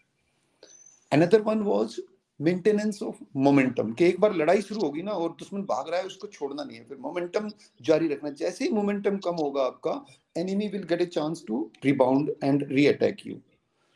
another 1.12 1.40
one 1.42 1.60
was 1.62 2.00
maintenance 2.40 3.02
of 3.02 3.16
momentum 3.38 3.92
कि 3.92 4.04
एक 4.04 4.18
बार 4.20 4.34
लड़ाई 4.34 4.62
शुरू 4.62 4.80
होगी 4.80 5.02
ना 5.02 5.12
और 5.12 5.36
दुश्मन 5.38 5.62
भाग 5.62 5.88
रहा 5.88 6.00
है, 6.00 6.06
उसको 6.06 6.26
छोड़ना 6.28 6.64
नहीं 6.64 6.76
है, 6.76 6.84
फिर 6.84 6.98
मोमेंटम 6.98 7.50
जारी 7.80 8.08
रखना। 8.08 8.30
जैसे 8.32 8.64
ही 8.64 8.70
मोमेंटम 8.72 9.16
कम 9.18 9.34
होगा 9.36 9.62
आपका 9.64 10.04
enemy 10.36 10.68
will 10.68 10.82
get 10.84 11.02
a 11.02 11.06
chance 11.08 11.44
to 11.48 11.70
rebound 11.84 12.32
and 12.44 12.66
reattack 12.86 13.26
you 13.26 13.36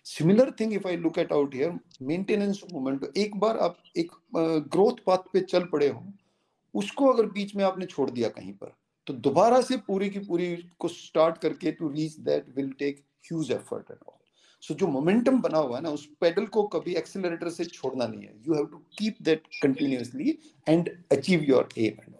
similar 0.06 0.50
thing 0.60 0.72
if 0.72 0.86
I 0.88 0.96
look 0.96 1.18
at 1.18 1.32
out 1.32 1.54
here 1.54 1.78
maintenance 2.02 2.60
moment 2.72 3.04
एक 3.16 3.36
बार 3.36 3.58
आप 3.58 3.76
एक 3.96 4.10
ग्रोथ 4.72 5.04
पाथ 5.06 5.32
पे 5.32 5.40
चल 5.42 5.64
पड़े 5.72 5.88
हो, 5.88 6.02
उसको 6.74 7.12
अगर 7.12 7.26
बीच 7.32 7.54
में 7.56 7.64
आपने 7.64 7.86
छोड़ 7.86 8.10
दिया 8.10 8.28
कहीं 8.30 8.52
पर 8.54 8.72
तो 9.06 9.14
दोबारा 9.24 9.60
से 9.62 9.76
पूरी 9.86 10.08
की 10.10 10.18
पूरी 10.20 10.54
को 10.78 10.88
स्टार्ट 10.88 11.38
करके 11.38 11.72
to 11.72 11.88
reach 11.88 12.18
that 12.20 12.46
will 12.56 12.70
take 12.78 13.04
huge 13.26 13.50
effort 13.52 13.90
at 13.90 13.98
all 14.08 14.14
so 14.62 14.74
जो 14.74 14.86
मोमेंटम 14.88 15.40
बना 15.40 15.58
हुआ 15.58 15.76
है 15.76 15.82
ना, 15.82 15.90
उस 15.90 16.06
पेडल 16.20 16.46
को 16.46 16.62
कभी 16.68 16.94
एक्सेलरेटर 16.96 17.50
से 17.50 17.64
छोड़ना 17.64 18.06
नहीं 18.06 18.22
है. 18.22 18.34
You 18.46 18.54
have 18.54 18.66
to 18.66 18.78
keep 18.98 19.16
that 19.22 19.42
continuously 19.62 20.38
and 20.68 20.90
achieve 21.12 21.42
your 21.48 21.68
aim 21.78 22.02
and 22.02 22.14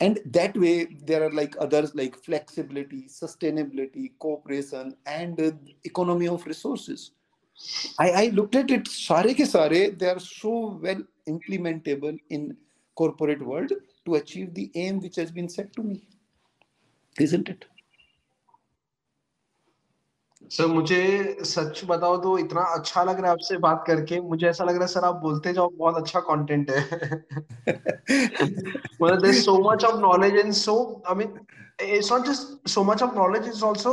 and 0.00 0.18
that 0.24 0.56
way 0.56 0.86
there 1.04 1.22
are 1.22 1.32
like 1.32 1.54
others 1.60 1.94
like 1.94 2.16
flexibility 2.16 3.02
sustainability 3.08 4.12
cooperation 4.18 4.96
and 5.06 5.40
uh, 5.40 5.52
economy 5.84 6.28
of 6.28 6.44
resources. 6.46 7.12
I, 7.98 8.10
I 8.10 8.26
looked 8.28 8.54
at 8.56 8.70
it 8.70 8.88
sare 8.88 9.34
ke 9.34 9.46
sare 9.54 9.90
they 9.90 10.08
are 10.08 10.20
so 10.20 10.78
well 10.82 11.02
implementable 11.28 12.18
in 12.30 12.56
corporate 12.94 13.44
world 13.44 13.72
to 14.06 14.14
achieve 14.14 14.54
the 14.54 14.70
aim 14.74 15.00
which 15.00 15.16
has 15.16 15.30
been 15.30 15.48
set 15.48 15.72
to 15.74 15.82
me 15.82 16.00
isn't 17.18 17.48
it 17.48 17.66
sir 20.50 20.66
मुझे 20.66 21.36
सच 21.44 21.80
बताओ 21.88 22.16
तो 22.22 22.36
इतना 22.38 22.60
अच्छा 22.74 23.02
लग 23.02 23.16
रहा 23.16 23.26
है 23.26 23.32
आपसे 23.32 23.56
बात 23.58 23.84
करके। 23.86 24.20
मुझे 24.20 24.46
ऐसा 24.48 24.64
लग 24.64 24.74
रहा 24.74 24.82
है, 24.82 24.88
सर, 24.88 25.04
आप 25.04 25.16
बोलते 25.16 25.52
जाओ, 25.52 25.68
बहुत 25.70 25.96
अच्छा 25.96 26.20
कंटेंट 26.20 26.70
है। 26.70 26.80
मतलब 29.02 29.20
there 29.22 29.34
so 29.34 29.58
much 29.70 29.84
of 29.84 30.00
knowledge 30.00 30.36
and 30.36 30.52
so 30.52 31.02
I 31.08 31.14
mean 31.14 31.38
it's 31.88 32.12
not 32.12 32.26
just 32.26 32.68
so 32.68 32.84
much 32.84 33.02
of 33.02 33.14
knowledge 33.16 33.46
is 33.48 33.64
also 33.64 33.92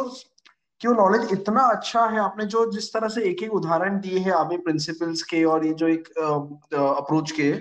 कि 0.81 0.87
नॉलेज 0.87 1.31
इतना 1.31 1.61
अच्छा 1.65 2.05
है? 2.05 2.19
आपने 2.19 2.45
जो 2.45 2.65
जिस 2.71 2.93
तरह 2.93 3.07
से 3.07 3.21
एक 3.23 3.43
एक 3.43 3.53
उदाहरण 3.53 3.99
दिए 3.99 4.19
हैं 4.19 4.31
आर्मी 4.31 4.57
प्रिंसिपल्स 4.57 5.21
के 5.23 5.43
और 5.43 5.65
ये 5.65 5.73
जो 5.73 5.87
एक 5.87 6.07
अप्रोच 6.17 7.31
के 7.31 7.51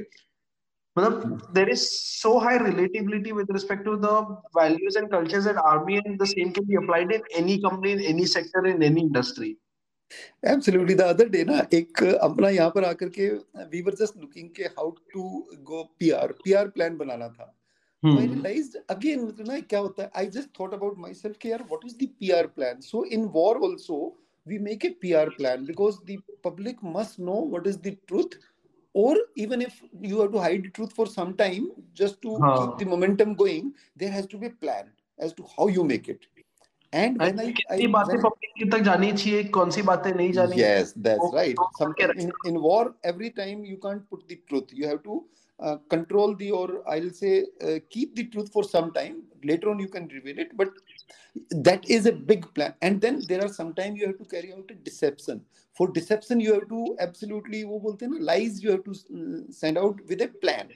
मतलब 0.98 1.52
there 1.52 1.68
is 1.68 1.84
so 2.20 2.38
high 2.38 2.58
relatability 2.58 3.32
with 3.32 3.50
respect 3.50 3.84
to 3.84 3.96
the 3.96 4.14
values 4.54 4.96
and 4.96 5.10
cultures 5.10 5.46
at 5.46 5.56
army 5.56 6.00
and 6.04 6.18
the 6.18 6.26
same 6.26 6.52
can 6.52 6.64
be 6.64 6.76
applied 6.76 7.12
in 7.12 7.22
any 7.34 7.60
company 7.60 7.92
in 7.92 8.00
any 8.14 8.26
sector 8.26 8.66
in 8.66 8.82
any 8.82 9.00
industry 9.00 9.56
Absolutely. 10.44 10.94
The 10.94 11.06
other 11.06 11.28
day 11.28 11.44
ना 11.44 11.66
एक 11.74 12.02
अपना 12.22 12.48
यहाँ 12.50 12.70
पर 12.74 12.84
आकर 12.84 13.08
के 13.18 13.30
we 13.72 13.82
were 13.82 13.96
just 14.00 14.16
looking 14.16 14.50
के 14.54 14.68
how 14.76 14.94
to 15.12 15.22
go 15.64 15.90
PR 16.00 16.28
PR 16.44 16.70
plan 16.70 16.96
बनाना 16.98 17.28
था 17.34 17.52
hmm. 18.02 18.18
I 18.18 18.26
realized 18.26 18.76
again 18.88 19.26
मतलब 19.26 19.48
ना 19.48 19.58
क्या 19.60 19.78
होता 19.80 20.02
है 20.02 20.10
I 20.14 20.26
just 20.26 20.54
thought 20.58 20.74
about 20.74 20.96
myself 20.96 21.36
कि 21.38 21.50
यार 21.52 21.66
what 21.68 21.84
is 21.84 21.96
the 21.96 22.08
PR 22.20 22.46
plan 22.48 22.82
so 22.82 23.02
in 23.04 23.30
war 23.32 23.58
also 23.58 24.14
we 24.46 24.58
make 24.58 24.84
a 24.84 24.92
PR 25.02 25.28
plan 25.36 25.64
because 25.64 25.98
the 26.04 26.18
public 26.42 26.82
must 26.82 27.18
know 27.18 27.40
what 27.54 27.66
is 27.66 27.78
the 27.78 27.96
truth 28.08 28.38
or 28.95 29.15
even 29.35 29.61
if 29.61 29.81
you 29.99 30.19
have 30.19 30.31
to 30.31 30.39
hide 30.39 30.63
the 30.63 30.69
truth 30.69 30.91
for 30.93 31.05
some 31.07 31.33
time 31.33 31.71
just 31.93 32.21
to 32.21 32.29
हाँ. 32.29 32.57
keep 32.57 32.77
the 32.79 32.85
momentum 32.85 33.35
going 33.35 33.73
there 33.95 34.11
has 34.11 34.27
to 34.27 34.37
be 34.37 34.47
a 34.47 34.49
plan 34.49 34.91
as 35.19 35.33
to 35.33 35.45
how 35.57 35.67
you 35.67 35.83
make 35.83 36.09
it 36.09 36.27
and 36.93 37.17
when 37.19 37.39
I, 37.39 37.51
कितनी 37.51 37.87
बातें 37.87 38.17
public 38.21 38.71
तक 38.71 38.81
जानी 38.83 39.11
चाहिए 39.11 39.43
कौन 39.57 39.69
सी 39.71 39.81
बातें 39.89 40.13
नहीं 40.13 40.31
जानी 40.37 40.57
yes 40.57 40.93
that's 40.97 41.19
वो 41.19 41.31
right 41.35 41.55
control 41.55 41.81
some 41.81 41.93
करके 41.99 42.23
in, 42.23 42.31
in 42.49 42.61
war 42.61 42.95
every 43.03 43.29
time 43.29 43.63
you 43.63 43.77
can't 43.77 44.09
put 44.09 44.27
the 44.27 44.39
truth 44.49 44.73
you 44.73 44.87
have 44.87 45.01
to 45.03 45.23
uh, 45.59 45.77
control 45.89 46.35
the 46.35 46.51
or 46.51 46.67
i'll 46.87 47.13
say 47.21 47.45
uh, 47.61 47.79
keep 47.89 48.15
the 48.15 48.25
truth 48.35 48.51
for 48.51 48.63
some 48.63 48.91
time 48.99 49.21
later 49.43 49.69
on 49.69 49.79
you 49.79 49.87
can 49.87 50.09
reveal 50.17 50.39
it 50.45 50.55
but 50.57 50.69
that 51.50 51.88
is 51.88 52.06
a 52.06 52.12
big 52.12 52.52
plan 52.54 52.74
and 52.82 53.00
then 53.00 53.20
there 53.28 53.44
are 53.44 53.48
sometimes 53.48 53.98
you 53.98 54.06
have 54.06 54.18
to 54.18 54.24
carry 54.24 54.52
out 54.52 54.70
a 54.70 54.74
deception 54.74 55.40
for 55.74 55.88
deception 55.88 56.40
you 56.40 56.54
have 56.54 56.68
to 56.68 56.96
absolutely 57.00 57.64
wo 57.64 57.78
bolte 57.84 58.06
lies 58.30 58.62
you 58.62 58.70
have 58.70 58.84
to 58.84 58.92
uh, 58.92 59.52
send 59.60 59.78
out 59.78 60.00
with 60.08 60.22
a 60.22 60.28
plan 60.44 60.68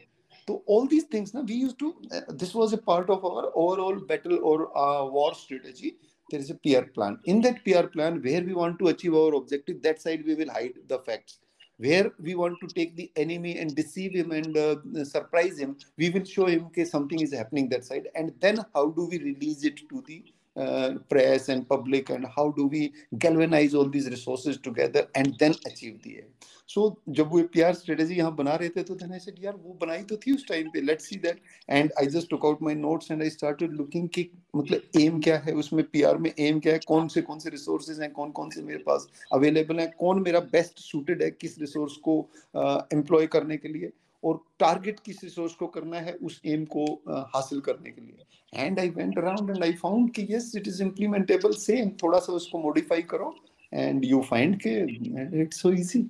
so 0.46 0.62
all 0.66 0.86
these 0.86 1.08
things 1.14 1.32
now 1.34 1.42
we 1.52 1.54
used 1.54 1.78
to 1.78 1.94
uh, 2.12 2.20
this 2.42 2.54
was 2.54 2.72
a 2.72 2.82
part 2.90 3.10
of 3.16 3.24
our 3.24 3.44
overall 3.54 3.98
battle 4.12 4.38
or 4.42 4.56
uh, 4.84 5.04
war 5.18 5.34
strategy 5.34 5.96
there 6.30 6.40
is 6.40 6.50
a 6.50 6.54
PR 6.54 6.86
plan. 6.86 7.18
In 7.24 7.40
that 7.42 7.64
PR 7.64 7.88
plan, 7.88 8.22
where 8.22 8.42
we 8.42 8.54
want 8.54 8.78
to 8.78 8.88
achieve 8.88 9.14
our 9.14 9.34
objective, 9.34 9.82
that 9.82 10.00
side 10.00 10.24
we 10.24 10.36
will 10.36 10.50
hide 10.50 10.74
the 10.86 11.00
facts. 11.00 11.40
Where 11.80 12.12
we 12.20 12.34
want 12.34 12.58
to 12.60 12.66
take 12.66 12.94
the 12.94 13.10
enemy 13.16 13.58
and 13.58 13.74
deceive 13.74 14.12
him 14.14 14.32
and 14.32 14.54
uh, 14.54 14.76
surprise 15.04 15.58
him, 15.58 15.78
we 15.96 16.10
will 16.10 16.24
show 16.24 16.44
him 16.44 16.68
that 16.76 16.88
something 16.88 17.20
is 17.20 17.32
happening 17.32 17.70
that 17.70 17.84
side. 17.86 18.08
And 18.14 18.34
then 18.38 18.58
how 18.74 18.90
do 18.90 19.06
we 19.06 19.18
release 19.18 19.64
it 19.64 19.88
to 19.88 20.04
the 20.06 20.22
uh, 20.56 20.94
press 21.08 21.48
and 21.48 21.66
public 21.66 22.10
and 22.10 22.26
how 22.36 22.50
do 22.50 22.66
we 22.66 22.92
galvanize 23.18 23.74
all 23.74 23.88
these 23.88 24.10
resources 24.10 24.58
together 24.58 25.08
and 25.14 25.38
then 25.38 25.54
achieve 25.66 26.02
the 26.02 26.18
aim 26.18 26.28
सो 26.70 26.82
जब 27.08 27.30
वो 27.30 27.42
PR 27.52 27.74
strategy 27.74 28.14
यहाँ 28.14 28.34
बना 28.36 28.54
रहे 28.54 28.68
थे 28.68 28.82
तो 28.82 28.94
then 28.94 29.12
I 29.12 29.18
said 29.18 29.44
यार 29.44 29.54
वो 29.54 29.76
बनाई 29.80 30.02
तो 30.02 30.16
थी 30.16 30.34
उस 30.34 30.46
टाइम 30.48 30.68
पे 30.70 30.80
let's 30.80 31.08
see 31.08 31.16
that 31.16 31.40
and 31.68 31.92
I 31.98 32.06
just 32.06 32.30
took 32.30 32.44
out 32.46 32.62
my 32.62 32.74
notes 32.74 33.10
and 33.10 33.22
I 33.22 33.30
started 33.30 33.72
looking 33.72 34.08
कि 34.08 34.28
मतलब 34.56 35.00
एम 35.00 35.20
क्या 35.20 35.36
है 35.38 35.52
उसमें 35.54 35.82
पीआर 35.84 36.18
में 36.18 36.30
एम 36.38 36.60
क्या 36.60 36.72
है 36.72 36.80
कौन 36.86 37.08
से 37.08 37.22
कौन 37.22 37.38
से 37.38 37.50
रिसोर्सेज 37.50 38.00
हैं 38.00 38.10
कौन 38.12 38.30
कौन 38.30 38.50
से 38.50 38.62
मेरे 38.62 38.82
पास 38.86 39.06
अवेलेबल 39.32 39.80
हैं 39.80 39.90
कौन 39.98 40.22
मेरा 40.22 40.40
बेस्ट 40.52 40.78
सूटेड 40.80 41.22
है 41.22 41.30
किस 41.30 41.58
रिसोर्स 41.58 41.96
को 42.08 42.18
एम्प्लॉय 42.56 43.26
uh, 43.26 43.32
करने 43.32 43.56
के 43.56 43.68
लिए 43.68 43.90
और 44.22 44.40
टारगेट 44.58 45.00
किस 45.00 45.22
रिसोर्स 45.24 45.54
को 45.54 45.66
करना 45.66 46.00
है 46.00 46.12
उस 46.22 46.40
एम 46.46 46.64
को 46.64 46.86
uh, 46.86 47.24
हासिल 47.34 47.60
करने 47.60 47.90
के 47.90 48.00
लिए। 48.00 48.64
And 48.64 48.78
I 48.80 48.88
went 48.90 49.18
around 49.18 49.50
and 49.50 49.64
I 49.64 49.72
found 49.72 50.10
कि 50.10 50.26
yes 50.30 50.52
it 50.56 50.68
is 50.68 50.82
implementable 50.82 51.52
same 51.58 51.88
थोड़ा 52.02 52.18
सा 52.18 52.32
उसको 52.32 52.58
मॉडिफाई 52.58 53.02
करो 53.10 53.34
एंड 53.72 54.04
यू 54.04 54.20
फाइंड 54.30 54.60
के 54.66 54.78
इट्स 55.42 55.60
सो 55.62 55.72
इजी 55.72 56.08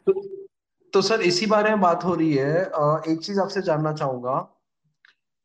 तो, 0.00 0.12
तो 0.92 1.02
सर 1.02 1.20
इसी 1.20 1.46
बारे 1.46 1.70
में 1.70 1.80
बात 1.80 2.04
हो 2.04 2.14
रही 2.14 2.34
है। 2.34 2.60
एक 3.08 3.18
चीज़ 3.22 3.40
आपसे 3.40 3.62
जानना 3.62 3.92
चाहूँगा 3.92 4.38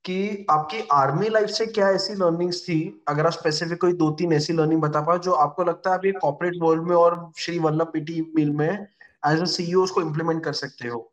कि 0.06 0.46
आपकी 0.50 0.80
आर्मी 0.92 1.30
लाइफ 1.30 1.50
से 1.50 1.66
क्या 1.66 1.90
ऐसी 1.90 2.14
लर्निंग्स 2.14 2.62
थी? 2.64 3.04
अगर 3.08 3.26
आप 3.26 3.32
स्पेसिफिक 3.32 3.82
कोई 3.82 3.94
दो 3.94 4.12
तीन 4.12 4.34
ऐसी 4.34 4.54
लर्निंग 4.54 4.82
बता 4.82 5.02
पाओ 5.02 5.18
जो 5.18 5.32
आपको 5.32 5.64
लगता 5.64 5.90
है 5.90 5.98
आप 5.98 6.06
ये 6.06 6.12
कॉर्पोरेट 6.12 6.54
वर्ल्ड 6.62 6.84
में 6.84 6.96
और 6.96 7.32
श्री 7.38 7.60
वल्लभ 7.60 7.92
पीटी 7.94 8.22
मिल 8.36 8.50
में 8.52 8.88
एज 9.26 9.42
अ 9.42 9.46
सीईओ 9.46 9.84
उसको 9.84 10.02
इम्प्लीमेंट 10.02 10.44
कर 10.44 10.54
सकते 10.54 10.88
हो? 10.88 11.12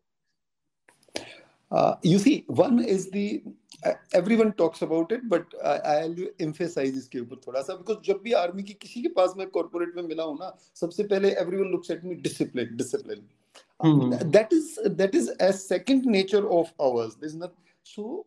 You 2.07 2.19
see 2.19 2.47
one 2.51 2.81
is 2.81 3.09
the 3.11 3.41
everyone 3.85 4.51
talks 4.51 4.83
about 4.83 5.13
it 5.13 5.25
but 5.25 5.55
I 5.65 6.29
emphasize 6.41 6.97
इसके 6.99 7.21
ऊपर 7.21 7.41
थोड़ा 7.47 7.63
सा 7.63 7.75
बिकॉज़ 7.75 7.99
जब 8.07 8.21
भी 8.23 8.33
आर्मी 8.33 8.63
की 8.63 8.73
किसी 8.73 9.03
के 9.03 9.09
पास 9.17 9.35
मैं 9.37 9.49
कॉर्पोरेट 9.51 9.97
में 9.97 10.03
मिला 10.03 10.25
हूँ 10.25 10.39
ना 10.41 10.57
सबसे 10.75 11.05
पहले 11.05 11.31
everyone 11.41 11.71
looks 11.71 11.91
at 11.91 12.05
me 12.05 12.15
discipline 12.23 12.77
discipline 12.77 13.29
that 14.31 14.53
is 14.53 14.89
that 14.89 15.15
is 15.15 15.31
a 15.43 15.53
second 15.53 16.07
nature 16.07 16.45
of 16.59 16.83
ours 16.83 17.17
this 17.21 17.35
not 17.35 17.55
so 17.87 18.27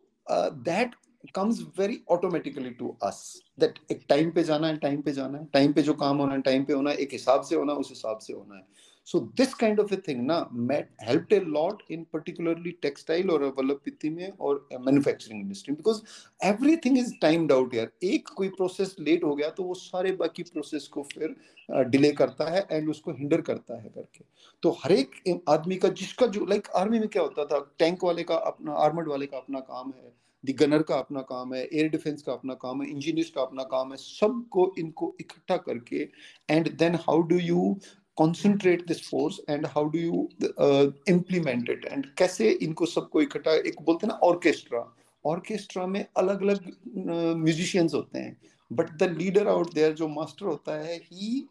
that 0.62 0.94
comes 1.34 1.58
very 1.60 2.02
automatically 2.08 2.70
to 2.74 2.96
us 3.02 3.16
that 3.58 3.78
एक 3.90 4.04
टाइम 4.08 4.30
पे 4.30 4.42
जाना 4.42 4.66
है 4.66 4.76
टाइम 4.76 5.00
पे 5.02 5.12
जाना 5.12 5.38
है 5.38 5.44
टाइम 5.52 5.72
पे 5.72 5.82
जो 5.82 5.94
काम 5.94 6.18
होना 6.18 6.34
है 6.34 6.40
टाइम 6.42 6.64
पे 6.64 6.72
होना 6.72 6.90
है 6.90 6.96
एक 6.96 7.12
हिसाब 7.12 7.42
से 7.42 7.56
होना 7.56 7.72
है 7.72 7.78
उस 7.78 7.88
हिसाब 7.90 8.18
से 8.18 8.32
होना 8.32 8.54
है। 8.54 8.62
So 9.10 9.28
this 9.34 9.54
kind 9.54 9.80
of 9.80 9.90
a 9.90 9.96
thing 9.96 10.26
na 10.26 10.46
met, 10.52 10.88
helped 11.00 11.32
a 11.32 11.40
lot 11.40 11.82
in 11.88 12.04
particularly 12.06 12.74
textile 12.80 13.32
or 13.32 13.38
Vallabhpiti 13.56 14.10
में 14.10 14.36
और 14.38 14.68
manufacturing 14.80 15.40
industry 15.40 15.74
because 15.74 16.02
everything 16.40 16.96
is 16.96 17.10
timed 17.24 17.50
out 17.50 17.74
here. 17.74 17.88
एक 18.02 18.28
कोई 18.36 18.48
प्रोसेस 18.58 18.94
लेट 19.00 19.24
हो 19.24 19.34
गया 19.34 19.48
तो 19.56 19.62
वो 19.62 19.74
सारे 19.74 20.12
बाकी 20.22 20.42
प्रोसेस 20.52 20.86
को 20.88 21.02
फिर 21.12 21.34
डिले 21.90 22.12
करता 22.22 22.50
है 22.50 22.66
एंड 22.70 22.88
उसको 22.90 23.12
हिंडर 23.12 23.40
करता 23.50 23.80
है 23.82 23.88
करके 23.88 24.24
तो 24.62 24.76
हर 24.84 24.92
एक 24.92 25.20
आदमी 25.48 25.76
का 25.76 25.88
जिसका 25.88 26.26
जो 26.26 26.44
लाइक 26.44 26.62
like, 26.62 26.76
आर्मी 26.76 26.98
में 26.98 27.08
क्या 27.08 27.22
होता 27.22 27.44
था 27.44 27.60
टैंक 27.78 28.04
वाले 28.04 28.22
का 28.22 28.36
अपना 28.54 28.74
आर्मर्ड 28.86 29.08
वाले 29.08 29.26
का 29.26 29.36
अपना 29.36 29.60
काम 29.60 29.92
है 29.96 30.12
दी 30.44 30.52
गनर 30.60 30.82
का 30.88 30.98
अपना 30.98 31.20
काम 31.28 31.52
है 31.54 31.62
एयर 31.62 31.88
डिफेंस 31.90 32.22
का 32.22 32.32
अपना 32.32 32.54
काम 32.60 32.82
है 32.82 32.88
इंजीनियर्स 32.90 33.30
का 33.30 33.42
अपना 33.42 33.62
काम 33.72 33.90
है 33.90 33.96
सबको 33.96 34.74
इनको 34.78 35.14
इकट्ठा 35.20 35.56
करके 35.56 36.08
and 36.50 36.70
then 36.78 36.94
how 37.06 37.22
do 37.32 37.38
you 37.38 37.76
this 38.18 39.00
force 39.00 39.40
and 39.48 39.66
how 39.66 39.88
do 39.88 39.98
you 39.98 40.28
uh, 40.58 40.86
implement 41.06 41.68
it 41.68 41.84
and 41.90 42.06
कैसे 42.18 42.50
इनको 42.62 42.86
सबको 42.86 43.22
इकट्ठा 43.22 43.52
एक 43.68 43.82
बोलते 43.82 44.06
हैं 44.06 44.12
ना 44.12 44.18
ऑर्केस्ट्रा 44.28 44.84
ऑर्केस्ट्रा 45.24 45.86
में 45.86 46.04
अलग 46.16 46.42
अलग 46.42 46.70
म्यूजिशियंस 46.96 47.94
होते 47.94 48.18
हैं 48.18 48.36
but 48.72 48.90
the 48.98 49.10
leader 49.18 49.48
out 49.48 49.74
there 49.74 49.92
जो 49.94 50.08
मास्टर 50.08 50.46
होता 50.46 50.80
है 50.82 50.96
ही 51.12 51.48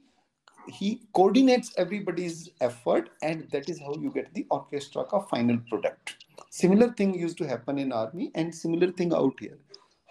he 0.77 1.01
coordinates 1.17 1.71
everybody's 1.77 2.49
effort 2.61 3.09
and 3.23 3.45
that 3.51 3.69
is 3.69 3.79
how 3.79 3.93
you 4.01 4.11
get 4.11 4.27
the 4.33 4.45
orchestra 4.51 5.03
ka 5.03 5.19
final 5.31 5.57
product 5.69 6.15
similar 6.57 6.89
thing 6.99 7.13
used 7.21 7.37
to 7.37 7.47
happen 7.47 7.79
in 7.79 7.91
army 7.91 8.31
and 8.35 8.53
similar 8.53 8.91
thing 8.91 9.13
out 9.13 9.39
here 9.39 9.57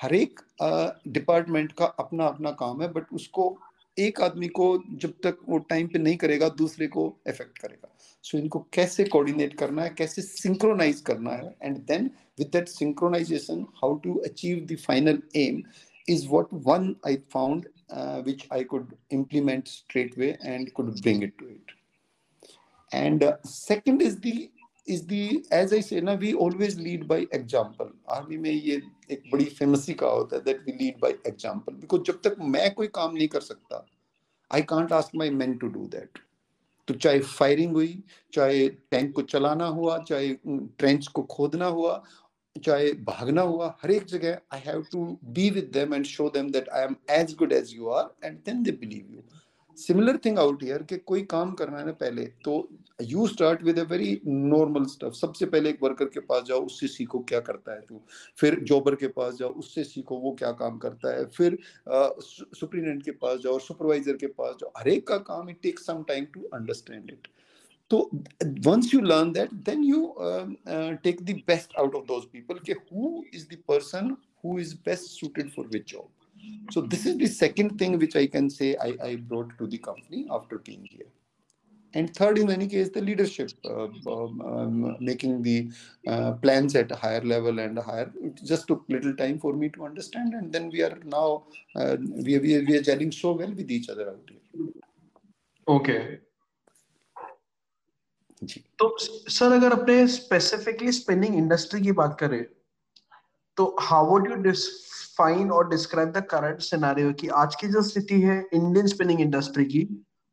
हर 0.02 0.14
एक 0.14 0.40
department 1.08 1.72
का 1.78 1.84
अपना 2.00 2.26
अपना 2.26 2.50
काम 2.58 2.82
है 2.82 2.88
but 2.92 3.12
उसको 3.14 3.46
एक 4.06 4.20
आदमी 4.20 4.48
को 4.58 4.66
जब 5.02 5.12
तक 5.22 5.38
वो 5.48 5.58
टाइम 5.70 5.86
पे 5.88 5.98
नहीं 5.98 6.16
करेगा 6.16 6.48
दूसरे 6.58 6.86
को 6.88 7.04
इफ़ेक्ट 7.28 7.58
करेगा 7.58 7.94
सो 8.24 8.36
so, 8.36 8.42
इनको 8.42 8.58
कैसे 8.72 9.04
कोऑर्डिनेट 9.04 9.54
करना 9.58 9.82
है 9.82 9.94
कैसे 9.98 10.22
सिंक्रोनाइज 10.22 11.00
करना 11.00 11.32
है 11.32 11.54
and 11.62 11.76
then 11.86 12.10
with 12.38 12.50
that 12.52 12.68
synchronization 12.68 13.66
how 13.82 13.98
to 14.04 14.14
achieve 14.26 14.66
the 14.70 14.76
final 14.86 15.22
aim 15.36 15.62
is 16.08 16.26
what 16.26 16.52
one 16.52 16.96
I 17.04 17.20
found 17.28 17.66
uh, 17.90 18.22
which 18.22 18.46
I 18.50 18.64
could 18.64 18.96
implement 19.10 19.68
straight 19.68 20.16
and 20.18 20.38
and 20.42 20.74
could 20.74 21.02
bring 21.02 21.22
it 21.22 21.36
to 21.38 21.48
it. 21.48 21.74
And 22.92 23.22
uh, 23.22 23.36
second 23.44 24.02
is 24.88 25.06
the, 25.06 25.44
as 25.52 25.72
I 25.72 25.80
say 25.80 26.00
now 26.00 26.14
we 26.14 26.32
always 26.34 26.78
lead 26.78 27.06
by 27.08 27.20
example. 27.32 27.90
Army 28.10 28.36
में 28.36 28.50
ये 28.50 28.80
एक 29.10 29.22
बड़ी 29.32 29.44
फेमसी 29.58 29.94
का 29.94 30.06
होता 30.08 30.36
है 30.36 30.44
that 30.44 30.64
we 30.66 30.78
lead 30.80 31.00
by 31.00 31.12
example. 31.26 31.74
Because 31.74 32.06
जब 32.06 32.20
तक 32.24 32.36
मैं 32.54 32.72
कोई 32.74 32.86
काम 32.94 33.14
नहीं 33.14 33.28
कर 33.28 33.40
सकता 33.40 33.84
I 34.50 34.62
can't 34.68 34.92
ask 34.92 35.16
my 35.16 35.30
man 35.30 35.56
to 35.58 35.68
do 35.68 35.86
that 35.94 36.18
तो 36.88 36.94
चाहे 36.94 37.18
फायरिंग 37.20 37.72
हुई 37.72 38.02
चाहे 38.32 38.68
टैंक 38.90 39.14
को 39.14 39.22
चलाना 39.22 39.66
हुआ 39.78 39.98
चाहे 40.08 40.32
ट्रेंच 40.44 41.06
को 41.06 41.22
खोदना 41.30 41.66
हुआ 41.78 42.02
चाहे 42.56 42.92
भागना 43.08 43.42
हुआ 43.42 43.74
हर 43.82 43.90
एक 43.90 44.04
जगह 44.06 44.38
I 44.54 44.60
have 44.66 44.84
to 44.92 45.04
be 45.34 45.48
with 45.50 45.70
them 45.74 45.94
and 45.94 46.04
show 46.06 46.28
them 46.34 46.50
that 46.52 46.68
I 46.68 46.84
am 46.84 46.96
as 47.10 47.34
good 47.38 47.52
as 47.52 47.74
you 47.74 47.88
are 47.98 48.10
and 48.24 48.38
then 48.46 48.62
they 48.62 48.72
believe 48.80 49.14
you 49.14 49.22
similar 49.78 50.16
thing 50.24 50.38
out 50.38 50.62
here 50.62 50.82
कि 50.82 50.96
कोई 51.06 51.22
काम 51.30 51.52
करना 51.54 51.78
है 51.78 51.86
ना 51.86 51.92
पहले 52.00 52.24
तो 52.44 52.52
you 53.02 53.26
start 53.26 53.62
with 53.62 53.78
a 53.78 53.82
very 53.90 54.20
normal 54.26 54.84
stuff 54.92 55.12
सबसे 55.14 55.46
पहले 55.46 55.70
एक 55.70 55.82
वर्कर 55.82 56.04
के 56.14 56.20
पास 56.20 56.42
जाओ 56.48 56.64
उससे 56.66 56.86
सीखो 56.88 57.18
क्या 57.28 57.40
करता 57.40 57.74
है 57.74 57.80
तू। 57.80 58.00
फिर 58.38 58.58
जॉबर 58.70 58.94
के 58.94 59.08
पास 59.08 59.34
जाओ 59.34 59.50
उससे 59.62 59.84
सीखो 59.84 60.16
वो 60.18 60.32
क्या 60.38 60.50
काम 60.62 60.78
करता 60.78 61.14
है। 61.16 61.24
फिर 61.36 61.58
सुप्रीडेंट 61.88 63.04
के 63.04 63.10
पास 63.22 63.38
जाओ 63.40 63.58
सुपरवाइजर 63.58 64.16
के 64.16 64.26
पास 64.40 64.54
जाओ। 64.60 64.72
हर 64.78 64.88
एक 64.88 65.06
का 65.08 65.18
काम 65.30 65.50
it 65.50 65.60
take 65.62 65.78
some 65.78 66.02
time 66.08 66.24
to 66.34 66.48
understand 66.54 67.10
it 67.10 67.28
तो 67.90 67.98
once 68.66 68.94
you 68.94 69.00
learn 69.00 69.32
that 69.32 69.52
then 69.68 69.84
you 69.84 70.14
take 71.02 71.22
the 71.22 71.40
best 71.46 71.76
out 71.78 71.94
of 71.94 72.12
out 72.12 72.30
people 72.32 72.54
okay, 72.54 72.74
who 72.92 73.24
is 73.32 73.46
the 73.48 73.62
person 73.70 74.16
who 74.42 74.58
is 74.58 74.74
best 74.88 75.18
suited 75.18 75.52
for 75.52 75.64
which 75.72 75.92
job. 75.92 76.08
So 76.71 76.81
this 76.81 77.05
is 77.05 77.17
the 77.17 77.27
second 77.27 77.77
thing 77.77 77.99
which 77.99 78.15
I 78.15 78.27
can 78.27 78.49
say 78.49 78.75
I, 78.81 78.95
I 79.03 79.15
brought 79.15 79.57
to 79.57 79.67
the 79.67 79.77
company 79.77 80.27
after 80.29 80.59
being 80.59 80.87
here. 80.89 81.05
And 81.95 82.13
third, 82.15 82.39
in 82.39 82.49
any 82.49 82.67
case, 82.67 82.89
the 82.89 83.01
leadership, 83.01 83.51
uh, 83.65 83.83
um, 83.83 84.41
um, 84.41 84.97
making 84.99 85.43
the 85.43 85.69
uh, 86.07 86.31
plans 86.31 86.75
at 86.75 86.91
a 86.91 86.95
higher 86.95 87.21
level 87.21 87.59
and 87.59 87.77
higher. 87.77 88.11
It 88.19 88.43
just 88.43 88.67
took 88.67 88.83
little 88.89 89.15
time 89.15 89.37
for 89.37 89.53
me 89.53 89.69
to 89.69 89.85
understand, 89.85 90.33
and 90.33 90.51
then 90.51 90.71
we 90.71 90.81
are 90.81 90.97
now 91.05 91.43
uh, 91.75 91.97
we, 91.99 92.39
we, 92.39 92.65
we 92.65 92.77
are 92.77 92.81
gelling 92.81 93.13
so 93.13 93.33
well 93.33 93.51
with 93.51 93.69
each 93.69 93.89
other 93.89 94.09
out 94.09 94.29
here. 94.29 94.69
Okay. 95.67 96.19
तो 98.79 98.97
sir 99.31 99.51
अगर 99.51 99.71
अपने 99.71 100.07
specifically 100.07 100.91
spinning 100.91 101.35
industry 101.35 101.81
की 101.81 101.91
बात 101.99 102.17
करें 102.19 102.43
तो 103.57 103.75
how 103.81 104.09
would 104.09 104.27
you 104.29 104.35
define 105.18 105.50
or 105.50 105.64
describe 105.64 106.12
the 106.12 106.22
current 106.22 106.62
scenario 106.62 107.12
कि 107.14 107.28
आज 107.28 107.54
की 107.54 107.68
जो 107.68 107.82
स्थिति 107.82 108.20
है 108.20 108.38
इंडियन 108.54 108.86
स्पिनिंग 108.86 109.20
इंडस्ट्री 109.20 109.64
की, 109.64 109.86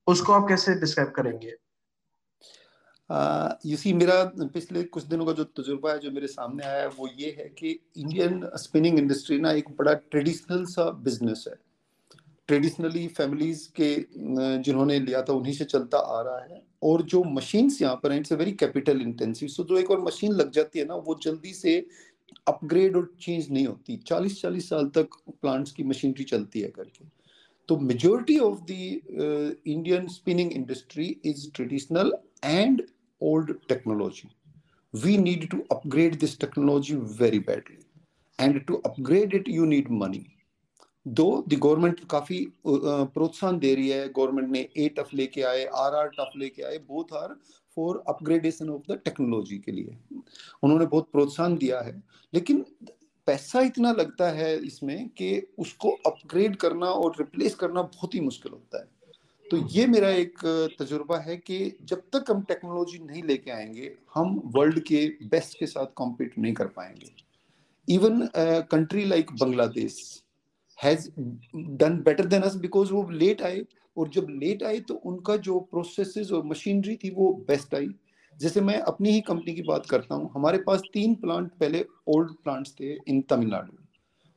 उसको 0.07 0.33
आप 0.33 0.47
कैसे 0.49 0.75
डिस्क्राइब 0.79 1.11
करेंगे? 1.15 1.53
यू 3.65 3.77
सी 3.77 3.93
मेरा 3.93 4.23
पिछले 4.53 4.83
कुछ 4.83 5.03
दिनों 5.03 5.25
का 5.25 5.31
जो 5.31 5.43
तजुर्बा 5.43 5.91
है, 5.91 5.99
जो 5.99 6.11
मेरे 6.11 6.27
सामने 6.27 6.65
आया 6.65 6.81
है, 6.81 6.87
वो 6.87 7.09
ये 7.17 7.35
है 7.39 7.49
कि 7.49 7.79
इंडियन 7.97 8.49
स्पिनिंग 8.55 8.99
इंडस्ट्री 8.99 9.39
ना 9.39 9.51
एक 9.51 9.69
बड़ा 9.79 9.93
ट्रेडिशनल 9.93 10.65
सा 10.65 10.89
बिज़नेस 11.03 11.45
है। 11.47 11.55
ट्रेडिशनली 12.47 13.07
फैमिलीज़ 13.07 13.67
के 13.79 13.95
जिन्होंने 14.63 14.99
लिया 14.99 15.21
था, 15.21 15.33
उन्हीं 15.33 15.53
से 15.53 15.65
चलता 15.65 15.97
आ 15.97 16.21
रहा 16.21 16.39
है। 16.39 16.61
और 16.83 17.01
जो 17.01 17.23
मशीन्स 17.23 17.81
यहाँ 17.81 17.95
पर 17.95 18.11
हैं, 18.11 18.19
it's 18.19 18.31
very 18.31 18.51
capital 18.51 19.01
intensive 19.01 19.49
so 19.49 19.63
जो 19.63 19.77
एक 19.77 19.91
और 19.91 20.01
मशीन 20.01 20.31
लग 20.31 20.51
जाती 20.51 20.79
है 20.79 20.85
ना, 20.85 20.95
वो 20.95 21.19
जल्दी 21.23 21.53
से 21.53 21.85
अपग्रेड 22.47 22.95
और 22.97 23.13
चेंज 23.21 23.51
नहीं 23.51 23.65
होती 23.67 23.97
चालीस 24.07 24.41
चालीस 24.41 24.69
साल 24.69 24.89
तक 24.95 25.15
प्लांट्स 25.41 25.71
की 25.71 25.83
मशीनरी 25.83 26.23
चलती 26.23 26.61
है 26.61 26.69
करके 26.75 27.05
तो 27.69 27.77
majority 27.77 28.37
of 28.39 28.59
the 28.71 29.57
Indian 29.67 30.07
spinning 30.07 30.51
industry 30.53 31.15
is 31.25 31.49
traditional 31.55 32.13
and 32.43 32.81
old 33.21 33.51
technology. 33.67 34.29
We 34.93 35.17
need 35.17 35.49
to 35.51 35.65
upgrade 35.71 36.19
this 36.19 36.35
technology 36.35 36.95
very 36.95 37.39
badly. 37.39 37.79
And 38.39 38.65
to 38.67 38.81
upgrade 38.85 39.33
it, 39.33 39.47
you 39.47 39.65
need 39.65 39.89
money. 39.89 40.23
Though 41.05 41.25
the 41.47 41.53
government 41.63 41.99
काफ़ी 42.09 42.37
प्रोत्साहन 42.67 43.57
दे 43.59 43.73
रही 43.75 43.89
है 43.89 44.07
गवर्नमेंट 44.13 44.49
ने 44.51 44.59
ए 44.77 44.87
टफ 44.97 45.09
लेके 45.13 45.41
आए 45.49 45.65
R 45.81 45.95
R 45.95 46.07
TUF 46.15 46.31
लेके 46.37 46.63
आए 46.63 46.77
both 46.87 47.13
are 47.13 47.35
for 47.75 48.03
upgradation 48.07 48.69
of 48.69 48.91
the 48.91 48.99
technology 49.05 49.57
के 49.57 49.71
लिए। 49.71 49.97
उन्होंने 50.63 50.85
बहुत 50.85 51.09
प्रोत्साहन 51.11 51.57
दिया 51.57 51.81
है। 51.81 52.03
लेकिन 52.33 52.65
पैसा 53.27 53.61
इतना 53.61 53.91
लगता 53.91 54.29
है 54.29 54.55
इसमें 54.65 55.07
कि 55.09 55.47
उसको 55.59 55.89
अपग्रेड 56.05 56.55
करना 56.55 56.85
और 56.85 57.15
रिप्लेस 57.19 57.55
करना 57.55 57.81
बहुत 57.81 58.15
ही 58.15 58.19
मुश्किल 58.19 58.51
होता 58.51 58.79
है। 58.79 58.87
तो 59.51 59.57
ये 59.57 59.85
मेरा 59.87 60.09
एक 60.09 60.39
तजुर्बा 60.79 61.17
है 61.17 61.37
कि 61.37 61.77
जब 61.81 62.01
तक 62.13 62.31
हम 62.31 62.41
टेक्नोलॉजी 62.41 62.99
नहीं 62.99 63.23
लेके 63.23 63.51
आएँगे, 63.51 63.95
हम 64.15 64.41
वर्ल्ड 64.45 64.79
के 64.79 65.05
बेस्ट 65.23 65.59
के 65.59 65.65
साथ 65.65 65.85
कॉम्पीट 65.95 66.37
नहीं 66.37 66.53
कर 66.53 66.67
पाएँगे। 66.67 67.11
Even 67.89 68.27
country 68.71 69.05
like 69.05 69.31
Bangladesh 69.31 70.23
has 70.83 71.09
done 71.55 72.01
better 72.05 72.25
than 72.25 72.41
us 72.41 72.55
because 72.55 72.93
वो 72.93 73.09
लेट 73.09 73.41
आए। 73.41 73.65
और 73.97 74.09
जब 74.09 74.27
लेट 74.31 74.63
आए 74.63 74.79
तो 74.79 74.93
उनका 75.05 75.37
जो 75.39 75.59
प्रोसेस 75.71 76.31
और 76.31 76.45
मशीनरी 76.45 76.95
थी 76.95 77.09
वो 77.09 77.31
बेस्ट 77.47 77.75
आई। 77.75 77.89
जैसे 78.33 78.61
मैं 78.61 78.79
अपनी 78.79 79.11
ही 79.11 79.21
कंपनी 79.21 79.53
की 79.55 79.61
बात 79.63 79.85
करता 79.85 80.15
हूँ, 80.15 80.31
हमारे 80.35 80.57
पास 80.57 80.81
तीन 80.93 81.15
प्लांट 81.15 81.51
पहले 81.51 81.85
ओल्ड 82.07 82.31
प्लांट्स 82.43 82.73
थे 82.79 82.93
इन 82.93 83.21
तमिलनाडु 83.21 83.71
में 83.73 83.83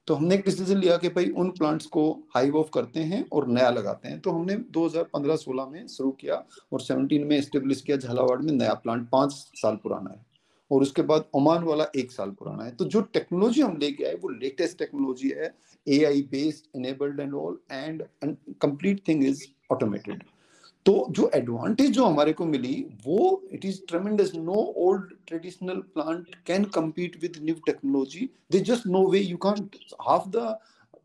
तो 0.08 0.14
हमने 0.14 0.34
एक 0.34 0.44
डिसीज़न 0.44 0.78
लिया 0.78 0.96
कि 0.96 1.08
भाई 1.08 1.28
उन 1.30 1.50
प्लांट्स 1.50 1.86
को 1.86 2.02
हाइव 2.34 2.56
ऑफ़ 2.56 2.68
करते 2.74 3.00
हैं 3.00 3.24
और 3.32 3.46
नया 3.48 3.70
लगाते 3.70 4.08
हैं। 4.08 4.20
तो 4.20 4.30
हमने 4.30 4.54
2015-16 4.72 5.66
में 5.66 5.86
शुरू 5.86 6.10
किया 6.10 6.42
और 6.72 6.80
17 6.80 7.24
में 7.24 7.40
स्टेब्लिश 7.42 7.80
किया 7.80 7.96
झालावाड़ 7.96 8.38
में 8.42 8.52
नया 8.52 8.74
प्लांट 8.74 9.08
पाँच 9.10 9.32
साल 9.32 9.76
पुराना 9.76 10.10
है। 10.10 10.24
और 10.70 10.82
उसके 10.82 11.02
बाद 11.02 11.24
ओमान 11.34 11.62
वाला 11.64 11.86
एक 11.96 12.12
साल 12.12 12.30
पुराना 12.38 12.64
है। 12.64 12.70
तो 12.76 12.84
जो 12.84 13.00
टेक्नोलॉजी 13.12 13.60
हम 13.62 13.76
लेके 13.80 14.04
आए, 14.04 14.14
वो 14.14 14.28
लेटेस्ट 14.30 14.78
टेक्नोलॉजी 14.78 15.28
है 15.36 15.54
A 15.86 16.02
I 16.04 16.22
based 16.30 16.76
enabled 16.76 17.20
and 17.20 17.34
all 17.34 17.58
and 17.72 18.02
complete 18.62 19.06
thing 19.08 19.24
is 19.24 19.44
automated 19.72 20.22
तो 20.86 21.06
जो 21.10 21.30
एडवांटेज 21.34 21.90
जो 21.92 22.04
हमारे 22.04 22.32
को 22.32 22.44
मिली, 22.46 22.74
वो 23.06 23.42
it 23.52 23.64
is 23.64 23.80
tremendous 23.88 24.32
no 24.34 24.54
old 24.78 25.12
traditional 25.26 25.80
plant 25.94 26.34
can 26.46 26.64
compete 26.74 27.16
with 27.22 27.36
new 27.42 27.54
technology 27.66 28.28
they 28.52 28.60
just 28.68 28.86
no 28.86 29.06
way 29.10 29.20
you 29.20 29.38
can't 29.44 29.76
half 30.08 30.28
the 30.28 30.56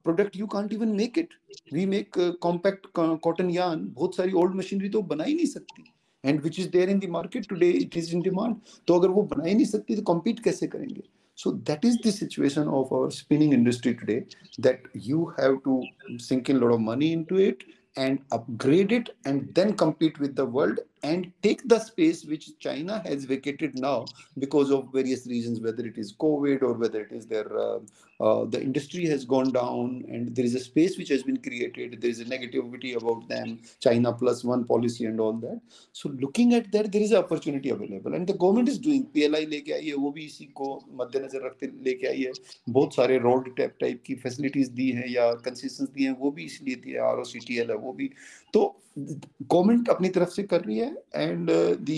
product 0.05 0.36
you 0.38 0.47
can't 0.47 0.74
even 0.74 0.89
make 0.95 1.18
it 1.18 1.34
we 1.74 1.86
make 1.86 2.20
compact 2.41 2.88
cotton 2.95 3.49
yarn 3.49 3.86
बहुत 3.89 4.16
सारी 4.16 4.32
old 4.34 4.55
machinery 4.55 4.89
तो 4.89 5.01
बना 5.03 5.24
ही 5.24 5.34
नहीं 5.34 5.45
सकती। 5.47 5.84
and 6.24 6.40
which 6.42 6.59
is 6.61 6.66
there 6.70 6.90
in 6.90 6.99
the 6.99 7.09
market 7.11 7.49
today 7.49 7.70
it 7.70 7.96
is 7.96 8.14
in 8.14 8.22
demand 8.22 8.57
तो 8.88 8.99
अगर 8.99 9.09
वो 9.09 9.22
बना 9.34 9.44
ही 9.44 9.55
नहीं 9.55 9.66
सकती 9.66 9.96
तो 9.96 10.03
कॉम्पीट 10.12 10.40
कैसे 10.44 10.66
करेंगे 10.66 11.03
so 11.38 11.53
that 11.66 11.84
is 11.84 11.96
the 12.05 12.11
situation 12.11 12.68
of 12.68 12.92
our 12.92 13.11
spinning 13.16 13.53
industry 13.53 13.94
today 13.94 14.16
that 14.59 14.86
you 15.09 15.26
have 15.36 15.59
to 15.66 15.74
sink 16.18 16.49
in 16.51 16.57
a 16.57 16.61
lot 16.62 16.72
of 16.76 16.80
money 16.80 17.11
into 17.12 17.36
it 17.36 17.62
and 17.96 18.18
upgrade 18.32 18.94
it 18.96 19.11
and 19.24 19.55
then 19.55 19.72
compete 19.82 20.18
with 20.18 20.34
the 20.34 20.46
world 20.57 20.80
and 21.03 21.30
take 21.42 21.68
the 21.68 21.78
space 21.78 22.24
which 22.24 22.59
China 22.59 23.01
has 23.07 23.24
vacated 23.24 23.78
now 23.78 24.05
because 24.38 24.70
of 24.70 24.92
various 24.92 25.26
reasons, 25.26 25.61
whether 25.61 25.86
it 25.86 25.96
is 25.96 26.12
COVID 26.14 26.62
or 26.62 26.72
whether 26.72 27.03
it 27.03 27.12
is 27.12 27.26
their 27.26 27.57
uh, 27.57 27.78
uh, 28.20 28.44
the 28.46 28.61
industry 28.61 29.07
has 29.07 29.24
gone 29.24 29.53
down 29.53 30.05
and 30.09 30.34
there 30.34 30.44
is 30.44 30.55
a 30.57 30.61
space 30.61 30.99
which 30.99 31.09
has 31.09 31.22
been 31.22 31.36
created. 31.36 32.01
There 32.01 32.11
is 32.11 32.20
a 32.20 32.24
negativity 32.24 32.96
about 33.01 33.28
them, 33.28 33.61
China 33.80 34.12
plus 34.12 34.42
one 34.42 34.64
policy 34.64 35.05
and 35.05 35.20
all 35.20 35.34
that. 35.34 35.61
So 35.92 36.09
looking 36.09 36.55
at 36.55 36.72
that, 36.72 36.90
there 36.90 37.03
is 37.03 37.12
an 37.12 37.18
opportunity 37.18 37.70
available 37.70 38.14
and 38.14 38.26
the 38.26 38.34
government 38.34 38.68
is 38.68 38.78
doing 38.78 39.07
PLI 39.14 39.44
लेके 39.46 39.72
आई 39.72 39.86
है 39.86 39.94
वो 39.94 40.11
भी 40.12 40.24
इसी 40.24 40.44
को 40.61 40.68
मद्देनजर 41.01 41.44
रखते 41.46 41.66
लेके 41.84 42.07
आई 42.09 42.22
है 42.22 42.32
बहुत 42.68 42.94
सारे 42.94 43.18
रोड 43.18 43.55
टैप 43.57 43.76
टाइप 43.80 44.03
की 44.07 44.14
फैसिलिटीज 44.24 44.68
दी 44.80 44.90
हैं 44.99 45.09
या 45.11 45.32
कंसेशन 45.46 45.88
दी 45.94 46.05
हैं 46.05 46.16
वो 46.18 46.30
भी 46.38 46.44
इसलिए 46.44 46.74
दी 46.84 46.90
है 46.92 47.01
R 47.11 47.20
O 47.20 47.24
C 47.30 47.38
T 47.46 47.59
L 47.59 47.70
है 47.70 47.76
वो 47.86 47.92
भी 48.01 48.11
तो 48.53 48.64
गवर्नमेंट 48.97 49.89
अपनी 49.89 50.09
तरफ़ 50.09 50.29
से 50.29 50.43
कर 50.43 50.61
रही 50.61 50.77
है 50.77 51.03
and 51.15 51.49
the 51.49 51.89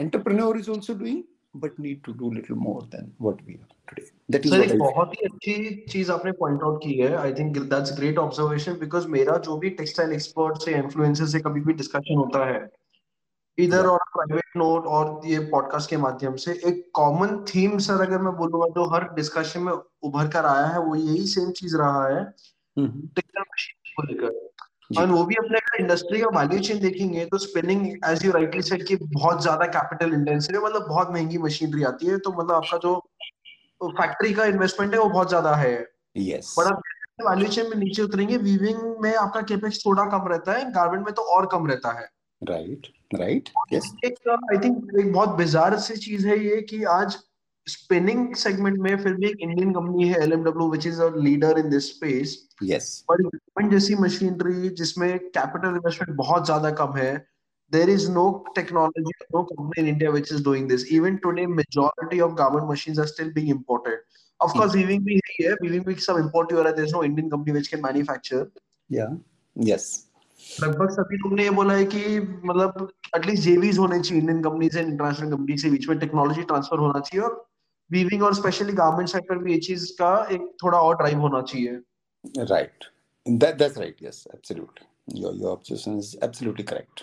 entrepreneur 0.00 0.58
is 0.58 0.70
also 0.70 0.94
doing 0.94 1.22
but 1.56 1.80
need 1.80 2.02
to 2.04 2.12
do 2.12 2.32
little 2.32 2.56
more 2.56 2.82
than 2.82 3.12
what 3.22 3.42
we 3.46 3.54
are 3.54 3.74
today 3.88 4.08
that 4.30 4.46
is 4.46 4.54
sir 4.54 4.78
बहुत 4.78 5.14
ही 5.14 5.26
अच्छी 5.26 5.84
चीज़ 5.90 6.12
आपने 6.12 6.32
पॉइंट 6.32 6.62
आउट 6.62 6.82
की 6.84 6.94
है. 6.94 7.14
I 7.16 7.32
think 7.34 7.58
that's 7.58 7.96
great 7.96 8.18
observation 8.18 8.78
because 8.78 9.06
मेरा 9.08 9.36
जो 9.38 9.56
भी 9.56 9.70
टेक्सटाइल 9.70 10.12
एक्सपर्ट 10.12 10.62
से 10.62 10.74
इन्फ्लुएंसर 10.74 11.26
से 11.26 11.40
कभी 11.40 11.60
भी 11.60 11.72
डिस्कशन 11.72 12.16
होता 12.16 12.44
है 12.50 12.68
इधर 13.58 13.86
और 13.86 13.98
प्राइवेट 14.14 14.56
नोट 14.56 14.86
और 14.86 15.20
ये 15.26 15.38
पॉडकास्ट 15.50 15.90
के 15.90 15.96
माध्यम 15.96 16.34
से 16.36 16.52
एक 16.66 16.90
कॉमन 16.94 17.36
थीम 17.44 17.78
सर 17.78 18.00
अगर 18.02 18.22
मैं 18.22 18.32
बोलूँगा 18.36 18.66
तो 18.74 18.84
हर 18.94 19.04
डिस्कशन 19.14 19.60
में 19.60 19.72
उभर 19.72 20.28
कर 20.28 20.46
आया 20.46 20.66
है 20.66 20.80
वो 20.80 20.94
यही 20.94 21.26
सेम 21.26 21.50
चीज़ 21.50 21.76
रहा 21.76 22.06
है 22.08 22.24
टेक्सटाइल 22.24 23.44
मशीन 23.52 23.92
को 23.96 24.02
लेकर। 24.02 24.45
और 24.90 25.10
वो 25.10 25.24
भी 25.24 25.34
अपने 25.34 25.58
अगर 25.58 25.80
इंडस्ट्री 25.80 26.20
का 26.20 26.28
वैल्यू 26.38 26.58
चेन 26.60 26.78
देखेंगे 26.80 27.24
तो 27.26 27.38
spinning 27.38 27.86
as 28.06 28.24
you 28.24 28.32
rightly 28.32 28.62
said 28.62 28.86
कि 28.86 28.96
बहुत 28.96 29.42
ज़्यादा 29.42 29.66
कैपिटल 29.76 30.12
इंटेंसिव 30.14 30.56
है 30.56 30.64
मतलब 30.64 30.86
बहुत 30.88 31.10
महँगी 31.12 31.38
मशीनरी 31.38 31.82
आती 31.84 32.06
है 32.06 32.18
तो 32.18 32.32
मतलब 32.32 32.52
आपका 32.52 32.78
जो 32.78 32.98
फैक्ट्री 33.92 34.32
का 34.34 34.44
इन्वेस्टमेंट 34.44 34.94
है 34.94 35.00
वो 35.00 35.08
बहुत 35.08 35.28
ज़्यादा 35.28 35.54
है। 35.54 35.74
यस 36.16 36.54
बट 36.58 36.66
आप 36.66 36.82
वैल्यू 37.22 37.48
चेन 37.48 37.68
में 37.70 37.76
नीचे 37.76 38.02
उतरेंगे 38.02 38.36
वीविंग 38.38 38.78
में 39.02 39.14
आपका 39.14 39.40
केपेक्स 39.42 39.84
थोड़ा 39.86 40.04
कम 40.08 40.28
रहता 40.28 40.52
है 40.52 40.70
गारमेंट 40.72 41.04
में 41.04 41.14
तो 41.14 41.22
और 41.34 41.46
कम 41.52 41.66
रहता 41.66 41.92
है। 41.92 42.08
राइट 42.42 42.86
राइट 43.14 43.48
यस 43.72 43.92
एक 44.04 44.28
आई 44.28 44.58
थिंक 44.58 44.98
एक 45.00 45.12
बहुत 45.12 45.36
बिजार 45.36 45.78
सी 45.78 45.96
चीज़ 45.98 46.26
है 46.28 46.38
ये 46.38 46.60
कि 46.62 46.82
आज 46.92 47.16
स्पिनिंग 47.68 48.34
सेगमेंट 48.34 48.78
में 48.78 48.96
फिर 48.96 49.14
भी 49.14 49.26
एक 49.26 49.36
इंडियन 49.40 49.72
कंपनी 49.72 50.08
है 50.08 50.22
L 50.22 50.32
MW 50.32 50.68
which 50.70 50.86
is 50.86 51.00
other 51.02 51.58
in 51.58 51.70
this 51.70 51.88
space 51.88 52.36
yes 52.62 53.04
equipment 53.12 53.72
जैसी 53.72 53.94
मशीनरी 53.94 54.68
जिसमें 54.68 55.18
कैपिटल 55.18 55.68
इन्वेस्टमेंट 55.68 56.16
बहुत 56.16 56.44
ज़्यादा 56.46 56.70
कम 56.70 56.96
है 56.96 57.26
there 57.72 57.90
is 57.90 58.10
no 58.10 58.44
technology 58.56 59.12
no 59.34 59.42
company 59.42 59.82
in 59.82 59.88
India 59.88 60.10
which 60.10 60.32
is 60.32 60.44
doing 60.44 60.68
this 60.68 60.92
even 60.92 61.16
today 61.16 61.46
majority 61.46 62.20
of 62.20 62.32
government 62.32 62.70
machines 62.70 62.98
are 62.98 63.06
still 63.06 63.32
being 63.32 63.50
imported 63.50 64.02
of 64.40 64.58
weaving 64.76 65.04
भी 65.04 65.20
है 65.40 65.52
weaving 65.52 65.84
भी 65.84 65.94
सब 65.94 66.18
इंपोर्ट 66.18 66.52
हो 66.52 66.60
रहा 66.60 66.68
है. 66.68 66.74
There 66.76 66.88
is 66.88 66.94
no 66.94 67.02
Indian 67.04 67.28
company 67.30 67.52
which 67.52 67.68
can 67.68 67.82
manufacture 67.82 69.18
yes 69.56 70.04
लगभग 70.60 70.90
सभी 70.90 71.16
लोग 71.16 71.32
ने 71.32 71.44
ये 71.44 71.50
बोला 71.50 71.74
है 71.74 71.84
कि 71.84 72.18
मतलब 72.20 72.88
एटलीस्ट 73.16 73.42
जेवीज 73.42 73.78
होने 73.78 74.00
चाहिए 74.00 74.20
इंडियन 74.20 74.42
कंपनी 74.42 74.68
से 74.70 74.80
इंटरनेशनल 74.80 75.30
कंपनी 75.30 75.56
से 75.58 75.70
बीच 75.70 75.88
में. 75.88 75.98
टेक्नोलॉजी 75.98 76.42
ट्रांसफ़र 76.42 76.78
होना 76.78 77.00
चाहिए 77.00 77.24
और 77.26 77.44
वीविंग 77.90 78.22
और 78.22 78.34
स्पेशली 78.34 78.72
गारमेंट 78.72 79.08
सेक्टर 79.08 79.38
में 79.38 79.50
ये 79.52 79.58
चीज़ 79.60 79.90
का 79.92 80.12
एक 80.32 80.50
थोड़ा 80.62 80.78
और 80.78 80.96
ड्राइव 80.96 81.20
होना 81.20 81.42
चाहिए। 81.42 81.80
Right 82.44 82.84
that 83.26 83.54
that's 83.60 83.78
right. 83.78 84.02
Yes 84.02 84.18
absolutely. 84.32 84.84
Your 85.20 85.30
your 85.34 85.52
observation 85.52 85.94
is 86.00 86.10
absolutely 86.22 86.64
correct. 86.64 87.02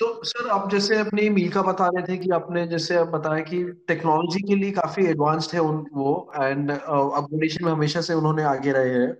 तो 0.00 0.06
सर 0.24 0.48
आप 0.50 0.70
जैसे 0.70 0.98
अपनी 0.98 1.28
मील 1.30 1.48
का 1.52 1.62
बता 1.62 1.86
रहे 1.86 2.02
थे 2.08 2.16
कि 2.18 2.30
आपने 2.30 2.66
जैसे 2.68 2.96
आप 2.96 3.08
बताया 3.08 3.44
कि 3.44 3.62
टेक्नोलॉजी 3.88 4.40
के 4.48 4.56
लिए 4.56 4.70
काफ़ी 4.78 5.06
एडवांस्ड 5.06 5.54
है 5.54 5.60
उन 5.60 5.76
वो 5.94 6.10
एंड 6.36 6.70
अपग्रेडेशन 6.70 7.64
में 7.64 7.72
हमेशा 7.72 8.00
से 8.00 8.14
उन्होंने 8.14 8.42
आगे 8.42 8.72
रहे 8.72 8.90
हैं। 8.94 9.12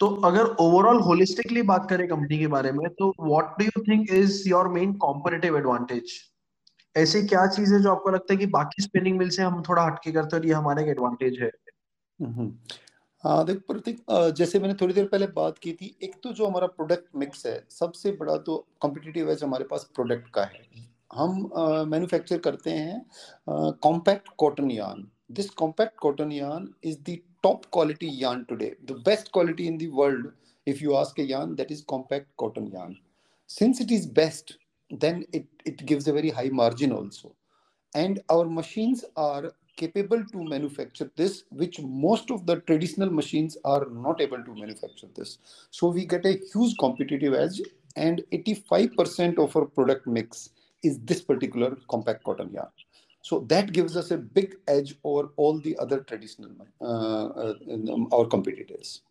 तो 0.00 0.08
अगर 0.24 0.44
ओवरऑल 0.60 1.00
होलिस्टिकली 1.00 1.62
बात 1.62 1.86
करें 1.90 2.06
कंपनी 2.08 2.38
के 2.38 2.46
बारे 2.56 2.72
में 2.72 2.88
तो 2.98 3.12
what 3.20 3.58
do 3.58 3.64
you 3.64 3.82
think 3.88 4.10
is 4.12 4.48
your 4.48 4.68
main 4.68 4.94
competitive 5.04 5.58
advantage 5.58 6.18
ऐसी 6.96 7.22
क्या 7.26 7.46
चीज़ 7.46 7.74
है 7.74 7.80
जो 7.82 7.90
आपको 7.90 8.10
लगता 8.10 8.32
है 8.34 8.38
कि 8.38 8.46
बाकी 8.46 8.82
स्पिनिंग 8.82 9.18
मिल 9.18 9.30
से 9.30 9.42
हम 9.42 9.62
थोड़ा 9.68 9.82
हटके 9.82 10.12
करते 10.12 10.36
हैं 10.36 10.42
और 10.42 10.46
ये 10.46 10.52
हमारे 10.52 10.84
एडवांटेज 10.90 11.38
है? 11.42 11.50
हाँ 13.24 13.44
देख 13.46 13.58
प्रतीक 13.66 14.02
जैसे 14.36 14.58
मैंने 14.60 14.74
थोड़ी 14.74 14.94
देर 14.94 15.06
पहले 15.08 15.26
बात 15.26 15.58
की 15.58 15.72
थी 15.72 15.96
एक 16.02 16.14
तो 16.22 16.32
जो 16.32 16.46
हमारा 16.46 16.66
प्रोडक्ट 16.66 17.16
मिक्स 17.16 17.46
है 17.46 17.64
सबसे 17.70 18.12
बड़ा 18.20 18.36
तो 18.36 18.56
कॉम्पिटिटिव 18.80 19.30
एज 19.30 19.42
हमारे 19.44 19.64
पास 19.64 19.90
प्रोडक्ट 19.94 20.30
का 20.34 20.44
है। 20.44 20.62
हम 21.14 21.50
मैन्युफैक्चर 21.88 22.36
uh, 22.36 22.42
करते 22.42 22.70
हैं 22.70 23.04
compact 23.82 24.28
cotton 24.38 24.70
yarn 24.70 25.08
this 25.32 25.50
compact 25.50 25.98
cotton 25.98 26.32
yarn 26.32 26.68
is 26.84 26.98
the 27.10 27.18
top 27.42 27.64
quality 27.72 28.10
yarn 28.22 28.44
today 28.44 28.76
the 28.84 29.02
best 29.06 29.32
quality 29.32 29.66
in 29.66 29.78
the 29.78 29.90
world 29.94 30.30
if 30.66 30.80
you 30.80 30.96
ask 30.96 31.16
a 31.18 31.24
yarn 31.28 31.54
that 31.56 31.70
is 31.70 31.78
compact 31.82 32.26
cotton 32.40 32.66
yarn 32.72 32.92
since 33.50 33.80
it 33.80 33.90
is 33.90 34.04
best 34.18 34.52
then 35.00 35.26
it, 35.32 35.46
it 35.64 35.84
gives 35.86 36.08
a 36.08 36.12
very 36.12 36.30
high 36.30 36.50
margin 36.50 36.92
also. 36.92 37.34
And 37.94 38.20
our 38.30 38.46
machines 38.46 39.04
are 39.16 39.52
capable 39.76 40.24
to 40.24 40.44
manufacture 40.44 41.10
this 41.16 41.44
which 41.50 41.80
most 41.80 42.30
of 42.30 42.46
the 42.46 42.56
traditional 42.60 43.10
machines 43.10 43.56
are 43.64 43.86
not 43.90 44.20
able 44.20 44.42
to 44.44 44.54
manufacture 44.54 45.08
this. 45.14 45.38
So 45.70 45.88
we 45.88 46.06
get 46.06 46.26
a 46.26 46.38
huge 46.52 46.76
competitive 46.78 47.34
edge 47.34 47.60
and 47.96 48.22
85% 48.32 49.38
of 49.38 49.56
our 49.56 49.66
product 49.66 50.06
mix 50.06 50.50
is 50.82 50.98
this 51.00 51.22
particular 51.22 51.76
compact 51.90 52.24
cotton 52.24 52.52
yarn. 52.52 52.68
So 53.22 53.40
that 53.48 53.72
gives 53.72 53.96
us 53.96 54.10
a 54.10 54.18
big 54.18 54.56
edge 54.68 54.96
over 55.04 55.30
all 55.36 55.60
the 55.60 55.76
other 55.78 56.00
traditional 56.00 56.50
uh, 56.80 57.26
uh, 57.26 57.54
our 58.12 58.26
competitors 58.26 59.02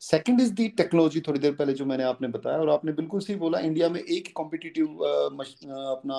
second 0.00 0.40
is 0.40 0.52
the 0.54 0.68
technology 0.78 1.20
थोड़ी 1.28 1.40
देर 1.40 1.52
पहले 1.54 1.72
जो 1.72 1.84
मैंने 1.86 2.04
आपने 2.04 2.28
बताया 2.28 2.58
और 2.58 2.70
आपने 2.70 2.92
बिल्कुल 2.92 3.20
सही 3.20 3.36
बोला 3.36 3.58
इंडिया 3.68 3.88
में 3.88 4.00
एक 4.00 4.32
कॉम्पिटिटिव 4.36 5.04
अपना 5.04 6.18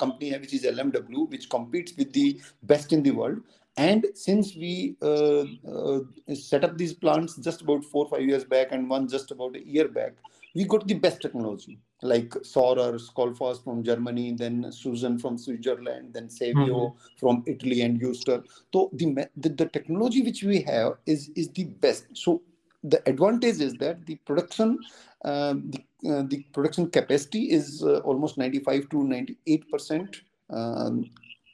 कंपनी 0.00 0.28
है 0.28 0.38
which 0.38 0.54
is 0.54 0.66
L 0.66 0.80
M 0.80 0.90
W 0.90 1.28
which 1.30 1.46
competes 1.54 1.94
with 1.98 2.12
the 2.16 2.32
best 2.72 2.92
in 2.92 3.02
the 3.02 3.16
world 3.18 3.42
and 3.76 4.06
since 4.14 4.50
we 4.56 4.96
uh, 5.02 5.44
uh, 5.70 6.00
set 6.34 6.64
up 6.64 6.76
these 6.78 6.94
plants 6.94 7.34
just 7.46 7.64
about 7.64 7.84
four 7.84 8.04
five 8.12 8.22
years 8.22 8.44
back 8.52 8.70
and 8.76 8.88
one 8.92 9.08
just 9.14 9.34
about 9.34 9.58
a 9.58 9.60
year 9.74 9.86
back 9.96 10.14
we 10.54 10.64
got 10.64 10.86
the 10.88 10.94
best 10.94 11.20
technology 11.20 11.78
like 12.02 12.34
Saurer, 12.42 12.98
Skolfos 12.98 13.62
from 13.64 13.82
Germany, 13.82 14.32
then 14.32 14.70
Susan 14.70 15.18
from 15.18 15.38
Switzerland, 15.38 16.12
then 16.12 16.28
Savio 16.28 16.66
mm-hmm. 16.66 16.98
from 17.18 17.42
Italy 17.46 17.80
and 17.82 18.00
Euster. 18.00 18.44
So 18.72 18.90
the, 18.92 19.26
the, 19.36 19.48
the 19.48 19.66
technology 19.66 20.22
which 20.22 20.42
we 20.42 20.60
have 20.62 20.94
is 21.06 21.30
is 21.36 21.48
the 21.50 21.64
best. 21.64 22.06
So 22.12 22.42
the 22.90 23.02
advantage 23.08 23.60
is 23.60 23.74
that 23.74 24.04
the 24.06 24.16
production 24.30 24.78
uh, 25.24 25.54
the, 25.54 25.80
uh, 26.08 26.22
the 26.28 26.44
production 26.52 26.88
capacity 26.90 27.50
is 27.50 27.82
uh, 27.82 27.98
almost 27.98 28.38
95 28.38 28.88
to 28.90 29.02
98 29.02 29.70
percent 29.70 30.20
um, 30.50 31.04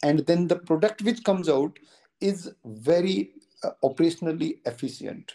and 0.03 0.21
then 0.27 0.47
the 0.49 0.57
product 0.57 1.03
which 1.03 1.23
comes 1.25 1.49
out 1.49 1.79
is 2.21 2.53
very 2.65 3.31
uh, 3.65 3.71
operationally 3.85 4.59
efficient. 4.67 5.33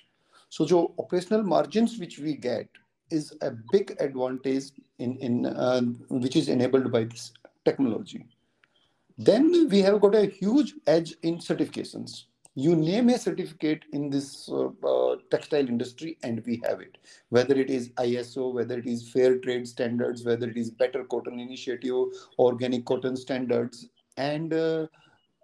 So 0.49 0.65
the 0.65 0.87
operational 0.99 1.43
margins 1.43 1.97
which 1.97 2.19
we 2.19 2.35
get 2.35 2.67
is 3.09 3.33
a 3.41 3.51
big 3.71 3.95
advantage 3.99 4.71
in 4.99 5.17
in 5.17 5.45
uh, 5.45 5.81
which 6.09 6.35
is 6.35 6.49
enabled 6.49 6.91
by 6.91 7.05
this 7.05 7.31
technology. 7.65 8.25
Then 9.17 9.67
we 9.69 9.79
have 9.81 9.99
got 10.01 10.15
a 10.15 10.25
huge 10.25 10.75
edge 10.85 11.15
in 11.23 11.37
certifications. 11.37 12.25
You 12.55 12.75
name 12.75 13.09
a 13.09 13.17
certificate 13.17 13.85
in 13.93 14.09
this 14.09 14.49
uh, 14.49 14.69
uh, 14.83 15.06
textile 15.31 15.67
industry 15.67 16.17
and 16.23 16.43
we 16.45 16.61
have 16.65 16.81
it. 16.81 16.97
Whether 17.29 17.55
it 17.55 17.69
is 17.69 17.89
iso 17.89 18.53
whether 18.53 18.77
it 18.77 18.87
is 18.87 19.09
fair 19.09 19.37
trade 19.39 19.67
standards 19.67 20.23
whether 20.23 20.49
it 20.49 20.57
is 20.57 20.71
better 20.71 21.03
cotton 21.03 21.39
initiative 21.39 22.05
organic 22.39 22.85
cotton 22.85 23.15
standards 23.15 23.89
and 24.17 24.53
uh, 24.53 24.87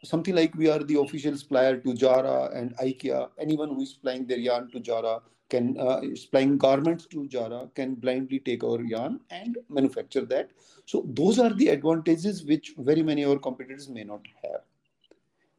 something 0.04 0.36
like 0.36 0.54
we 0.56 0.70
are 0.70 0.80
the 0.80 1.00
official 1.00 1.38
supplier 1.38 1.78
to 1.78 1.94
jara 1.94 2.50
and 2.54 2.76
ikea. 2.78 3.30
Anyone 3.40 3.70
who 3.70 3.82
is 3.82 3.92
supplying 3.92 4.26
their 4.26 4.40
yarn 4.40 4.70
to 4.72 4.80
jara 4.80 5.22
can 5.50 5.78
uh, 5.80 6.02
supplying 6.16 6.58
garments 6.58 7.06
to 7.08 7.28
jara 7.28 7.70
can 7.76 7.96
blindly 7.96 8.40
take 8.40 8.64
our 8.64 8.82
yarn 8.82 9.20
and 9.30 9.58
manufacture 9.70 10.26
that. 10.26 10.52
So 10.86 11.06
those 11.08 11.40
are 11.40 11.54
the 11.54 11.70
advantages 11.70 12.44
which 12.44 12.74
very 12.78 13.04
many 13.04 13.24
of 13.24 13.32
our 13.32 13.40
competitors 13.40 13.88
may 13.90 14.04
not 14.04 14.22
have 14.44 14.62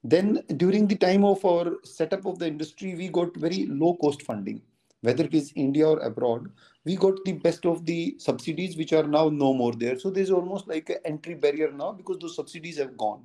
then 0.05 0.43
during 0.59 0.87
the 0.87 0.97
time 0.97 1.25
of 1.25 1.43
our 1.47 1.77
setup 1.83 2.27
of 2.27 2.39
the 2.39 2.47
industry, 2.47 2.95
we 2.95 3.09
got 3.09 3.35
very 3.37 3.65
low 3.67 3.95
cost 3.95 4.23
funding, 4.23 4.61
whether 5.01 5.25
it 5.25 5.35
is 5.35 5.51
India 5.57 5.89
or 5.89 5.99
abroad. 6.01 6.51
We 6.85 6.97
got 6.97 7.25
the 7.25 7.33
best 7.33 7.65
of 7.65 7.87
the 7.87 8.15
subsidies, 8.19 8.77
which 8.77 8.93
are 8.93 9.05
now 9.05 9.31
no 9.31 9.55
more 9.55 9.73
there. 9.73 9.99
So 9.99 10.11
there's 10.11 10.31
almost 10.31 10.69
like 10.69 10.91
an 10.91 10.99
entry 11.07 11.35
barrier 11.35 11.73
now 11.73 11.93
because 11.93 12.19
those 12.19 12.37
subsidies 12.37 12.77
have 12.79 12.99
gone. 12.99 13.25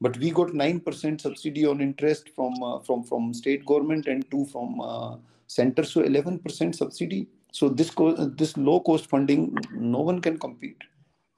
But 0.00 0.16
we 0.18 0.30
got 0.30 0.54
nine 0.54 0.78
percent 0.78 1.20
subsidy 1.20 1.66
on 1.66 1.80
interest 1.80 2.30
from 2.36 2.62
uh, 2.62 2.78
from 2.78 3.02
from 3.02 3.34
state 3.34 3.66
government 3.66 4.06
and 4.06 4.30
two 4.30 4.46
from 4.46 4.80
uh, 4.80 5.16
center. 5.48 5.82
So 5.82 6.02
eleven 6.02 6.38
percent 6.38 6.76
subsidy. 6.76 7.26
So 7.52 7.68
this 7.68 7.90
co- 7.90 8.14
this 8.14 8.56
low 8.56 8.80
cost 8.80 9.06
funding, 9.08 9.66
no 9.72 10.00
one 10.00 10.20
can 10.20 10.38
compete. 10.38 10.78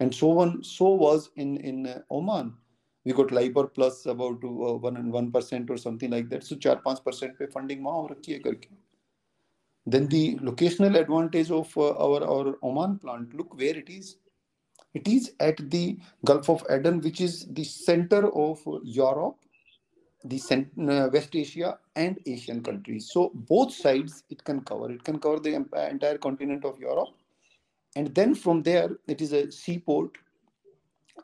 And 0.01 0.15
so 0.15 0.39
on. 0.39 0.63
So 0.63 0.91
was 0.91 1.31
in 1.37 1.57
in 1.57 1.87
uh, 1.87 2.03
Oman 2.11 2.55
we 3.06 3.14
got 3.14 3.32
LIBOR 3.32 3.68
plus 3.68 4.06
about 4.06 4.44
uh, 4.44 4.76
one 4.88 4.98
and 4.98 5.12
one 5.12 5.32
percent 5.32 5.70
or 5.70 5.78
something 5.78 6.12
like 6.12 6.30
that. 6.30 6.44
So 6.44 6.56
चार 6.56 6.82
पांच 6.86 7.04
percent 7.04 7.38
पे 7.40 7.52
funding 7.54 7.84
वहाँ 7.84 8.02
हो 8.02 8.08
रखी 8.12 8.34
है 8.34 8.40
करके. 8.40 8.68
Then 9.86 10.08
the 10.08 10.36
locational 10.40 11.00
advantage 11.00 11.50
of 11.50 11.78
uh, 11.78 11.92
our 11.92 12.24
our 12.24 12.58
Oman 12.62 12.98
plant. 13.00 13.34
Look 13.34 13.58
where 13.58 13.78
it 13.78 13.90
is. 13.90 14.18
It 14.94 15.08
is 15.08 15.32
at 15.40 15.58
the 15.70 15.98
Gulf 16.26 16.50
of 16.50 16.64
Aden, 16.70 17.02
which 17.02 17.22
is 17.22 17.46
the 17.52 17.64
center 17.64 18.28
of 18.34 18.60
Europe, 18.84 19.38
the 20.26 20.42
uh, 20.90 21.10
West 21.14 21.36
Asia, 21.36 21.78
and 21.96 22.20
Asian 22.26 22.64
countries. 22.64 23.10
So 23.12 23.32
both 23.34 23.74
sides 23.74 24.24
it 24.30 24.44
can 24.44 24.62
cover. 24.62 24.92
It 24.92 25.04
can 25.04 25.20
cover 25.20 25.40
the 25.40 25.54
entire 25.56 26.18
continent 26.18 26.66
of 26.66 26.80
Europe, 26.80 27.10
and 27.96 28.14
then 28.16 28.34
from 28.36 28.64
there 28.64 28.90
it 29.08 29.22
is 29.22 29.34
a 29.34 29.52
seaport 29.52 30.18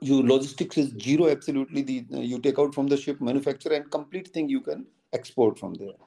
you 0.00 0.22
logistics 0.22 0.78
is 0.78 0.92
zero 1.00 1.28
absolutely. 1.28 1.82
The 1.82 2.06
uh, 2.14 2.20
you 2.20 2.38
take 2.38 2.58
out 2.58 2.74
from 2.74 2.86
the 2.86 2.96
ship 2.96 3.20
manufacture 3.20 3.72
and 3.72 3.90
complete 3.90 4.28
thing 4.28 4.48
you 4.48 4.60
can 4.60 4.86
export 5.12 5.58
from 5.58 5.74
there. 5.74 5.98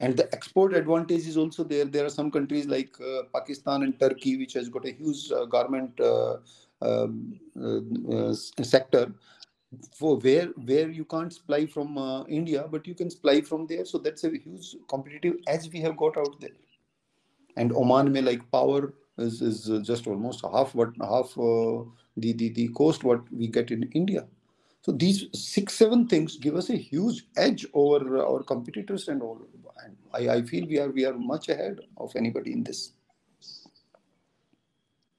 And 0.00 0.16
the 0.16 0.32
export 0.34 0.74
advantage 0.74 1.26
is 1.28 1.36
also 1.36 1.62
there. 1.62 1.84
There 1.84 2.04
are 2.04 2.10
some 2.10 2.30
countries 2.30 2.66
like 2.66 2.94
uh, 3.00 3.22
pakistan 3.32 3.82
and 3.82 3.98
turkey 3.98 4.36
which 4.36 4.54
has 4.54 4.68
got 4.68 4.86
a 4.86 4.92
huge 4.92 5.30
uh, 5.30 5.44
garment 5.44 6.00
uh, 6.00 6.38
um, 6.80 7.38
uh, 7.60 8.30
uh, 8.30 8.34
sector 8.34 9.12
for 9.98 10.16
where 10.18 10.48
where 10.70 10.90
you 10.90 11.04
can't 11.04 11.32
supply 11.32 11.64
from 11.64 12.26
india 12.28 12.66
but 12.70 12.86
you 12.86 12.94
can 12.94 13.10
supply 13.10 13.40
from 13.40 13.66
there. 13.66 13.84
So 13.84 13.98
that's 13.98 14.24
a 14.24 14.30
huge 14.30 14.76
competitive 14.88 15.36
edge 15.46 15.70
we 15.72 15.80
have 15.80 15.96
got 15.96 16.16
out 16.16 16.40
there. 16.40 16.58
And 17.56 17.72
oman 17.72 18.12
may 18.12 18.22
like 18.22 18.50
power 18.50 18.94
is, 19.17 19.41
is 19.41 19.87
just 19.87 20.07
almost 20.07 20.43
half 20.53 20.73
what 20.75 20.89
half 21.01 21.33
the, 21.35 22.33
the, 22.33 22.49
the 22.49 22.67
cost 22.69 23.03
what 23.03 23.21
we 23.31 23.47
get 23.47 23.71
in 23.71 23.89
India. 23.93 24.25
So 24.81 24.91
these 24.91 25.25
six, 25.33 25.73
seven 25.73 26.07
things 26.07 26.37
give 26.37 26.55
us 26.55 26.69
a 26.69 26.75
huge 26.75 27.25
edge 27.35 27.65
over 27.73 28.25
our 28.25 28.43
competitors 28.43 29.07
and 29.09 29.21
all. 29.21 29.41
And 29.83 29.97
I, 30.13 30.35
I 30.35 30.41
feel 30.43 30.65
we 30.67 30.79
are 30.79 30.89
we 30.89 31.05
are 31.05 31.13
much 31.13 31.49
ahead 31.49 31.79
of 31.97 32.15
anybody 32.15 32.53
in 32.53 32.63
this. 32.63 32.91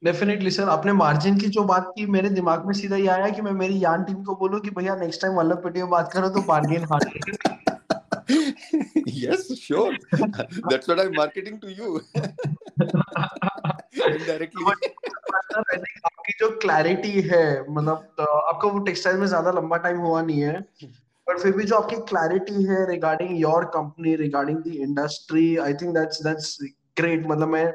Definitely 0.05 0.51
sir 0.51 0.69
आपने 0.69 0.93
margin 0.93 1.39
की 1.39 1.47
जो 1.55 1.62
बात 1.66 1.91
की 1.97 2.05
मेरे 2.14 2.29
दिमाग 2.31 2.66
में 2.66 2.73
सीधा 2.81 2.97
ये 2.97 3.07
आया 3.14 3.29
कि 3.35 3.43
मैं 3.43 3.53
मेरी 3.53 3.83
यान 3.85 4.05
टीम 4.05 4.23
को 4.25 4.35
बोलूं 4.43 4.61
कि 4.61 4.71
भैया 4.77 4.95
नेक्स्ट 4.97 5.23
टाइम 5.23 5.35
वल्लभ 5.35 5.62
पेटी 5.64 5.81
में 5.81 5.91
बात 5.91 6.12
करो 6.12 6.29
तो 6.37 6.43
bargain 6.49 6.85
hard 6.93 7.57
yes 9.19 9.59
sure 9.59 9.97
that's 10.71 10.87
what 10.87 11.01
i'm 11.01 11.14
marketing 11.19 11.59
to 11.61 11.71
you 11.79 12.01
indirectly 12.79 13.52
आपकी 16.04 16.34
जो 16.39 16.50
क्लैरिटी 16.58 17.22
है 17.22 17.46
मतलब 17.70 18.08
तो 18.18 18.24
आपका 18.24 18.68
वो 18.68 18.80
टेक्सटाइल 18.82 19.18
में 19.18 19.26
ज़्यादा 19.28 19.52
लंबा 19.52 19.78
टाइम 19.78 19.98
हुआ 19.98 20.22
नहीं 20.22 20.41
है 20.41 20.62
पर 21.28 21.39
फिर 21.39 21.52
भी 21.52 21.64
जो 21.64 21.76
आपकी 21.76 21.96
क्लैरिटी 22.06 22.64
है 22.64 22.86
regarding 22.89 23.39
your 23.39 23.66
company 23.74 24.16
regarding 24.16 24.58
the 24.58 24.74
industry 24.80 25.46
I 25.58 25.74
think 25.74 25.94
that's 25.94 26.24
that's 26.24 26.58
great 26.98 27.28
मतलब 27.28 27.48
मैं 27.48 27.72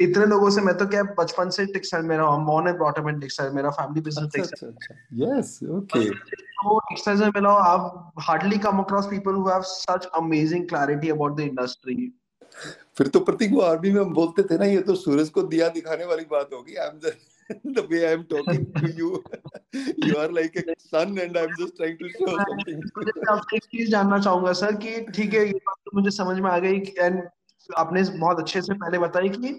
इतने 0.00 0.26
लोगों 0.26 0.50
से 0.50 0.60
मैं 0.60 0.76
तो 0.78 0.86
क्या 0.86 1.02
बचपन 1.18 1.50
से 1.50 1.64
टेक्सटाइल 1.66 2.04
मेरा 2.04 2.24
born 2.46 2.68
and 2.68 2.76
brought 2.76 2.98
up 2.98 3.08
in 3.08 3.20
textile 3.20 3.52
मेरा 3.52 3.70
family 3.70 4.00
business 4.00 4.30
textile 4.32 4.74
yes 5.22 5.58
okay 5.70 6.08
तो 6.10 6.78
टेक्सटाइल 6.80 7.18
में 7.18 7.30
मिला 7.36 7.50
आप 7.64 8.12
hardly 8.20 8.58
come 8.58 8.78
across 8.78 9.06
people 9.06 9.34
who 9.34 9.48
have 9.48 9.62
such 9.68 10.06
amazing 10.16 10.68
clarity 10.68 11.10
about 11.10 11.36
the 11.36 11.40
industry 11.40 12.12
फिर 12.98 13.08
तो 13.08 13.20
प्रतीक 13.20 13.52
वो 13.52 13.60
आर्मी 13.62 13.90
में 13.90 14.00
हम 14.00 14.12
बोलते 14.14 14.42
थे 14.42 14.58
ना 14.58 14.64
ये 14.64 14.80
तो 14.88 14.94
सूरज 14.94 15.28
को 15.36 15.42
दिया 15.54 15.68
दिखाने 15.76 16.04
वाली 16.04 16.24
बात 16.30 16.50
होगी 16.52 16.74
I 16.74 16.88
am 16.88 16.98
just 17.04 17.30
the 17.50 17.82
way 17.88 18.06
I 18.08 18.12
am 18.12 18.24
talking 18.24 18.72
to 18.74 18.90
you, 18.92 19.22
you 19.72 20.16
are 20.16 20.28
like 20.28 20.56
a 20.56 20.74
son, 20.78 21.18
and 21.18 21.36
I'm 21.36 21.50
just 21.58 21.76
trying 21.76 21.98
to 21.98 22.08
show 22.10 22.28
something. 22.28 22.80
मुझे 22.98 23.12
आपसे 23.30 23.56
एक 23.56 23.64
चीज़ 23.64 23.90
जानना 23.90 24.18
चाहूँगा 24.18 24.52
सर 24.60 24.76
कि 24.84 25.00
ठीक 25.14 25.34
है 25.34 25.46
ये 25.46 25.52
बात 25.52 25.76
तो 25.86 25.96
मुझे 25.98 26.10
समझ 26.16 26.38
में 26.38 26.50
आ 26.50 26.58
गई 26.58 26.78
एंड 26.98 27.22
आपने 27.78 28.02
बहुत 28.18 28.40
अच्छे 28.40 28.62
से 28.62 28.74
पहले 28.74 28.98
बताई 28.98 29.28
कि 29.28 29.54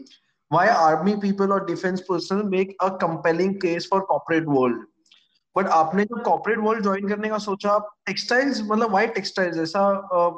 why 0.51 0.63
army 0.69 1.13
people 1.21 1.51
or 1.53 1.59
defense 1.67 2.01
personnel 2.07 2.49
make 2.49 2.73
a 2.87 2.89
compelling 3.03 3.53
case 3.61 3.85
for 3.91 4.01
corporate 4.09 4.49
world 4.55 4.81
but 5.55 5.67
आपने 5.71 6.03
जब 6.05 6.21
कॉर्पोरेट 6.23 6.59
वर्ल्ड 6.59 6.83
ज्वाइन 6.83 7.07
करने 7.09 7.29
का 7.29 7.37
सोचा 7.39 7.77
टेक्सटाइल्स 8.05 8.61
मतलब 8.61 8.91
वाई 8.91 9.07
टेक्सटाइल्स 9.17 9.57
ऐसा 9.59 9.87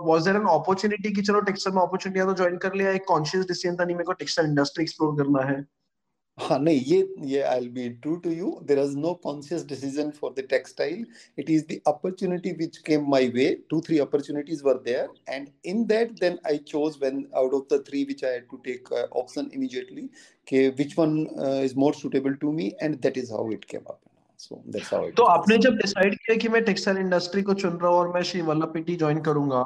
वाज 0.07 0.23
देयर 0.23 0.35
एन 0.35 0.47
अपॉर्चुनिटी 0.53 1.11
कि 1.13 1.21
चलो 1.21 1.41
टेक्सटाइल 1.41 1.75
में 1.75 1.81
अपॉर्चुनिटी 1.83 2.21
तो 2.21 2.33
ज्वाइन 2.33 2.57
कर 2.57 2.73
लिया? 2.75 2.91
एक 2.91 3.05
कॉन्शियस 3.07 3.45
डिसीज़न 3.47 3.75
था 3.75 3.85
नहीं, 3.85 3.95
मेरे 3.95 4.05
को 4.05 4.13
टेक्सटाइल 4.13 4.49
इंडस्ट्री 4.49 4.83
एक्सप्लोर 4.83 5.15
करना 5.17 5.43
है। 5.51 5.63
हाँ 6.37 6.57
नहीं, 6.59 6.79
ये 6.81 6.97
ये 7.25 7.41
I 7.41 7.59
will 7.59 7.69
be 7.71 7.89
true 8.01 8.15
to 8.23 8.29
you 8.31 8.49
there 8.63 8.79
is 8.79 8.97
no 8.97 9.13
conscious 9.23 9.65
decision 9.65 10.09
for 10.11 10.33
the 10.37 10.45
textile 10.49 11.05
it 11.39 11.49
is 11.49 11.63
the 11.69 11.79
opportunity 11.87 12.51
which 12.53 12.77
came 12.87 13.05
my 13.11 13.27
way 13.35 13.45
two 13.69 13.79
three 13.81 13.99
opportunities 13.99 14.63
were 14.63 14.81
there 14.85 15.07
and 15.29 15.47
in 15.65 15.85
that 15.85 16.11
then 16.19 16.37
I 16.47 16.57
chose 16.67 16.97
when 17.01 17.25
out 17.35 17.53
of 17.53 17.73
the 17.73 17.83
three 17.87 18.03
which 18.03 18.25
I 18.25 18.31
had 18.31 18.47
to 18.49 18.57
take 18.65 18.91
option 18.93 19.49
immediately 19.53 20.09
कि 20.47 20.67
which 20.69 20.99
one 20.99 21.15
is 21.63 21.77
more 21.77 21.93
suitable 21.93 22.33
to 22.41 22.51
me 22.51 22.71
and 22.81 22.99
that 22.99 23.17
is 23.17 23.31
how 23.33 23.51
it 23.51 23.65
came 23.65 23.81
up 23.87 23.99
तो 25.17 25.23
आपने 25.23 25.57
जब 25.57 25.73
decide 25.73 26.15
किया 26.15 26.37
कि 26.37 26.49
मैं 26.49 26.63
textile 26.63 26.97
industry 26.97 27.41
को 27.41 27.53
चुन 27.53 27.71
रहा 27.71 27.91
हूँ 27.91 27.99
और 27.99 28.13
मैं 28.13 28.21
श्री 28.21 28.41
वल्लभ 28.41 28.73
पिटी 28.73 28.95
ज्वाइन 28.95 29.21
करूँगा 29.21 29.61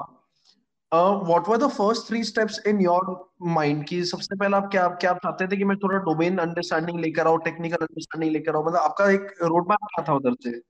what 0.93 1.49
were 1.49 1.57
the 1.57 1.67
first 1.67 2.07
three 2.07 2.23
steps 2.23 2.61
in 2.67 2.81
your 2.81 3.29
mind 3.41 3.85
की 3.85 4.03
सबसे 4.05 4.35
पहले 4.35 4.57
आप 4.57 4.69
क्या 4.71 4.87
क्या 4.87 5.13
चाहते 5.13 5.47
थे 5.47 5.57
कि 5.57 5.63
मैं 5.63 5.77
थोड़ा 5.77 5.97
डोमेन 5.97 6.37
अंडरस्टैंडिंग 6.37 6.99
लेकर 6.99 7.27
आऊँ 7.27 7.39
टेक्निकल 7.39 7.75
अंडरस्टैंडिंग 7.75 8.33
लेकर 8.33 8.55
आऊँ? 8.55 8.65
मतलब 8.65 8.77
आपका 8.77 9.09
एक 9.11 9.35
रोड 9.43 9.69
मैप 9.69 9.87
क्या 9.95 10.05
था 10.09 10.13
उधर 10.13 10.33
से? 10.41 10.61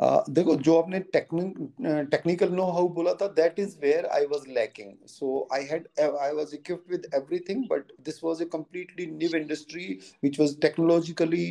देखो 0.00 0.54
जो 0.56 0.76
आपने 0.80 0.98
टेक्निकल 1.12 2.52
नो 2.52 2.64
हाउ 2.72 2.88
बोला 2.98 3.12
था 3.20 3.26
that 3.38 3.58
is 3.60 3.76
where 3.82 4.06
I 4.18 4.26
was 4.26 4.46
lacking 4.48 4.92
so 5.08 5.48
I 5.54 5.64
had 5.70 5.88
I 6.00 6.32
was 6.34 6.54
equipped 6.54 6.92
with 6.92 7.10
everything 7.14 7.64
but 7.70 7.92
this 8.04 8.22
was 8.24 8.42
a 8.42 8.46
completely 8.52 9.06
new 9.06 9.36
industry 9.38 9.86
which 10.22 10.40
was 10.40 10.58
technologically 10.60 11.44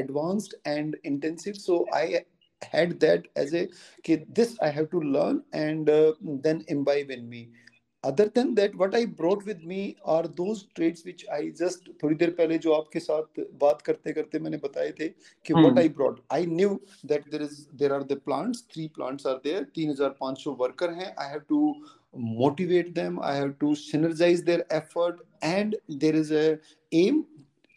advanced 0.00 0.56
and 0.66 0.96
intensive 1.04 1.54
so 1.66 1.84
I 1.94 2.18
had 2.62 2.92
that 3.00 3.26
as 3.36 3.52
a 3.52 3.68
okay, 3.98 4.24
this 4.28 4.58
I 4.60 4.68
have 4.70 4.90
to 4.90 5.00
learn 5.00 5.42
and 5.52 5.90
uh, 5.90 6.12
then 6.20 6.64
imbibe 6.68 7.10
in 7.10 7.28
me. 7.28 7.48
Other 8.04 8.28
than 8.28 8.54
that, 8.54 8.74
what 8.76 8.94
I 8.94 9.04
brought 9.04 9.44
with 9.44 9.62
me 9.64 9.96
are 10.04 10.24
those 10.24 10.66
traits 10.76 11.04
which 11.04 11.24
I 11.32 11.50
just 11.60 11.88
थोड़ी 12.02 12.14
देर 12.16 12.30
पहले 12.38 12.58
जो 12.58 12.72
आपके 12.72 13.00
साथ 13.00 13.40
बात 13.60 13.82
करते 13.86 14.12
करते 14.12 14.38
मैंने 14.38 14.56
बताए 14.64 14.92
थे 14.98 15.08
कि 15.08 15.54
hmm. 15.54 15.62
what 15.64 15.78
I 15.78 15.88
brought. 15.88 16.20
I 16.30 16.44
knew 16.44 16.80
that 17.04 17.30
there 17.30 17.42
is 17.42 17.68
there 17.72 17.92
are 17.92 18.04
the 18.04 18.16
plants, 18.16 18.62
three 18.74 18.88
plants 18.88 19.26
are 19.26 19.40
there, 19.42 19.64
3,500 19.74 20.52
worker 20.60 20.90
हैं. 20.98 21.14
I 21.18 21.28
have 21.32 21.46
to 21.48 21.74
motivate 22.42 22.94
them. 22.94 23.18
I 23.20 23.34
have 23.34 23.58
to 23.60 23.74
synergize 23.84 24.44
their 24.44 24.64
effort 24.70 25.26
and 25.42 25.76
there 25.88 26.14
is 26.14 26.30
a 26.32 26.46
aim 26.92 27.24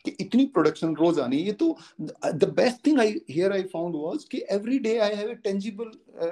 कि 0.05 0.11
इतनी 0.21 0.45
production 0.55 0.93
रोज 0.95 1.19
आनी 1.19 1.37
ये 1.37 1.51
तो 1.61 1.75
the 2.11 2.49
best 2.57 2.85
thing 2.85 2.99
I 2.99 3.19
here 3.29 3.51
I 3.53 3.63
found 3.73 3.95
was 4.03 4.23
कि 4.31 4.43
every 4.51 4.77
day 4.85 4.97
I 5.05 5.15
have 5.15 5.29
a 5.29 5.35
tangible 5.43 5.91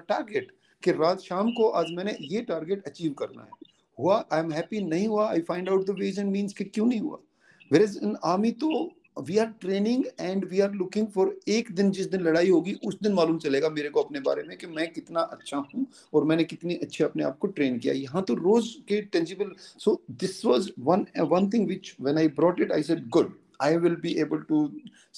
target 0.09 0.51
कि 0.83 0.91
रात 0.99 1.21
शाम 1.21 1.51
को 1.57 1.69
आज 1.79 1.91
मैंने 1.95 2.15
ये 2.31 2.41
टारगेट 2.51 2.85
अचीव 2.87 3.13
करना 3.19 3.43
है 3.43 3.75
हुआ 3.99 4.25
आई 4.31 4.39
एम 4.39 4.51
हैप्पी 4.51 4.81
नहीं 4.81 5.07
हुआ 5.07 5.29
I 5.29 5.41
find 5.47 5.69
out 5.69 5.85
the 5.85 5.95
reason 5.99 6.27
means 6.27 6.53
कि 6.53 6.63
क्यों 6.63 6.85
नहीं 6.85 6.99
हुआ? 6.99 7.17
वेर 7.71 7.81
इज़ 7.81 7.97
इन 8.03 8.15
आर्मी 8.25 8.51
तो 8.63 8.69
we 9.21 9.37
are 9.37 9.45
training 9.61 10.03
and 10.19 10.45
we 10.49 10.59
are 10.59 10.71
looking 10.71 11.07
for 11.15 11.35
एक 11.47 11.71
दिन 11.71 11.91
जिस 11.91 12.07
दिन 12.11 12.21
लड़ाई 12.21 12.49
होगी, 12.49 12.73
उस 12.85 12.97
दिन 13.03 13.13
मालूम 13.13 13.37
चलेगा 13.39 13.69
मेरे 13.69 13.89
को 13.89 14.01
अपने 14.01 14.19
बारे 14.19 14.43
में 14.43 14.57
कि 14.57 14.67
मैं 14.67 14.91
कितना 14.93 15.21
अच्छा 15.21 15.57
हूँ 15.57 15.85
और 16.13 16.23
मैंने 16.23 16.43
कितनी 16.43 16.75
अच्छे 16.75 17.03
अपने 17.03 17.23
आप 17.23 17.37
को 17.37 17.47
ट्रेन 17.47 17.79
किया। 17.79 17.93
यहाँ 17.93 18.23
तो 18.23 18.35
रोज 18.35 18.75
के 18.87 19.01
tangible 19.01 19.51
so 19.59 20.01
this 20.11 20.45
was 20.45 20.71
one 20.79 21.05
one 21.19 21.49
thing 21.49 21.67
which 21.67 21.95
when 22.01 22.17
I 22.17 22.27
brought 22.39 22.61
it 22.61 22.71
I 22.71 22.83
said 22.83 23.07
good 23.09 23.33
I 23.65 23.67
will 23.83 23.95
be 24.01 24.09
able 24.21 24.41
to 24.49 24.57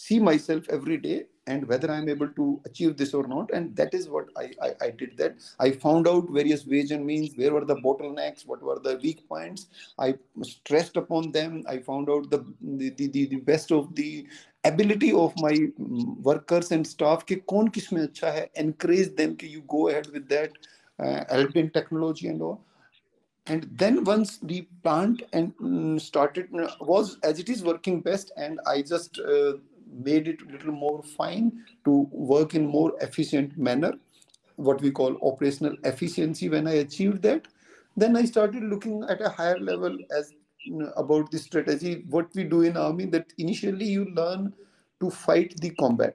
see 0.01 0.17
myself 0.25 0.67
every 0.75 0.97
day 1.05 1.15
and 1.47 1.67
whether 1.67 1.91
i'm 1.91 2.09
able 2.09 2.27
to 2.29 2.61
achieve 2.65 2.97
this 2.97 3.13
or 3.13 3.27
not. 3.27 3.49
And 3.51 3.75
that 3.75 3.93
is 3.93 4.09
what 4.09 4.27
I, 4.37 4.51
I, 4.61 4.71
I 4.81 4.89
did 4.91 5.17
that. 5.17 5.35
I 5.59 5.71
found 5.71 6.07
out 6.07 6.29
various 6.29 6.65
ways 6.65 6.91
and 6.91 7.05
means 7.05 7.35
where 7.35 7.53
were 7.53 7.65
the 7.65 7.75
bottlenecks 7.77 8.45
what 8.45 8.61
were 8.61 8.79
the 8.79 8.99
weak 9.01 9.27
points. 9.27 9.67
I 9.97 10.15
stressed 10.43 10.97
upon 10.97 11.31
them. 11.31 11.63
I 11.67 11.79
found 11.79 12.09
out 12.09 12.29
the 12.29 12.45
the, 12.61 12.89
the, 12.89 13.25
the 13.25 13.37
best 13.37 13.71
of 13.71 13.95
the 13.95 14.27
ability 14.65 15.11
of 15.13 15.33
my 15.37 15.53
mm, 15.53 16.17
workers 16.21 16.71
and 16.71 16.85
staff 16.85 17.25
ke 17.25 17.45
kon 17.47 17.69
kis 17.69 17.91
mein 17.91 18.07
acha 18.07 18.33
hai 18.39 18.49
encourage 18.55 19.15
them 19.15 19.35
that 19.37 19.49
you 19.57 19.61
go 19.75 19.87
ahead 19.89 20.07
with 20.07 20.27
that 20.29 20.51
uh, 20.99 21.45
in 21.55 21.69
technology 21.69 22.27
and 22.27 22.41
all. 22.41 22.59
And 23.47 23.67
then 23.71 24.03
once 24.03 24.37
the 24.43 24.67
plant 24.83 25.23
and 25.33 25.55
mm, 25.57 25.99
started 25.99 26.49
was 26.79 27.17
as 27.23 27.39
it 27.39 27.49
is 27.49 27.63
working 27.63 28.01
best 28.01 28.31
and 28.37 28.59
i 28.67 28.81
just 28.81 29.19
uh, 29.19 29.53
made 30.04 30.28
it 30.28 30.42
a 30.42 30.52
little 30.52 30.72
more 30.72 31.02
fine 31.02 31.52
to 31.84 32.08
work 32.12 32.54
in 32.54 32.66
more 32.66 32.92
efficient 33.00 33.56
manner 33.56 33.92
what 34.58 34.80
we 34.80 34.90
call 34.90 35.16
operational 35.22 35.76
efficiency 35.84 36.48
when 36.48 36.66
i 36.66 36.74
achieved 36.74 37.22
that 37.22 37.46
then 37.96 38.16
i 38.16 38.24
started 38.24 38.62
looking 38.64 39.02
at 39.04 39.20
a 39.20 39.28
higher 39.28 39.58
level 39.58 39.96
as 40.18 40.32
you 40.60 40.78
know, 40.78 40.92
about 40.96 41.30
the 41.30 41.38
strategy 41.38 42.04
what 42.10 42.28
we 42.34 42.44
do 42.44 42.62
in 42.62 42.76
army 42.76 43.04
that 43.06 43.32
initially 43.38 43.84
you 43.84 44.04
learn 44.14 44.52
to 45.00 45.10
fight 45.10 45.54
the 45.60 45.70
combat 45.70 46.14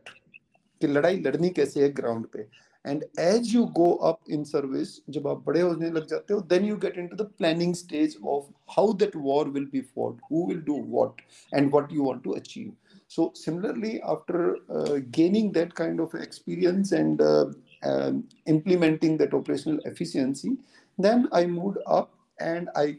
कि 0.81 0.87
लड़ाई 0.87 1.17
लड़नी 1.21 1.49
कैसे 1.49 1.81
है 1.81 1.89
ground 1.93 2.25
पे 2.33 2.47
and 2.85 3.03
as 3.19 3.53
you 3.55 3.63
go 3.77 3.91
up 4.09 4.29
in 4.31 4.43
service 4.43 4.95
जब 5.15 5.27
आप 5.27 5.43
बड़े 5.47 5.61
होने 5.61 5.89
लग 5.91 6.05
जाते 6.07 6.33
हो 6.33 6.39
then 6.53 6.65
you 6.65 6.75
get 6.83 6.97
into 6.97 7.15
the 7.23 7.27
planning 7.37 7.73
stage 7.75 8.15
of 8.33 8.47
how 8.77 8.93
that 9.01 9.15
war 9.15 9.49
will 9.57 9.65
be 9.71 9.81
fought 9.95 10.21
who 10.31 10.45
will 10.47 10.61
do 10.67 10.81
what 10.91 11.21
and 11.55 11.69
what 11.71 11.93
you 11.93 12.05
want 12.05 12.23
to 12.23 12.31
achieve 12.31 12.71
so 13.07 13.31
similarly 13.33 14.01
after 14.03 14.57
uh, 14.69 14.99
gaining 15.11 15.51
that 15.51 15.73
kind 15.73 15.99
of 15.99 16.13
experience 16.13 16.91
and 16.91 17.21
uh, 17.21 17.45
uh, 17.83 18.11
implementing 18.45 19.17
that 19.17 19.33
operational 19.33 19.79
efficiency 19.85 20.57
then 20.97 21.27
i 21.31 21.45
moved 21.45 21.77
up 21.87 22.11
and 22.39 22.69
I 22.75 22.97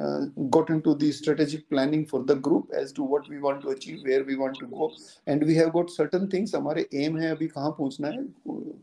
uh, 0.00 0.26
got 0.50 0.70
into 0.70 0.94
the 0.94 1.10
strategic 1.12 1.68
planning 1.68 2.06
for 2.06 2.22
the 2.22 2.34
group 2.34 2.70
as 2.74 2.92
to 2.92 3.02
what 3.02 3.28
we 3.28 3.38
want 3.38 3.62
to 3.62 3.70
achieve, 3.70 4.00
where 4.04 4.24
we 4.24 4.36
want 4.36 4.58
to 4.58 4.66
go, 4.66 4.92
and 5.26 5.42
we 5.44 5.54
have 5.56 5.72
got 5.72 5.90
certain 5.90 6.28
things. 6.30 6.52
हमारे 6.52 6.86
aim 6.94 7.18
है 7.20 7.30
अभी 7.36 7.48
कहाँ 7.48 7.70
पहुँचना 7.78 8.08
है 8.08 8.24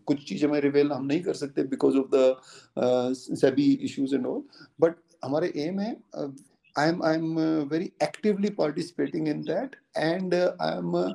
कुछ 0.08 0.28
चीजें 0.30 0.48
मैं 0.48 0.62
रिवेल 0.62 0.92
हम 0.92 1.06
नहीं 1.06 1.22
कर 1.24 1.34
सकते 1.34 1.70
because 1.70 1.96
of 1.96 2.10
the 2.12 2.36
uh, 2.78 3.10
SEBI 3.44 3.84
issues 3.84 4.14
and 4.14 4.26
all, 4.26 4.44
but 4.80 4.96
हमारे 5.24 5.52
aim 5.56 5.80
है 5.80 5.96
uh, 6.18 6.30
I'm 6.79 7.03
I'm 7.03 7.39
uh, 7.39 7.65
very 7.67 7.93
actively 8.01 8.51
participating 8.53 9.27
in 9.29 9.43
that, 9.45 9.77
and 9.97 10.35
uh, 10.35 10.53
I'm 10.61 10.95
uh, 10.95 11.15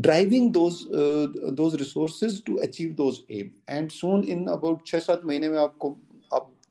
driving 0.00 0.50
those 0.52 0.80
uh, 0.92 1.26
those 1.52 1.78
resources 1.78 2.40
to 2.42 2.58
achieve 2.58 2.96
those 2.96 3.22
aim. 3.30 3.52
And 3.68 3.92
soon 3.92 4.24
in 4.26 4.48
about 4.48 4.86
छह 4.86 4.98
सात 5.00 5.24
महीने 5.24 5.48
में 5.48 5.58
आपको 5.58 5.96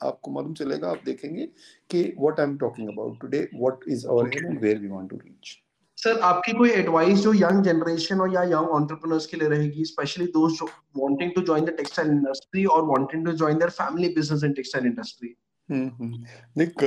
आपको 0.01 0.31
मालूम 0.31 0.53
चलेगा 0.53 0.89
आप 0.89 1.01
देखेंगे 1.05 1.45
कि 1.89 2.01
what 2.19 2.39
I 2.39 2.45
am 2.45 2.57
talking 2.57 2.89
about 2.89 3.19
today 3.21 3.47
what 3.53 3.87
is 3.89 4.07
our 4.07 4.27
aim 4.27 4.45
and 4.45 4.59
where 4.61 4.77
we 4.79 4.87
want 4.87 5.09
to 5.09 5.15
reach 5.17 5.55
sir 5.97 6.19
आपकी 6.23 6.51
कोई 6.57 6.69
एडवाइस 6.71 7.19
जो 7.19 7.33
यंग 7.33 7.63
जनरेशन 7.63 8.19
और 8.21 8.33
या 8.33 8.43
यंग 8.43 8.75
एंटरप्रेन्योर्स 8.75 9.25
के 9.27 9.37
लिए 9.37 9.49
रहेगी 9.49 9.85
स्पेशली 9.85 10.25
दोस्त 10.33 10.63
wanting 10.97 11.31
to 11.35 11.41
join 11.41 11.65
the 11.65 11.75
textile 11.77 12.11
industry 12.11 12.65
और 12.75 12.85
wanting 12.87 13.25
to 13.25 13.31
join 13.43 13.57
their 13.57 13.69
family 13.79 14.09
business 14.15 14.43
in 14.43 14.53
textile 14.53 14.85
industry 14.85 15.35
Nick 15.69 16.83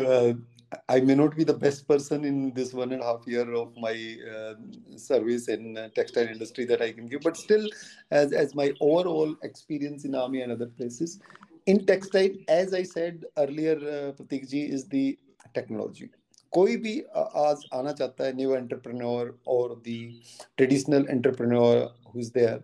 I 0.90 1.00
may 1.00 1.16
not 1.16 1.36
be 1.36 1.44
the 1.44 1.54
best 1.54 1.88
person 1.88 2.26
in 2.26 2.52
this 2.54 2.74
one 2.74 2.92
and 2.92 3.02
a 3.02 3.06
half 3.06 3.28
year 3.28 3.50
of 3.54 3.76
my 3.78 3.96
uh, 4.36 4.54
service 4.98 5.48
in 5.48 5.78
uh, 5.78 5.90
textile 5.96 6.28
industry 6.28 6.66
that 6.66 6.82
I 6.82 6.92
can 6.92 7.08
give, 7.08 7.22
but 7.22 7.38
still, 7.38 7.68
as 8.12 8.34
as 8.34 8.56
my 8.56 8.72
overall 8.82 9.36
experience 9.44 10.06
in 10.06 10.16
army 10.16 10.42
and 10.42 10.52
other 10.52 10.68
places, 10.68 11.20
in 11.68 11.86
textile 11.86 12.30
as 12.48 12.74
i 12.74 12.84
said 12.84 13.26
earlier 13.44 13.76
uh, 13.94 14.12
pratik 14.18 14.48
ji 14.52 14.62
is 14.78 14.88
the 14.96 15.06
technology 15.58 16.10
कोई 16.54 16.76
भी 16.84 16.92
आज 17.38 17.64
आना 17.74 17.92
चाहता 17.92 18.26
है 18.26 18.34
new 18.36 18.54
entrepreneur 18.56 19.38
और 19.54 19.74
the 19.88 19.96
traditional 20.58 21.06
entrepreneur 21.10 21.78
who 22.14 22.20
is 22.20 22.28
there 22.36 22.62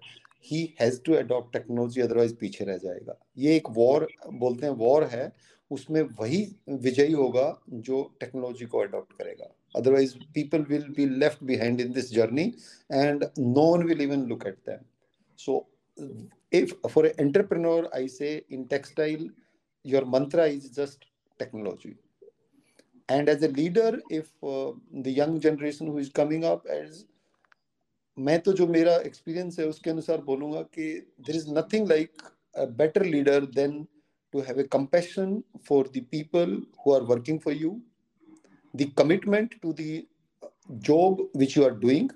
he 0.51 0.61
has 0.81 1.01
to 1.05 1.13
adopt 1.13 1.51
technology 1.53 2.01
otherwise 2.01 2.35
पीछे 2.39 2.65
रह 2.65 2.77
जाएगा 2.83 3.17
ये 3.45 3.55
एक 3.55 3.69
वॉर 3.79 4.07
बोलते 4.43 4.65
हैं 4.65 4.73
वॉर 4.83 5.03
है 5.15 5.25
उसमें 5.70 6.02
वही 6.20 6.42
विजयी 6.68 7.12
होगा 7.12 7.46
जो 7.86 8.02
टेक्नोलॉजी 8.20 8.66
को 8.66 8.78
अडॉप्ट 8.78 9.12
करेगा। 9.18 9.52
Otherwise 9.76 10.14
people 10.34 10.62
will 10.68 10.88
be 10.96 11.06
left 11.06 11.44
behind 11.44 11.80
in 11.80 11.92
this 11.92 12.12
journey 12.14 12.52
and 12.92 13.24
no 13.38 13.76
will 13.82 14.00
even 14.00 14.26
look 14.28 14.46
at 14.46 14.58
them 14.66 14.84
so 15.38 15.64
an 15.98 17.06
entrepreneur 17.18 17.88
i 17.94 18.06
say 18.06 18.44
in 18.50 18.66
textile 18.68 19.22
your 19.84 20.04
mantra 20.04 20.46
is 20.48 20.68
just 20.70 21.06
technology. 21.40 21.96
And 23.08 23.28
as 23.28 23.42
a 23.42 23.48
leader 23.48 24.00
if 24.10 24.28
uh, 24.42 24.72
the 24.92 25.10
young 25.10 25.40
generation 25.40 25.86
who 25.86 25.98
is 25.98 26.10
coming 26.10 26.44
up 26.44 26.66
as 26.66 27.04
मैं 28.18 28.38
तो 28.40 28.52
जो 28.52 28.66
मेरा 28.66 28.94
experience 29.06 29.58
है 29.58 29.66
उसके 29.68 29.90
अनुसार 29.90 30.20
बोलूँगा 30.24 30.60
कि 30.74 30.84
there 31.26 31.36
is 31.36 31.48
nothing 31.50 31.88
like 31.88 32.22
better 32.76 33.04
leader 33.04 33.46
than 33.54 33.86
to 34.35 34.41
have 34.47 34.59
a 34.59 34.63
compassion 34.77 35.41
for 35.69 35.87
the 35.95 36.05
people 36.11 36.61
who 36.85 36.93
are 36.93 37.01
working 37.13 37.39
for 37.39 37.53
you 37.53 37.79
the 38.73 38.91
commitment 38.97 39.59
to 39.61 39.73
the 39.79 40.01
job 40.79 41.21
which 41.33 41.55
you 41.55 41.63
are 41.65 41.71
doing 41.71 42.09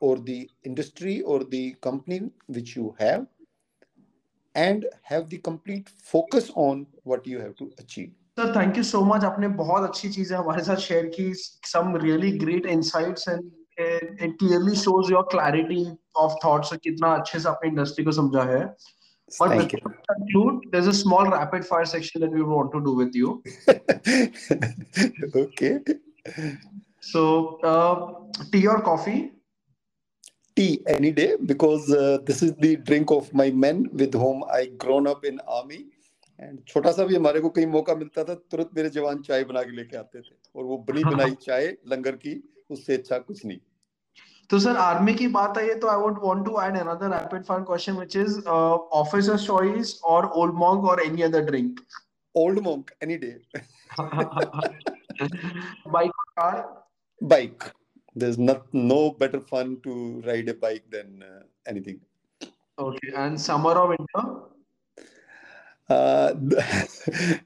or 0.00 0.16
the 0.18 0.48
industry 0.64 1.22
or 1.22 1.44
the 1.44 1.74
company 1.80 2.30
which 2.46 2.76
you 2.76 2.94
have 2.98 3.26
and 4.54 4.86
have 5.02 5.28
the 5.28 5.38
complete 5.38 5.88
focus 5.88 6.50
on 6.54 6.86
what 7.04 7.26
you 7.26 7.40
have 7.40 7.54
to 7.56 7.70
achieve 7.78 8.12
sir 8.38 8.52
thank 8.52 8.76
you 8.76 8.84
so 8.84 9.02
much 9.04 9.24
आपने 9.24 9.48
बहुत 9.60 9.88
अच्छी 9.88 10.08
चीजें 10.08 10.36
हमारे 10.36 10.62
साथ 10.64 10.76
share 10.86 11.06
की 11.18 11.32
some 11.72 11.94
really 12.04 12.32
great 12.38 12.66
insights 12.66 13.26
and 13.26 13.50
it 13.78 14.38
clearly 14.38 14.76
shows 14.76 15.10
your 15.10 15.24
clarity 15.34 15.84
of 16.24 16.36
thoughts 16.44 16.72
कितना 16.84 17.14
अच्छे 17.14 17.40
से 17.40 17.48
आपने 17.48 17.70
इंडस्ट्री 17.70 18.04
को 18.04 18.12
समझा 18.12 18.42
है 18.52 18.62
but 19.39 19.49
Thank 19.49 19.73
we 19.73 19.79
conclude 20.13 20.65
there's 20.71 20.87
a 20.87 20.93
small 20.93 21.25
rapid 21.25 21.65
fire 21.65 21.85
section 21.85 22.21
that 22.21 22.31
we 22.31 22.43
want 22.43 22.71
to 22.73 22.81
do 22.83 22.93
with 23.01 23.15
you 23.15 23.21
you. 23.21 23.43
okay. 25.35 25.79
so 26.99 27.59
uh, 27.63 27.95
tea 28.51 28.67
or 28.67 28.81
coffee 28.81 29.31
Tea 30.55 30.83
any 30.85 31.11
day 31.11 31.37
because 31.45 31.89
uh, 31.91 32.17
this 32.25 32.41
is 32.43 32.53
the 32.55 32.75
drink 32.75 33.09
of 33.09 33.33
my 33.33 33.49
men 33.51 33.89
with 33.93 34.13
whom 34.13 34.43
I 34.51 34.65
grown 34.77 35.07
up 35.07 35.23
in 35.23 35.39
army. 35.47 35.85
And 36.41 36.59
छोटा 36.67 36.91
सा 36.91 37.03
भी 37.05 37.15
हमारे 37.15 37.39
को 37.39 37.49
कहीं 37.55 37.65
मौका 37.67 37.95
मिलता 37.95 38.23
था 38.23 38.33
तुरंत 38.51 38.69
मेरे 38.75 38.89
जवान 38.89 39.21
चाय 39.21 39.43
बना 39.49 39.61
के 39.63 39.75
लेके 39.75 39.97
आते 39.97 40.21
थे 40.21 40.35
और 40.55 40.63
वो 40.65 40.77
बनी 40.87 41.03
बनाई 41.03 41.35
चाय 41.41 41.67
लंगर 41.91 42.15
की 42.23 42.33
उससे 42.71 42.93
अच्छा 42.93 43.17
कुछ 43.27 43.45
नहीं 43.45 43.59
तो 44.51 44.59
सर 44.59 44.77
आर्मी 44.77 45.13
की 45.15 45.27
बात 45.33 45.57
आई 45.57 45.67
है 45.67 45.79
तो 45.79 45.87
I 45.87 45.97
would 45.97 46.17
want 46.23 46.45
to 46.45 46.61
add 46.61 46.77
another 46.77 47.09
rapid 47.11 47.43
fire 47.45 47.61
question 47.63 47.93
which 47.97 48.15
is 48.17 48.39
Officer 49.01 49.37
Choice 49.45 49.99
और 50.13 50.25
ओल्ड 50.41 50.53
मॉन्क 50.63 50.85
और 50.91 51.01
any 51.01 51.21
other 51.23 51.45
drink 51.45 51.79
Old 52.35 52.59
monk 52.65 52.91
any 53.05 53.17
day 53.21 53.33
bike 55.95 56.11
car 56.39 56.59
bike 57.21 57.65
there's 58.21 58.37
not 58.37 58.61
no 58.91 58.99
better 59.17 59.39
fun 59.49 59.73
to 59.81 59.95
ride 60.27 60.47
a 60.53 60.55
bike 60.61 60.85
than 60.95 61.25
uh, 61.31 61.41
anything 61.73 61.99
okay 62.77 63.11
and 63.23 63.37
summer 63.37 63.77
और 63.77 63.89
winter 63.89 64.29
uh, 65.89 66.29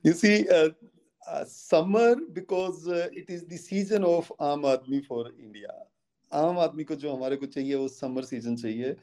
you 0.03 0.13
see 0.13 0.35
uh, 0.57 0.69
uh, 1.27 1.43
summer 1.45 2.09
because 2.37 2.87
uh, 2.87 3.07
it 3.21 3.35
is 3.37 3.43
the 3.51 3.59
season 3.65 4.07
of 4.11 4.31
आम 4.51 4.65
आदमी 4.73 5.01
for 5.07 5.25
India 5.27 5.75
आम 6.35 6.59
आदमी 6.59 6.83
को 6.83 6.95
जो 6.95 7.13
हमारे 7.13 7.35
को 7.35 7.45
चाहिए 7.45 7.75
वो 7.75 7.87
समर 7.87 8.23
सीज़न 8.23 8.55
चाहिए 8.55 8.93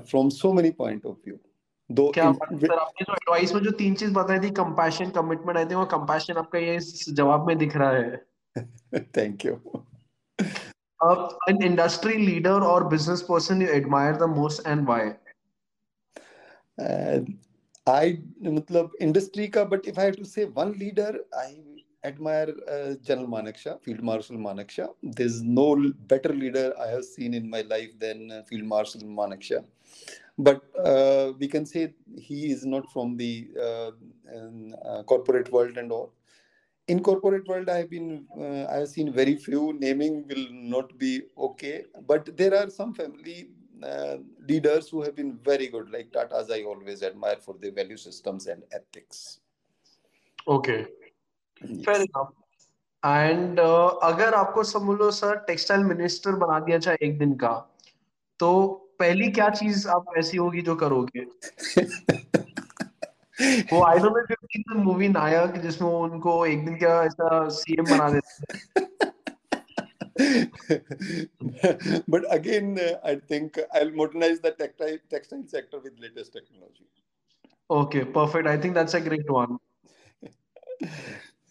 from 0.00 0.28
so 0.28 0.52
many 0.52 0.70
point 0.70 1.06
of 1.06 1.16
view 1.16 1.36
दो 1.90 2.10
क्या 2.10 2.32
सर 2.32 2.78
आपने 2.78 3.04
जो 3.04 3.14
एडवाइस 3.14 3.54
में 3.54 3.62
जो 3.62 3.70
तीन 3.70 3.94
चीज़ 3.94 4.12
बताई 4.12 4.38
थी 4.38 4.50
कंपैशन 4.50 5.10
कमिटमेंट 5.10 5.58
आई 5.58 5.64
थिंक 5.64 5.74
वो 5.74 5.84
कंपैशन 5.84 6.34
आपका 6.34 6.58
ये 6.58 6.78
जवाब 7.12 7.46
में 7.46 7.58
दिख 7.58 7.76
रहा 7.76 7.90
है। 7.90 8.16
Thank 9.16 9.44
you 9.44 9.60
Uh, 11.00 11.30
an 11.46 11.62
industry 11.62 12.14
leader 12.18 12.60
or 12.64 12.84
business 12.90 13.20
person 13.22 13.60
you 13.60 13.68
admire 13.68 14.14
the 14.18 14.26
most 14.28 14.64
and 14.66 14.88
why? 14.88 15.02
I 17.88 18.16
मतलब 18.42 18.96
इंडस्ट्री 19.00 19.46
का 19.48 19.64
but 19.64 19.86
if 19.86 20.00
I 20.00 20.06
have 20.06 20.14
to 20.14 20.24
say 20.24 20.44
one 20.44 20.74
leader 20.76 21.24
I 21.34 21.54
admire 22.04 22.54
uh, 22.70 22.94
General 23.02 23.28
Manekshaw, 23.28 23.80
Field 23.82 24.02
Marshal 24.02 24.36
Manekshaw. 24.36 24.94
There's 25.02 25.42
no 25.42 25.92
better 26.06 26.32
leader 26.32 26.72
I 26.80 26.88
have 26.88 27.04
seen 27.04 27.34
in 27.34 27.48
my 27.48 27.62
life 27.62 27.98
than 27.98 28.30
uh, 28.30 28.42
Field 28.42 28.64
Marshal 28.64 29.02
Manekshaw. 29.02 29.64
But 30.38 30.62
uh, 30.78 31.32
we 31.38 31.48
can 31.48 31.66
say 31.66 31.94
he 32.16 32.52
is 32.52 32.64
not 32.64 32.90
from 32.92 33.16
the 33.16 33.48
uh, 33.60 33.90
uh, 34.88 35.02
corporate 35.02 35.50
world 35.50 35.76
and 35.76 35.90
all. 35.90 36.12
In 36.86 37.02
corporate 37.02 37.46
world, 37.48 37.68
I 37.68 37.78
have 37.78 37.90
been 37.90 38.24
uh, 38.38 38.64
I 38.72 38.76
have 38.76 38.88
seen 38.88 39.12
very 39.12 39.36
few. 39.36 39.76
Naming 39.78 40.26
will 40.28 40.46
not 40.50 40.96
be 40.96 41.22
okay, 41.36 41.84
but 42.06 42.34
there 42.36 42.54
are 42.54 42.70
some 42.70 42.94
family 42.94 43.50
leaders 44.48 44.88
who 44.88 45.02
have 45.02 45.14
been 45.14 45.38
very 45.44 45.66
good, 45.68 45.90
like 45.90 46.10
Tata's. 46.12 46.50
I 46.50 46.62
always 46.62 47.02
admire 47.02 47.36
for 47.36 47.56
their 47.60 47.72
value 47.72 47.96
systems 47.96 48.46
and 48.46 48.62
ethics. 48.72 49.40
Okay. 50.46 50.86
Fair 51.62 52.00
enough. 52.00 52.28
And 53.06 53.60
अगर 54.02 54.34
आपको 54.34 54.64
समझ 54.64 54.98
लो 54.98 55.10
sir 55.10 55.36
textile 55.36 55.80
minister 55.80 56.32
बना 56.32 56.60
दिया 56.60 56.78
जाए 56.78 56.96
एक 57.02 57.18
दिन 57.18 57.34
का 57.34 57.76
तो 58.40 58.68
पहली 58.98 59.30
क्या 59.30 59.50
चीज़ 59.50 59.88
आप 59.88 60.04
ऐसी 60.18 60.36
होगी 60.36 60.62
जो 60.62 60.76
करोगे? 60.76 61.20
वो 63.72 63.84
I 63.84 63.98
don't 63.98 64.32
know 64.68 64.82
movie 64.82 65.08
Nayak 65.08 65.60
जिसमें 65.60 65.88
उनको 65.88 66.46
एक 66.46 66.64
दिन 66.64 66.74
का 66.74 67.04
ऐसा 67.04 67.48
सीएम 67.48 67.84
बना 67.84 68.10
देते 68.10 68.68
but 72.08 72.34
again, 72.34 72.78
uh, 72.78 72.98
I 73.04 73.14
think 73.14 73.58
I'll 73.72 73.90
modernize 73.90 74.40
the 74.40 74.50
textile 74.50 74.98
textile 75.10 75.44
sector 75.46 75.78
with 75.78 75.92
latest 76.00 76.32
technology. 76.32 76.86
Okay 77.70 78.04
perfect 78.12 78.48
I 78.48 78.58
think 78.58 78.74
that's 78.74 78.96
a 78.96 78.98
great 78.98 79.26
one 79.30 79.58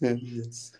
yes. 0.01 0.71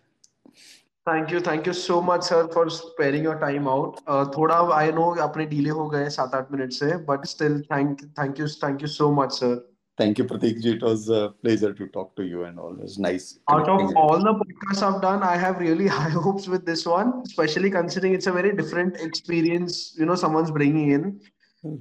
Thank 1.07 1.31
you 1.31 1.39
thank 1.41 1.67
you 1.67 1.73
so 1.73 2.01
much 2.01 2.23
sir 2.23 2.45
for 2.53 2.69
sparing 2.77 3.25
your 3.25 3.35
time 3.39 3.67
out 3.69 3.99
थोड़ा 4.37 4.55
I 4.75 4.91
know 4.91 5.03
अपने 5.25 5.45
delay 5.53 5.69
हो 5.77 5.87
गए 5.89 6.09
सात 6.15 6.35
आठ 6.35 6.51
minute 6.51 6.71
से 6.73 6.97
but 7.09 7.25
still 7.25 7.59
thank 7.71 8.01
thank 8.19 8.39
you 8.39 8.47
thank 8.63 8.81
you 8.81 8.87
so 8.99 9.11
much 9.21 9.33
sir 9.39 9.65
Thank 9.97 10.19
you, 10.19 10.23
Pratik 10.29 10.57
ji. 10.63 10.71
It 10.75 10.83
was 10.85 11.05
a 11.09 11.19
pleasure 11.43 11.69
to 11.77 11.85
talk 11.93 12.09
to 12.17 12.25
you 12.31 12.41
and 12.47 12.59
was 12.63 12.97
nice. 13.05 13.23
Out 13.53 13.69
of 13.75 13.95
all 14.01 14.25
the 14.25 14.33
podcasts 14.41 14.83
I've 14.87 14.99
done, 15.05 15.23
I 15.29 15.31
have 15.43 15.63
really 15.63 15.87
high 15.95 16.11
hopes 16.25 16.45
with 16.55 16.67
this 16.67 16.83
one, 16.89 17.13
especially 17.29 17.71
considering 17.77 18.13
it's 18.17 18.29
a 18.33 18.35
very 18.35 18.51
different 18.59 19.01
experience, 19.07 19.79
you 20.01 20.09
know, 20.11 20.19
someone's 20.25 20.53
bringing 20.59 20.93
in. 20.99 21.09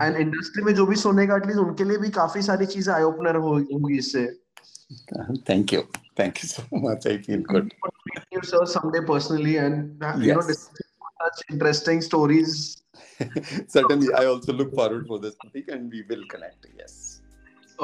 And 0.07 0.23
industry 0.23 0.65
में 0.65 0.73
जो 0.75 0.87
भी 0.87 0.97
सुनेगा 1.03 1.37
at least 1.37 1.61
उनके 1.67 1.85
लिए 1.91 1.99
भी 2.07 2.11
काफ़ी 2.17 2.43
सारी 2.43 2.67
चीज़ें 2.79 2.93
आई 2.95 3.03
ओपनर 3.13 3.37
होंगी 3.51 3.99
इससे 3.99 4.27
Thank 5.51 5.73
you. 5.77 5.87
Thank 6.17 6.43
you 6.43 6.49
so 6.49 6.63
much. 6.73 7.07
I 7.07 7.19
feel 7.19 7.41
good. 7.43 7.73
you 8.33 8.41
sir 8.43 8.65
someday 8.67 9.01
personally 9.07 9.57
and 9.59 10.03
uh, 10.03 10.17
you 10.21 10.33
know 10.35 10.41
Yes. 10.41 10.47
discuss 10.47 10.83
such 11.25 11.39
interesting 11.51 12.01
stories 12.03 12.77
Certainly, 13.69 14.13
I 14.15 14.25
also 14.27 14.53
look 14.53 14.75
forward 14.75 15.07
for 15.07 15.19
this, 15.19 15.37
topic 15.37 15.69
and 15.69 15.91
we 15.91 16.03
will 16.09 16.25
connect. 16.35 16.67
Yes. 16.79 17.21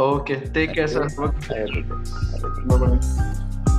okay 0.04 0.38
take 0.56 0.72
care 0.74 0.88
sir 0.88 1.04
I 1.04 1.58
have 1.58 1.76
a 1.76 1.82
good- 1.82 2.08
have 2.32 2.44
a 2.44 2.50
good- 2.50 2.68
bye 2.68 2.78
bye 2.82 3.71